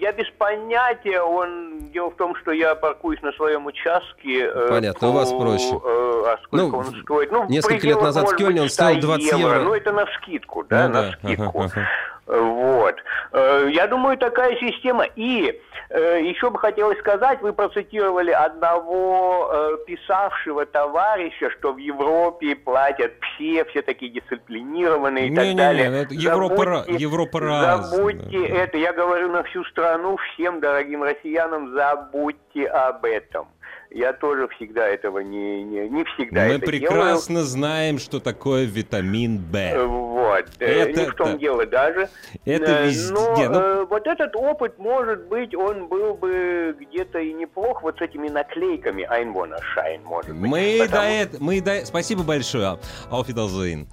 Я 0.00 0.12
без 0.12 0.28
понятия, 0.38 1.20
он... 1.20 1.66
Дело 1.92 2.10
в 2.10 2.16
том, 2.16 2.34
что 2.36 2.52
я 2.52 2.74
паркуюсь 2.74 3.22
на 3.22 3.32
своем 3.32 3.64
участке. 3.66 4.50
Понятно, 4.68 5.08
у 5.08 5.12
вас 5.12 5.30
по, 5.30 5.40
проще. 5.40 5.80
А 5.84 6.36
сколько 6.44 6.66
Ну, 6.66 6.78
он 6.78 6.84
стоит? 7.02 7.32
Ну, 7.32 7.46
несколько 7.48 7.86
лет 7.86 8.00
назад 8.02 8.28
в 8.30 8.36
Кёльне 8.36 8.62
он 8.62 8.68
стоил 8.68 8.98
100 8.98 9.06
20 9.06 9.32
евро. 9.38 9.58
Ну, 9.60 9.72
это 9.74 9.92
на 9.92 10.06
скидку, 10.16 10.64
да, 10.64 10.88
Ну 10.88 10.94
на 10.94 11.02
да, 11.02 11.12
скидку. 11.12 11.44
ага, 11.60 11.70
ага. 11.74 11.88
Вот. 12.26 12.96
Э, 13.32 13.68
Я 13.70 13.86
думаю, 13.86 14.18
такая 14.18 14.56
система. 14.56 15.04
И 15.14 15.60
э, 15.90 16.20
еще 16.22 16.50
бы 16.50 16.58
хотелось 16.58 16.98
сказать, 16.98 17.40
вы 17.40 17.52
процитировали 17.52 18.32
одного 18.32 19.48
э, 19.52 19.76
писавшего 19.86 20.66
товарища, 20.66 21.50
что 21.50 21.72
в 21.72 21.76
Европе 21.78 22.56
платят 22.56 23.12
все, 23.36 23.64
все 23.66 23.82
такие 23.82 24.10
дисциплинированные 24.10 25.28
и 25.28 25.34
так 25.34 25.44
Не-не-не, 25.44 25.56
далее. 25.56 26.02
это 26.02 26.14
Европа 26.14 26.62
ра- 26.64 26.84
Забудьте- 26.86 26.96
Европа 26.98 27.40
разная, 27.40 27.82
Забудьте 27.96 28.48
да. 28.48 28.56
это. 28.58 28.78
Я 28.78 28.92
говорю 28.92 29.28
на 29.30 29.42
всю 29.44 29.64
страну, 29.64 30.16
всем 30.16 30.60
дорогим 30.60 31.02
россиянам, 31.04 31.72
забудьте 31.74 32.66
об 32.66 33.04
этом. 33.04 33.46
Я 33.90 34.12
тоже 34.12 34.48
всегда 34.56 34.86
этого 34.86 35.20
не, 35.20 35.62
не, 35.64 35.88
не 35.88 36.04
всегда 36.04 36.46
Мы 36.46 36.54
это 36.54 36.66
прекрасно 36.66 37.44
знаем, 37.44 37.98
что 37.98 38.20
такое 38.20 38.64
витамин 38.64 39.38
делаю. 39.38 39.88
В. 39.88 40.06
Вот. 40.16 40.46
Э, 40.58 40.64
Это- 40.64 41.00
не 41.00 41.06
в 41.06 41.14
том 41.14 41.28
это- 41.28 41.38
дело 41.38 41.66
даже. 41.66 42.08
Это 42.44 42.64
Э, 42.72 42.86
везде, 42.86 43.12
Но 43.14 43.36
ну- 43.36 43.60
э, 43.60 43.84
вот 43.84 44.06
этот 44.06 44.34
опыт, 44.34 44.78
может 44.78 45.28
быть, 45.28 45.54
он 45.54 45.88
был 45.88 46.14
бы 46.14 46.76
где-то 46.80 47.18
и 47.20 47.32
неплох 47.32 47.82
вот 47.82 47.98
с 47.98 48.00
этими 48.00 48.28
наклейками 48.28 49.02
Einwohnerschein, 49.08 50.02
может 50.04 50.34
быть. 50.34 50.50
Мы 50.50 50.78
Потому- 50.80 51.02
до 51.02 51.08
этого... 51.08 51.44
Мы 51.44 51.60
до... 51.60 51.86
Спасибо 51.86 52.22
большое. 52.22 52.78
Wiedersehen. 53.10 53.86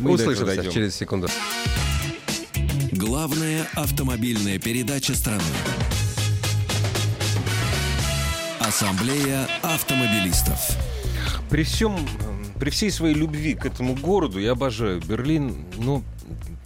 Мы 0.00 0.12
Услышимся 0.12 0.70
через 0.70 0.96
секунду. 0.96 1.28
Главная 2.92 3.66
автомобильная 3.74 4.58
передача 4.58 5.14
страны. 5.14 5.42
Ассамблея 8.74 9.46
автомобилистов. 9.62 10.58
При 11.48 11.62
всем, 11.62 11.96
при 12.58 12.70
всей 12.70 12.90
своей 12.90 13.14
любви 13.14 13.54
к 13.54 13.66
этому 13.66 13.94
городу, 13.94 14.40
я 14.40 14.50
обожаю 14.50 15.00
Берлин, 15.00 15.64
но 15.76 16.02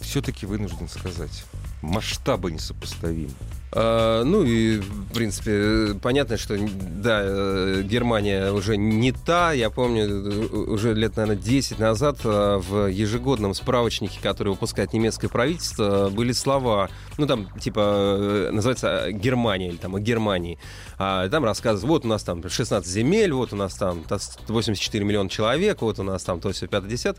все-таки 0.01 0.47
вынужден 0.47 0.89
сказать, 0.89 1.43
масштабы 1.83 2.51
несопоставимы. 2.51 3.29
А, 3.71 4.23
ну 4.23 4.43
и, 4.43 4.79
в 4.79 5.13
принципе, 5.13 5.93
понятно, 6.01 6.37
что, 6.37 6.57
да, 6.57 7.21
э, 7.23 7.81
Германия 7.83 8.51
уже 8.51 8.77
не 8.77 9.11
та. 9.11 9.53
Я 9.53 9.69
помню, 9.69 10.05
э, 10.05 10.55
уже 10.55 10.93
лет, 10.95 11.17
наверное, 11.17 11.41
10 11.41 11.77
назад 11.77 12.19
э, 12.23 12.57
в 12.57 12.87
ежегодном 12.87 13.53
справочнике, 13.53 14.19
который 14.21 14.49
выпускает 14.49 14.93
немецкое 14.93 15.29
правительство, 15.29 16.09
были 16.09 16.31
слова, 16.31 16.89
ну 17.17 17.27
там, 17.27 17.47
типа, 17.59 18.49
называется 18.51 19.11
Германия 19.11 19.69
или 19.69 19.77
там 19.77 19.95
о 19.95 19.99
Германии. 19.99 20.57
А 20.97 21.29
там 21.29 21.45
рассказывают, 21.45 21.87
вот 21.87 22.05
у 22.05 22.07
нас 22.07 22.23
там 22.23 22.47
16 22.47 22.89
земель, 22.89 23.33
вот 23.33 23.53
у 23.53 23.55
нас 23.55 23.75
там 23.75 24.03
та- 24.03 24.17
84 24.47 25.05
миллиона 25.05 25.29
человек, 25.29 25.81
вот 25.81 25.99
у 25.99 26.03
нас 26.03 26.23
там 26.23 26.39
то 26.39 26.51
все 26.51 26.67
50 26.67 27.17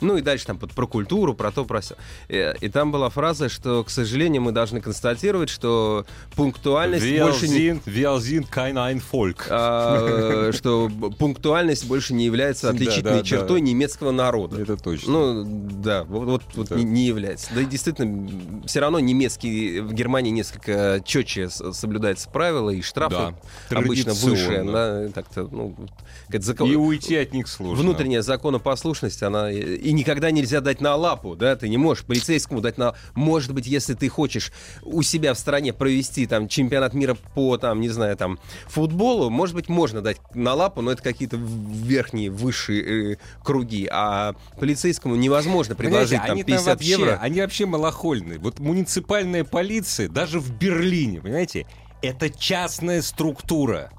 Ну 0.00 0.16
и 0.16 0.20
дальше 0.20 0.46
там 0.46 0.58
про 0.58 0.86
культуру, 0.86 1.34
про 1.34 1.52
то, 1.52 1.64
про 1.64 1.80
все. 1.80 1.94
И, 2.28 2.54
и 2.60 2.68
там 2.68 2.90
была 2.90 3.08
фраза, 3.08 3.48
что, 3.48 3.84
к 3.84 3.90
сожалению, 3.90 4.42
мы 4.42 4.52
должны 4.52 4.80
констатировать, 4.80 5.48
что 5.48 5.91
пунктуальность 6.36 7.04
больше 7.18 7.48
не... 7.48 7.58
sind, 7.70 7.80
wir 7.86 8.18
sind 8.18 8.50
kein 8.50 8.76
ein 8.76 9.00
Volk. 9.12 9.46
а, 9.50 10.50
что 10.54 10.90
пунктуальность 11.18 11.86
больше 11.86 12.14
не 12.14 12.24
является 12.24 12.68
Да, 12.68 12.74
отличительной 12.74 13.12
да, 13.14 13.18
да. 13.20 13.24
чертой 13.24 13.60
немецкого 13.60 14.10
народа. 14.10 14.60
Это 14.60 14.76
точно. 14.76 15.12
Ну, 15.12 15.44
да, 15.82 16.04
вот, 16.04 16.24
вот, 16.28 16.42
вот 16.54 16.68
Да. 16.68 16.76
Не, 16.76 16.84
не 16.84 17.06
является. 17.06 17.48
Да 17.54 17.60
и 17.60 17.64
действительно, 17.64 18.28
все 18.66 18.80
равно 18.80 18.98
немецкий 19.00 19.80
в 19.80 19.92
Германии 19.92 20.30
несколько 20.30 21.02
четче 21.04 21.48
соблюдается 21.50 22.28
правила, 22.30 22.70
и 22.70 22.80
штрафы 22.82 23.34
Да, 23.70 23.78
обычно 23.78 24.14
выше. 24.14 24.62
Да, 24.64 25.08
так-то, 25.14 25.48
ну, 25.50 25.76
какая-то 26.26 26.46
закон- 26.46 26.70
И 26.70 26.76
уйти 26.76 27.16
от 27.16 27.32
них 27.32 27.48
сложно. 27.48 27.82
Внутренняя 27.82 28.22
законопослушность, 28.22 29.22
она... 29.22 29.50
И 29.50 29.92
никогда 29.92 30.30
нельзя 30.30 30.60
дать 30.60 30.80
на 30.80 30.94
лапу, 30.96 31.36
да, 31.36 31.56
ты 31.56 31.68
не 31.68 31.76
можешь 31.78 32.04
полицейскому 32.04 32.60
дать 32.60 32.78
на... 32.78 32.94
Может 33.14 33.52
быть, 33.52 33.66
если 33.66 33.94
ты 33.94 34.08
хочешь 34.08 34.52
у 34.82 35.02
себя 35.02 35.34
в 35.34 35.38
стране 35.38 35.72
провести 35.82 36.28
там 36.28 36.46
чемпионат 36.46 36.94
мира 36.94 37.16
по, 37.34 37.56
там, 37.58 37.80
не 37.80 37.88
знаю, 37.88 38.16
там, 38.16 38.38
футболу, 38.68 39.30
может 39.30 39.56
быть, 39.56 39.68
можно 39.68 40.00
дать 40.00 40.18
на 40.32 40.54
лапу, 40.54 40.80
но 40.80 40.92
это 40.92 41.02
какие-то 41.02 41.36
верхние, 41.36 42.30
высшие 42.30 43.14
э, 43.14 43.16
круги, 43.42 43.88
а 43.90 44.36
полицейскому 44.60 45.16
невозможно 45.16 45.74
предложить 45.74 46.20
Понимаете, 46.20 46.26
там 46.28 46.34
они 46.34 46.44
50 46.44 46.66
вообще, 46.66 46.88
евро. 46.88 47.18
Они 47.20 47.40
вообще 47.40 47.66
малохольные. 47.66 48.38
Вот 48.38 48.60
муниципальная 48.60 49.42
полиция, 49.42 50.08
даже 50.08 50.38
в 50.38 50.56
Берлине, 50.56 51.20
понимаете, 51.20 51.66
это 52.00 52.30
частная 52.30 53.02
структура. 53.02 53.90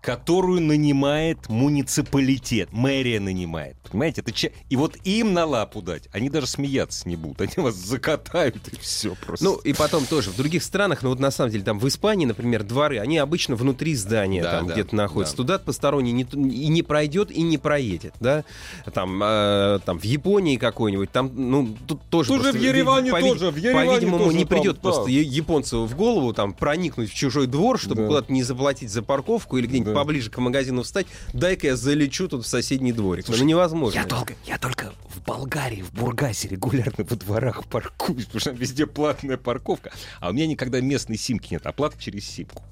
Которую 0.00 0.60
нанимает 0.62 1.48
муниципалитет, 1.48 2.68
мэрия 2.72 3.20
нанимает. 3.20 3.76
Понимаете, 3.90 4.20
это 4.20 4.32
че... 4.32 4.52
И 4.68 4.76
вот 4.76 4.96
им 5.04 5.32
на 5.32 5.44
лапу 5.44 5.82
дать, 5.82 6.08
они 6.12 6.28
даже 6.30 6.46
смеяться 6.46 7.08
не 7.08 7.16
будут, 7.16 7.40
они 7.40 7.52
вас 7.56 7.74
закатают 7.74 8.56
и 8.72 8.76
все 8.76 9.14
просто. 9.14 9.44
Ну, 9.44 9.56
и 9.56 9.72
потом 9.72 10.04
тоже, 10.06 10.30
в 10.30 10.36
других 10.36 10.62
странах, 10.62 11.02
ну 11.02 11.08
вот 11.10 11.18
на 11.20 11.30
самом 11.30 11.50
деле, 11.50 11.64
там 11.64 11.78
в 11.78 11.88
Испании, 11.88 12.26
например, 12.26 12.62
дворы, 12.64 12.98
они 12.98 13.18
обычно 13.18 13.56
внутри 13.56 13.94
здания 13.94 14.42
Да, 14.42 14.52
там 14.58 14.66
да, 14.68 14.72
где-то 14.74 14.94
находятся. 14.94 15.34
да. 15.36 15.42
Туда 15.42 15.58
посторонний 15.58 16.12
не, 16.12 16.22
и 16.22 16.68
не 16.68 16.82
пройдет, 16.82 17.30
и 17.30 17.42
не 17.42 17.58
проедет, 17.58 18.14
да? 18.20 18.44
Там, 18.92 19.20
э, 19.22 19.78
там 19.84 19.98
в 19.98 20.04
Японии 20.04 20.56
какой-нибудь, 20.56 21.10
там, 21.10 21.30
ну, 21.34 21.76
тут 21.86 22.02
тоже... 22.10 22.28
Тоже 22.28 22.42
просто, 22.44 22.58
в 22.58 22.62
Ереване 22.62 23.10
по- 23.10 23.20
тоже, 23.20 23.50
в 23.50 23.56
Ереване 23.56 23.90
По-видимому, 23.90 24.24
тоже 24.24 24.36
не 24.36 24.44
там, 24.44 24.58
придет 24.58 24.76
да. 24.76 24.82
просто 24.82 25.10
я- 25.10 25.22
японцу 25.22 25.86
в 25.86 25.96
голову 25.96 26.32
там 26.34 26.52
проникнуть 26.52 27.10
в 27.10 27.14
чужой 27.14 27.46
двор, 27.46 27.78
чтобы 27.78 28.02
Да. 28.02 28.06
куда-то 28.06 28.32
не 28.32 28.42
заплатить 28.42 28.90
за 28.90 29.02
парковку 29.02 29.56
или 29.56 29.66
где-нибудь 29.66 29.87
Да. 29.88 29.94
поближе 29.94 30.30
к 30.30 30.38
магазину 30.38 30.82
встать. 30.82 31.06
Дай-ка 31.32 31.68
я 31.68 31.76
залечу 31.76 32.28
тут 32.28 32.44
в 32.44 32.48
соседний 32.48 32.92
дворик. 32.92 33.26
ну, 33.28 33.36
невозможно. 33.44 33.98
Я 33.98 34.04
только, 34.04 34.34
я 34.44 34.58
только 34.58 34.92
в 35.08 35.22
Болгарии, 35.24 35.82
в 35.82 35.92
Бургасе 35.92 36.48
регулярно 36.48 37.04
во 37.04 37.16
дворах 37.16 37.64
паркуюсь, 37.66 38.24
потому 38.26 38.40
что 38.40 38.50
там 38.50 38.58
везде 38.58 38.86
платная 38.86 39.36
парковка. 39.36 39.92
А 40.20 40.30
у 40.30 40.32
меня 40.32 40.46
никогда 40.46 40.80
местной 40.80 41.16
симки 41.16 41.52
нет, 41.52 41.66
оплата 41.66 41.96
через 42.00 42.28
симку. 42.28 42.62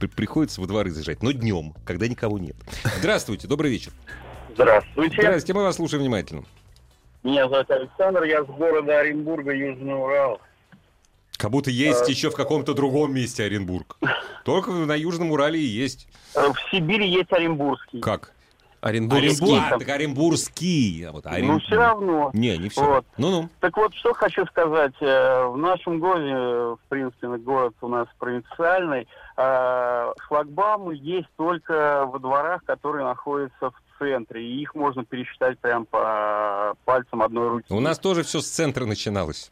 При- 0.00 0.08
приходится 0.08 0.60
во 0.60 0.66
дворы 0.66 0.90
заезжать, 0.90 1.22
но 1.22 1.32
днем, 1.32 1.74
когда 1.84 2.08
никого 2.08 2.38
нет. 2.38 2.56
Здравствуйте, 2.98 3.46
добрый 3.48 3.70
вечер. 3.70 3.92
Здравствуйте. 4.54 5.16
Здравствуйте, 5.16 5.54
мы 5.54 5.62
вас 5.62 5.76
слушаем 5.76 6.02
внимательно. 6.02 6.44
Меня 7.22 7.48
зовут 7.48 7.70
Александр, 7.70 8.24
я 8.24 8.44
с 8.44 8.46
города 8.46 8.98
Оренбурга, 9.00 9.52
Южный 9.52 9.94
Урал. 9.94 10.40
Как 11.44 11.50
будто 11.50 11.70
есть 11.70 12.08
еще 12.08 12.30
в 12.30 12.34
каком-то 12.34 12.72
другом 12.72 13.12
месте 13.12 13.44
Оренбург. 13.44 13.98
Только 14.46 14.70
на 14.70 14.94
Южном 14.94 15.30
Урале 15.30 15.60
и 15.60 15.66
есть. 15.66 16.08
Э, 16.34 16.48
В 16.48 16.70
Сибири 16.70 17.06
есть 17.06 17.30
Оренбургский. 17.34 18.00
Как? 18.00 18.32
Оренбургский. 18.80 19.58
А, 19.58 19.78
так 19.78 19.86
Оренбургский. 19.90 21.04
А 21.06 21.12
вот 21.12 21.24
Ну, 21.26 21.30
Орен- 21.30 21.60
все 21.60 21.76
равно. 21.76 22.30
Не, 22.32 22.56
не 22.56 22.70
все. 22.70 22.82
Вот. 22.82 23.04
Ну-ну. 23.18 23.50
Так 23.60 23.76
вот, 23.76 23.94
что 23.94 24.14
хочу 24.14 24.46
сказать. 24.46 24.94
Э, 25.02 25.44
В 25.48 25.58
нашем 25.58 26.00
городе, 26.00 26.32
в 26.34 26.78
принципе, 26.88 27.28
город 27.36 27.74
у 27.82 27.88
нас 27.88 28.08
провинциальный, 28.18 29.06
э, 29.36 30.12
шлагбаумы 30.26 30.94
есть 30.94 31.28
только 31.36 32.06
во 32.06 32.18
дворах, 32.20 32.64
которые 32.64 33.04
находятся 33.04 33.68
в 33.70 33.98
центре. 33.98 34.42
И 34.42 34.62
их 34.62 34.74
можно 34.74 35.04
пересчитать 35.04 35.58
прям 35.58 35.84
по 35.84 36.72
пальцам 36.86 37.20
одной 37.20 37.48
руки. 37.50 37.66
У 37.68 37.80
нас 37.80 37.98
тоже 37.98 38.22
все 38.22 38.40
с 38.40 38.48
центра 38.48 38.86
начиналось. 38.86 39.50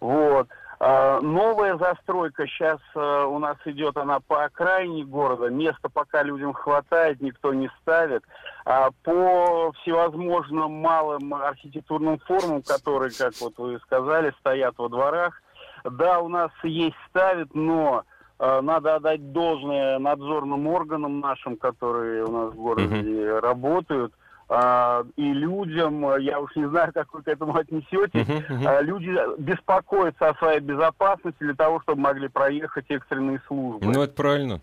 Вот. 0.00 0.48
А, 0.78 1.20
Новая 1.20 1.78
застройка 1.78 2.46
сейчас 2.46 2.80
у 2.94 3.38
нас 3.38 3.56
идет, 3.64 3.96
она 3.96 4.20
по 4.20 4.44
окраине 4.44 5.04
города. 5.04 5.48
Места 5.48 5.88
пока 5.88 6.22
людям 6.22 6.52
хватает, 6.52 7.20
никто 7.20 7.54
не 7.54 7.70
ставит. 7.80 8.22
А 8.64 8.90
по 9.02 9.72
всевозможным 9.80 10.72
малым 10.72 11.34
архитектурным 11.34 12.18
формам, 12.18 12.62
которые, 12.62 13.10
как 13.16 13.32
вот 13.40 13.56
вы 13.58 13.78
сказали, 13.80 14.34
стоят 14.40 14.74
во 14.78 14.88
дворах, 14.88 15.40
да, 15.84 16.20
у 16.20 16.28
нас 16.28 16.50
есть 16.62 16.96
ставят, 17.08 17.54
но 17.54 18.04
э, 18.38 18.60
надо 18.60 18.96
отдать 18.96 19.32
должное 19.32 19.98
надзорным 19.98 20.66
органам 20.66 21.20
нашим, 21.20 21.56
которые 21.56 22.24
у 22.24 22.32
нас 22.32 22.52
в 22.52 22.56
городе 22.56 23.38
работают, 23.38 24.12
а, 24.12 24.25
и 24.48 25.32
людям, 25.32 26.08
э, 26.08 26.22
я 26.22 26.38
уж 26.38 26.54
не 26.54 26.68
знаю, 26.68 26.92
как 26.92 27.12
вы 27.12 27.22
к 27.22 27.28
этому 27.28 27.56
отнесетесь, 27.56 28.44
а, 28.64 28.80
люди 28.80 29.12
беспокоятся 29.40 30.28
о 30.28 30.34
своей 30.36 30.60
безопасности 30.60 31.38
для 31.40 31.54
того, 31.54 31.80
чтобы 31.80 32.02
могли 32.02 32.28
проехать 32.28 32.84
экстренные 32.88 33.40
службы. 33.48 33.84
Ну, 33.84 34.02
это 34.02 34.14
правильно. 34.14 34.60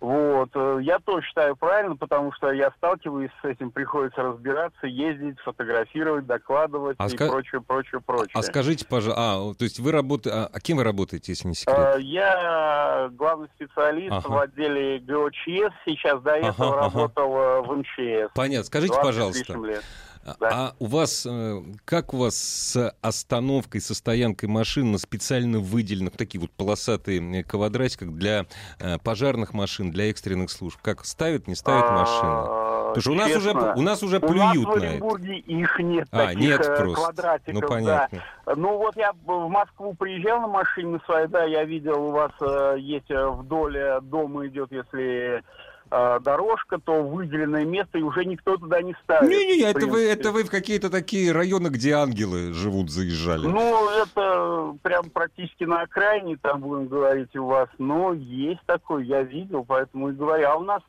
Вот. 0.00 0.50
э, 0.54 0.78
Я 0.82 1.00
тоже 1.00 1.26
считаю 1.26 1.56
правильно, 1.56 1.96
потому 1.96 2.32
что 2.32 2.52
я 2.52 2.70
сталкиваюсь 2.76 3.30
с 3.42 3.44
этим, 3.44 3.70
приходится 3.72 4.22
разбираться, 4.22 4.86
ездить, 4.86 5.38
фотографировать, 5.40 6.24
докладывать 6.26 6.96
А 7.00 7.06
и 7.06 7.10
ска- 7.10 7.28
прочее, 7.28 7.60
прочее, 7.60 8.00
прочее. 8.00 8.30
А 8.34 8.42
скажите, 8.42 8.86
пожалуйста, 8.86 9.20
а, 9.20 9.54
то 9.54 9.64
есть 9.64 9.80
вы 9.80 9.90
работаете, 9.90 10.38
а, 10.38 10.50
а 10.52 10.60
кем 10.60 10.76
вы 10.76 10.84
работаете, 10.84 11.32
если 11.32 11.48
не 11.48 11.54
секрет? 11.54 11.76
Э, 11.76 12.00
Я 12.00 13.08
главный 13.12 13.48
специалист 13.56 14.12
Ага. 14.12 14.28
в 14.28 14.38
отделе 14.38 15.00
ГОЧС, 15.00 15.74
сейчас 15.84 16.22
до 16.22 16.30
этого 16.36 16.50
Ага, 16.78 16.86
ага. 16.86 16.98
работал 16.98 17.36
э, 17.36 17.60
в 17.62 17.76
МЧС. 17.78 18.30
Понятно. 18.34 18.64
Скажите, 18.64 18.94
20 18.94 19.02
с 19.02 19.06
пожалуйста, 19.06 19.58
лет. 19.66 19.84
А- 20.32 20.36
да. 20.40 20.48
а 20.52 20.74
у 20.78 20.86
вас, 20.86 21.26
э, 21.28 21.62
как 21.84 22.14
у 22.14 22.18
вас 22.18 22.36
с 22.36 22.94
остановкой, 23.00 23.80
со 23.80 23.94
стоянкой 23.94 24.48
машин 24.48 24.92
на 24.92 24.98
специально 24.98 25.58
выделенных, 25.58 26.16
такие 26.16 26.40
вот 26.40 26.50
полосатые 26.50 27.40
э, 27.40 27.42
квадратиках 27.42 28.10
для 28.10 28.46
э, 28.78 28.98
пожарных 28.98 29.52
машин, 29.54 29.90
для 29.90 30.10
экстренных 30.10 30.50
служб? 30.50 30.78
Как 30.82 31.04
ставят, 31.04 31.46
не 31.48 31.54
ставят 31.54 31.90
машины? 31.90 32.30
А, 32.30 32.88
Потому 32.94 33.00
что 33.02 33.12
у 33.12 33.14
нас 33.14 33.36
уже, 33.36 33.50
у 33.50 33.82
нас 33.82 34.02
уже 34.02 34.18
у 34.18 34.20
нас 34.20 34.30
плюют 34.30 34.76
на 34.76 34.84
это. 34.84 35.22
Их 35.22 35.78
нет, 35.78 36.08
А, 36.10 36.26
таких 36.26 36.40
нет 36.40 36.66
просто. 36.66 36.94
квадратиков, 36.94 37.54
Ну, 37.54 37.60
да. 37.60 37.66
понятно. 37.66 38.24
Ну 38.56 38.78
вот 38.78 38.96
я 38.96 39.12
в 39.26 39.48
Москву 39.48 39.94
приезжал 39.94 40.40
на 40.40 40.48
машине 40.48 40.98
своей, 41.04 41.28
да, 41.28 41.44
я 41.44 41.64
видел, 41.64 42.02
у 42.02 42.10
вас 42.12 42.32
есть 42.78 43.10
вдоль 43.10 43.78
дома 44.02 44.46
идет, 44.46 44.72
если 44.72 45.42
э, 45.90 46.20
дорожка, 46.20 46.78
то 46.78 47.02
выделенное 47.02 47.64
место, 47.64 47.98
и 47.98 48.02
уже 48.02 48.24
никто 48.24 48.56
туда 48.56 48.80
не 48.82 48.94
ставит. 49.04 49.30
Не-не-не, 49.30 49.64
в 49.72 49.76
это 49.76 49.86
вы, 49.86 50.06
это 50.08 50.32
вы 50.32 50.44
в 50.44 50.50
какие-то 50.50 50.90
такие 50.90 51.32
районы, 51.32 51.68
где 51.68 51.94
ангелы 51.94 52.52
живут, 52.52 52.90
заезжали. 52.90 53.46
Ну, 53.46 53.88
это 53.90 54.74
прям 54.82 55.10
практически 55.10 55.64
на 55.64 55.82
окраине, 55.82 56.36
там 56.40 56.60
будем 56.60 56.88
говорить 56.88 57.34
у 57.36 57.46
вас, 57.46 57.68
но 57.78 58.12
есть 58.12 58.60
такой, 58.66 59.06
я 59.06 59.22
видел, 59.22 59.64
поэтому 59.66 60.10
и 60.10 60.12
говорю. 60.12 60.48
А 60.48 60.56
у 60.56 60.62
нас 60.62 60.82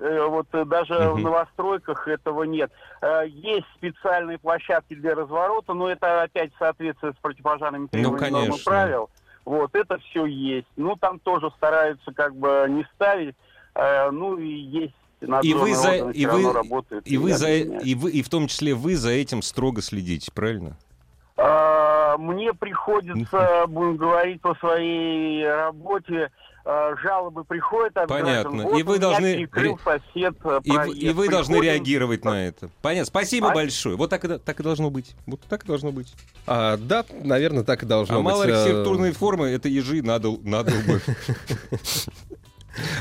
э, 0.00 0.26
вот 0.28 0.46
даже 0.68 0.94
в 1.10 1.14
Мгм. 1.14 1.22
новостройках 1.22 2.08
этого 2.08 2.42
нет. 2.44 2.70
Э, 3.02 3.22
Есть 3.26 3.66
специальные 3.76 4.38
площадки 4.38 4.94
для 4.94 5.14
разворота, 5.14 5.74
но 5.74 5.88
это 5.90 6.22
опять 6.22 6.52
в 6.54 6.58
соответствии 6.58 7.10
с 7.12 7.16
противопожарными 7.22 7.86
требованиями 7.86 8.30
нормы 8.32 8.46
Ну, 8.46 8.50
конечно. 8.52 8.70
правил. 8.70 9.10
Вот, 9.44 9.74
это 9.76 9.98
все 9.98 10.26
есть. 10.26 10.66
Ну, 10.76 10.96
там 10.96 11.20
тоже 11.20 11.50
стараются 11.56 12.12
как 12.12 12.34
бы 12.34 12.66
не 12.68 12.84
ставить, 12.94 13.36
ну, 14.12 14.36
и 14.38 14.48
есть 14.48 14.94
И 15.42 15.54
вы 15.54 15.74
за, 15.74 16.10
и 16.10 16.26
вы, 16.26 16.52
работают. 16.52 17.06
и 17.06 17.16
вы 17.16 17.30
я 17.30 17.36
за, 17.38 17.46
объясняю. 17.46 17.82
и 17.82 17.94
вы, 17.94 18.10
и 18.10 18.22
в 18.22 18.28
том 18.28 18.48
числе 18.48 18.74
вы 18.74 18.96
за 18.96 19.10
этим 19.10 19.42
строго 19.42 19.82
следите, 19.82 20.30
правильно? 20.32 20.76
А, 21.36 22.16
Мне 22.18 22.52
приходится, 22.54 23.64
будем 23.68 23.96
говорить, 23.96 24.40
по 24.40 24.54
своей 24.54 25.46
работе, 25.46 26.30
а, 26.64 26.96
жалобы 26.96 27.44
приходят 27.44 27.96
от 27.96 28.08
Понятно. 28.08 28.50
граждан. 28.50 28.72
Вот 28.72 28.78
И 28.78 28.82
вы 28.82 28.98
должны 28.98 29.48
сосед 29.84 30.34
э, 30.44 30.60
И, 30.64 30.72
проезд. 30.72 30.96
и 30.98 31.10
вы 31.10 31.28
должны 31.28 31.56
реагировать 31.56 32.24
на 32.24 32.46
это. 32.48 32.70
Понятно. 32.82 33.06
Спасибо 33.06 33.50
А? 33.50 33.54
большое. 33.54 33.96
Вот 33.96 34.10
так 34.10 34.24
и, 34.24 34.38
так 34.38 34.58
и 34.58 34.62
должно 34.62 34.90
быть. 34.90 35.14
Вот 35.26 35.40
так 35.42 35.62
и 35.64 35.66
должно 35.66 35.92
быть. 35.92 36.12
А, 36.46 36.76
да, 36.76 37.04
наверное, 37.22 37.62
так 37.62 37.82
и 37.82 37.86
должно 37.86 38.16
а 38.16 38.18
быть. 38.18 38.24
малые 38.24 38.50
Э, 38.50 38.54
архитектурные 38.62 39.12
формы 39.12 39.48
это 39.48 39.68
ежи 39.68 40.02
надо, 40.02 40.30
надо 40.42 40.72
бы. 40.88 41.00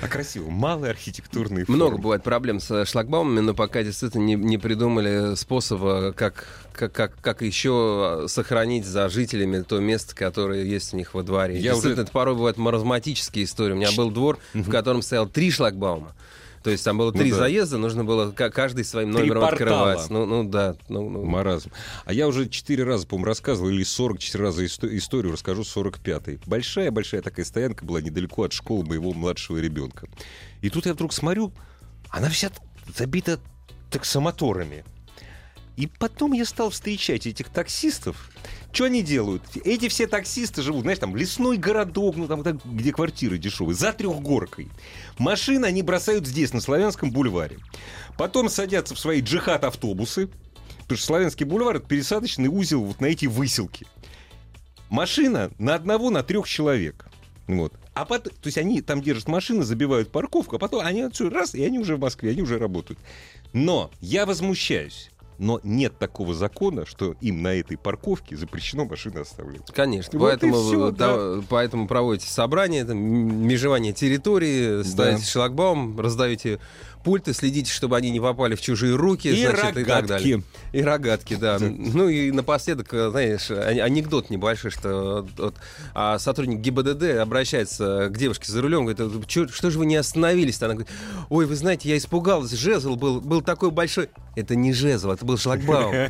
А 0.02 0.08
красиво. 0.08 0.50
Малые 0.50 0.92
архитектурные 0.92 1.66
формы. 1.66 1.76
Много 1.76 1.98
бывает 1.98 2.24
проблем 2.24 2.60
с 2.60 2.86
шлагбаумами, 2.86 3.40
но 3.42 3.54
пока 3.54 3.84
действительно 3.84 4.22
не, 4.24 4.36
не 4.36 4.58
придумали 4.58 5.36
способа, 5.36 6.14
как, 6.14 6.46
как, 6.74 6.92
как, 6.94 7.12
как 7.22 7.42
еще 7.42 8.26
сохранить 8.28 8.86
за 8.86 9.10
жителями 9.10 9.62
то 9.62 9.80
место, 9.80 10.16
которое 10.16 10.64
есть 10.64 10.94
у 10.94 10.98
них 10.98 11.14
во 11.14 11.24
дворе. 11.24 11.56
Я 11.56 11.72
действительно, 11.72 11.94
уже- 11.94 12.02
это 12.04 12.12
порой 12.12 12.36
бывают 12.36 12.58
маразматические 12.58 13.46
истории. 13.46 13.74
У 13.74 13.78
меня 13.78 13.92
был 13.96 14.12
двор, 14.12 14.40
в 14.54 14.70
котором 14.70 15.02
стоял 15.02 15.28
три 15.28 15.52
шлагбаума. 15.52 16.14
То 16.66 16.72
есть 16.72 16.84
там 16.84 16.98
было 16.98 17.12
Ну 17.12 17.20
три 17.20 17.30
да. 17.30 17.38
заезда, 17.38 17.78
нужно 17.78 18.04
было 18.04 18.32
ка- 18.32 18.50
каждый 18.50 18.86
своим 18.86 19.12
номером 19.12 19.44
открывать. 19.44 20.10
Ну, 20.10 20.26
ну 20.26 20.44
да. 20.44 20.76
Ну, 20.90 21.08
ну. 21.08 21.24
Маразм. 21.24 21.70
А 22.06 22.12
я 22.12 22.28
уже 22.28 22.50
четыре 22.50 22.84
раза, 22.84 23.06
по-моему, 23.06 23.28
рассказывал, 23.28 23.70
или 23.70 23.84
44 23.84 24.44
раза 24.44 24.66
исто- 24.66 24.98
историю 24.98 25.34
расскажу 25.34 25.62
45-й. 25.62 26.40
Большая-большая 26.48 27.22
такая 27.22 27.46
стоянка 27.46 27.86
была 27.86 28.02
недалеко 28.02 28.46
от 28.46 28.52
школы 28.52 28.84
моего 28.84 29.14
младшего 29.14 29.60
ребенка. 29.60 30.08
И 30.64 30.72
тут 30.72 30.88
я 30.88 30.96
вдруг 30.96 31.14
смотрю, 31.14 31.54
она 32.10 32.30
вся 32.30 32.50
забита 32.98 33.40
таксомоторами. 33.92 34.84
И 35.78 35.88
потом 35.88 36.32
я 36.32 36.46
стал 36.46 36.70
встречать 36.70 37.28
этих 37.28 37.50
таксистов. 37.50 38.30
Что 38.72 38.86
они 38.86 39.04
делают? 39.04 39.44
Эти 39.64 39.88
все 39.88 40.08
таксисты 40.08 40.62
живут, 40.62 40.82
знаешь, 40.82 41.00
там 41.00 41.16
лесной 41.16 41.58
городок, 41.58 42.16
ну 42.18 42.28
там, 42.28 42.44
там, 42.44 42.60
где 42.66 42.92
квартиры 42.92 43.38
дешевые, 43.38 43.76
за 43.76 43.94
трехгоркой. 43.94 44.70
Машины 45.18 45.66
они 45.66 45.82
бросают 45.82 46.28
здесь, 46.28 46.54
на 46.54 46.62
Славянском 46.62 47.12
бульваре. 47.12 47.58
Потом 48.18 48.50
садятся 48.50 48.96
в 48.96 49.00
свои 49.00 49.22
джихад-автобусы, 49.22 50.30
потому 50.84 50.98
что 50.98 51.06
Славянский 51.06 51.46
бульвар— 51.46 51.76
это 51.78 51.88
пересадочный 51.88 52.50
узел 52.50 52.84
вот 52.84 53.02
на 53.02 53.08
эти 53.08 53.26
выселки. 53.26 53.86
Машина 54.90 55.52
на 55.58 55.76
одного, 55.76 56.10
на 56.10 56.24
трех 56.24 56.48
человек. 56.48 57.08
Вот. 57.48 57.74
А 57.94 58.06
потом, 58.06 58.34
то 58.34 58.48
есть 58.48 58.58
они 58.58 58.82
там 58.82 59.02
держат 59.02 59.28
машины, 59.28 59.64
забивают 59.64 60.12
парковку, 60.12 60.58
а 60.58 60.60
потом 60.60 60.86
они 60.86 61.02
отсюда 61.02 61.36
раз, 61.36 61.56
и 61.56 61.64
они 61.64 61.80
уже 61.80 61.96
в 61.96 62.00
Москве, 62.00 62.32
они 62.32 62.42
уже 62.42 62.58
работают. 62.58 63.00
Но 63.54 63.92
я 64.02 64.26
возмущаюсь. 64.26 65.12
Но 65.38 65.60
нет 65.64 65.98
такого 66.00 66.34
закона, 66.34 66.86
что 66.86 67.16
им 67.22 67.42
на 67.42 67.54
этой 67.54 67.78
парковке 67.78 68.36
запрещено 68.36 68.86
машины 68.86 69.20
оставлять. 69.20 69.66
Конечно, 69.74 70.18
Вот 70.18 70.30
поэтому, 70.30 70.54
всё, 70.56 70.92
да, 70.92 71.42
поэтому 71.50 71.88
проводите 71.88 72.28
собрания, 72.30 72.86
там, 72.86 72.98
межевание 72.98 73.94
территории, 73.94 74.84
ставите 74.84 75.26
шлагбаум, 75.26 76.00
раздаете 76.00 76.60
пульты, 77.06 77.34
следите, 77.34 77.72
чтобы 77.72 77.96
они 77.96 78.10
не 78.12 78.20
попали 78.20 78.56
в 78.56 78.62
чужие 78.62 78.96
руки, 78.96 79.30
И 79.30 79.40
значит, 79.46 79.78
и 79.78 79.84
так 79.84 79.86
далее. 79.86 80.02
рогатки. 80.02 80.44
И 80.74 80.82
рогатки, 80.82 81.36
да. 81.36 81.58
Ну 81.62 82.10
и 82.10 82.32
напоследок, 82.32 82.90
знаешь, 82.90 83.50
ан- 83.50 83.80
анекдот 83.80 84.30
небольшой, 84.30 84.72
что 84.72 85.26
вот, 85.38 85.56
а 85.94 86.20
сотрудник 86.20 86.60
ГИБДД 86.60 87.20
обращается 87.22 88.10
к 88.10 88.18
девушке 88.18 88.52
за 88.52 88.62
рулем, 88.62 88.86
говорит, 88.86 89.28
«Чё- 89.28 89.48
что 89.48 89.70
же 89.72 89.80
вы 89.80 89.86
не 89.86 89.96
остановились? 89.96 90.62
Она 90.62 90.74
говорит, 90.74 90.92
ой, 91.30 91.46
вы 91.46 91.56
знаете, 91.56 91.88
я 91.88 91.96
испугалась, 91.98 92.52
жезл 92.52 92.96
был, 92.96 93.22
был 93.22 93.42
такой 93.42 93.72
большой. 93.72 94.10
Это 94.36 94.56
не 94.56 94.74
жезл, 94.74 95.12
это 95.12 95.24
был 95.24 95.38
шлагбаум. 95.38 95.94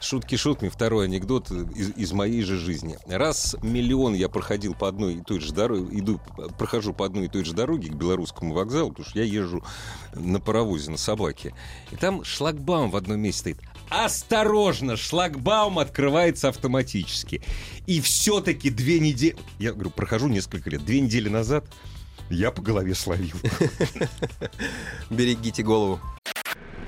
Шутки 0.00 0.36
шутками. 0.36 0.70
Второй 0.70 1.04
анекдот 1.04 1.50
из, 1.50 1.90
из 1.90 2.12
моей 2.12 2.42
же 2.42 2.56
жизни. 2.56 2.98
Раз 3.06 3.54
миллион 3.62 4.14
я 4.14 4.30
проходил 4.30 4.74
по 4.74 4.88
одной 4.88 5.16
и 5.16 5.20
той 5.22 5.40
же 5.40 5.52
дороге, 5.52 5.98
иду, 5.98 6.20
прохожу 6.58 6.94
по 6.94 7.04
одной 7.04 7.26
и 7.26 7.28
той 7.28 7.44
же 7.44 7.52
дороге 7.52 7.90
к 7.90 7.94
белорусскому 7.94 8.54
вокзалу, 8.54 8.90
потому 8.90 9.08
что 9.08 9.18
я 9.18 9.24
езжу 9.26 9.62
на 10.14 10.40
паровозе, 10.40 10.90
на 10.90 10.96
собаке. 10.96 11.54
И 11.90 11.96
там 11.96 12.24
шлагбаум 12.24 12.90
в 12.90 12.96
одном 12.96 13.20
месте 13.20 13.40
стоит. 13.40 13.58
Осторожно, 13.90 14.96
шлагбаум 14.96 15.78
открывается 15.78 16.48
автоматически. 16.48 17.42
И 17.86 18.00
все-таки 18.00 18.70
две 18.70 19.00
недели... 19.00 19.36
Я 19.58 19.72
говорю, 19.72 19.90
прохожу 19.90 20.28
несколько 20.28 20.70
лет. 20.70 20.84
Две 20.84 21.00
недели 21.00 21.28
назад 21.28 21.66
я 22.30 22.52
по 22.52 22.62
голове 22.62 22.94
словил. 22.94 23.36
Берегите 25.10 25.62
голову. 25.62 26.00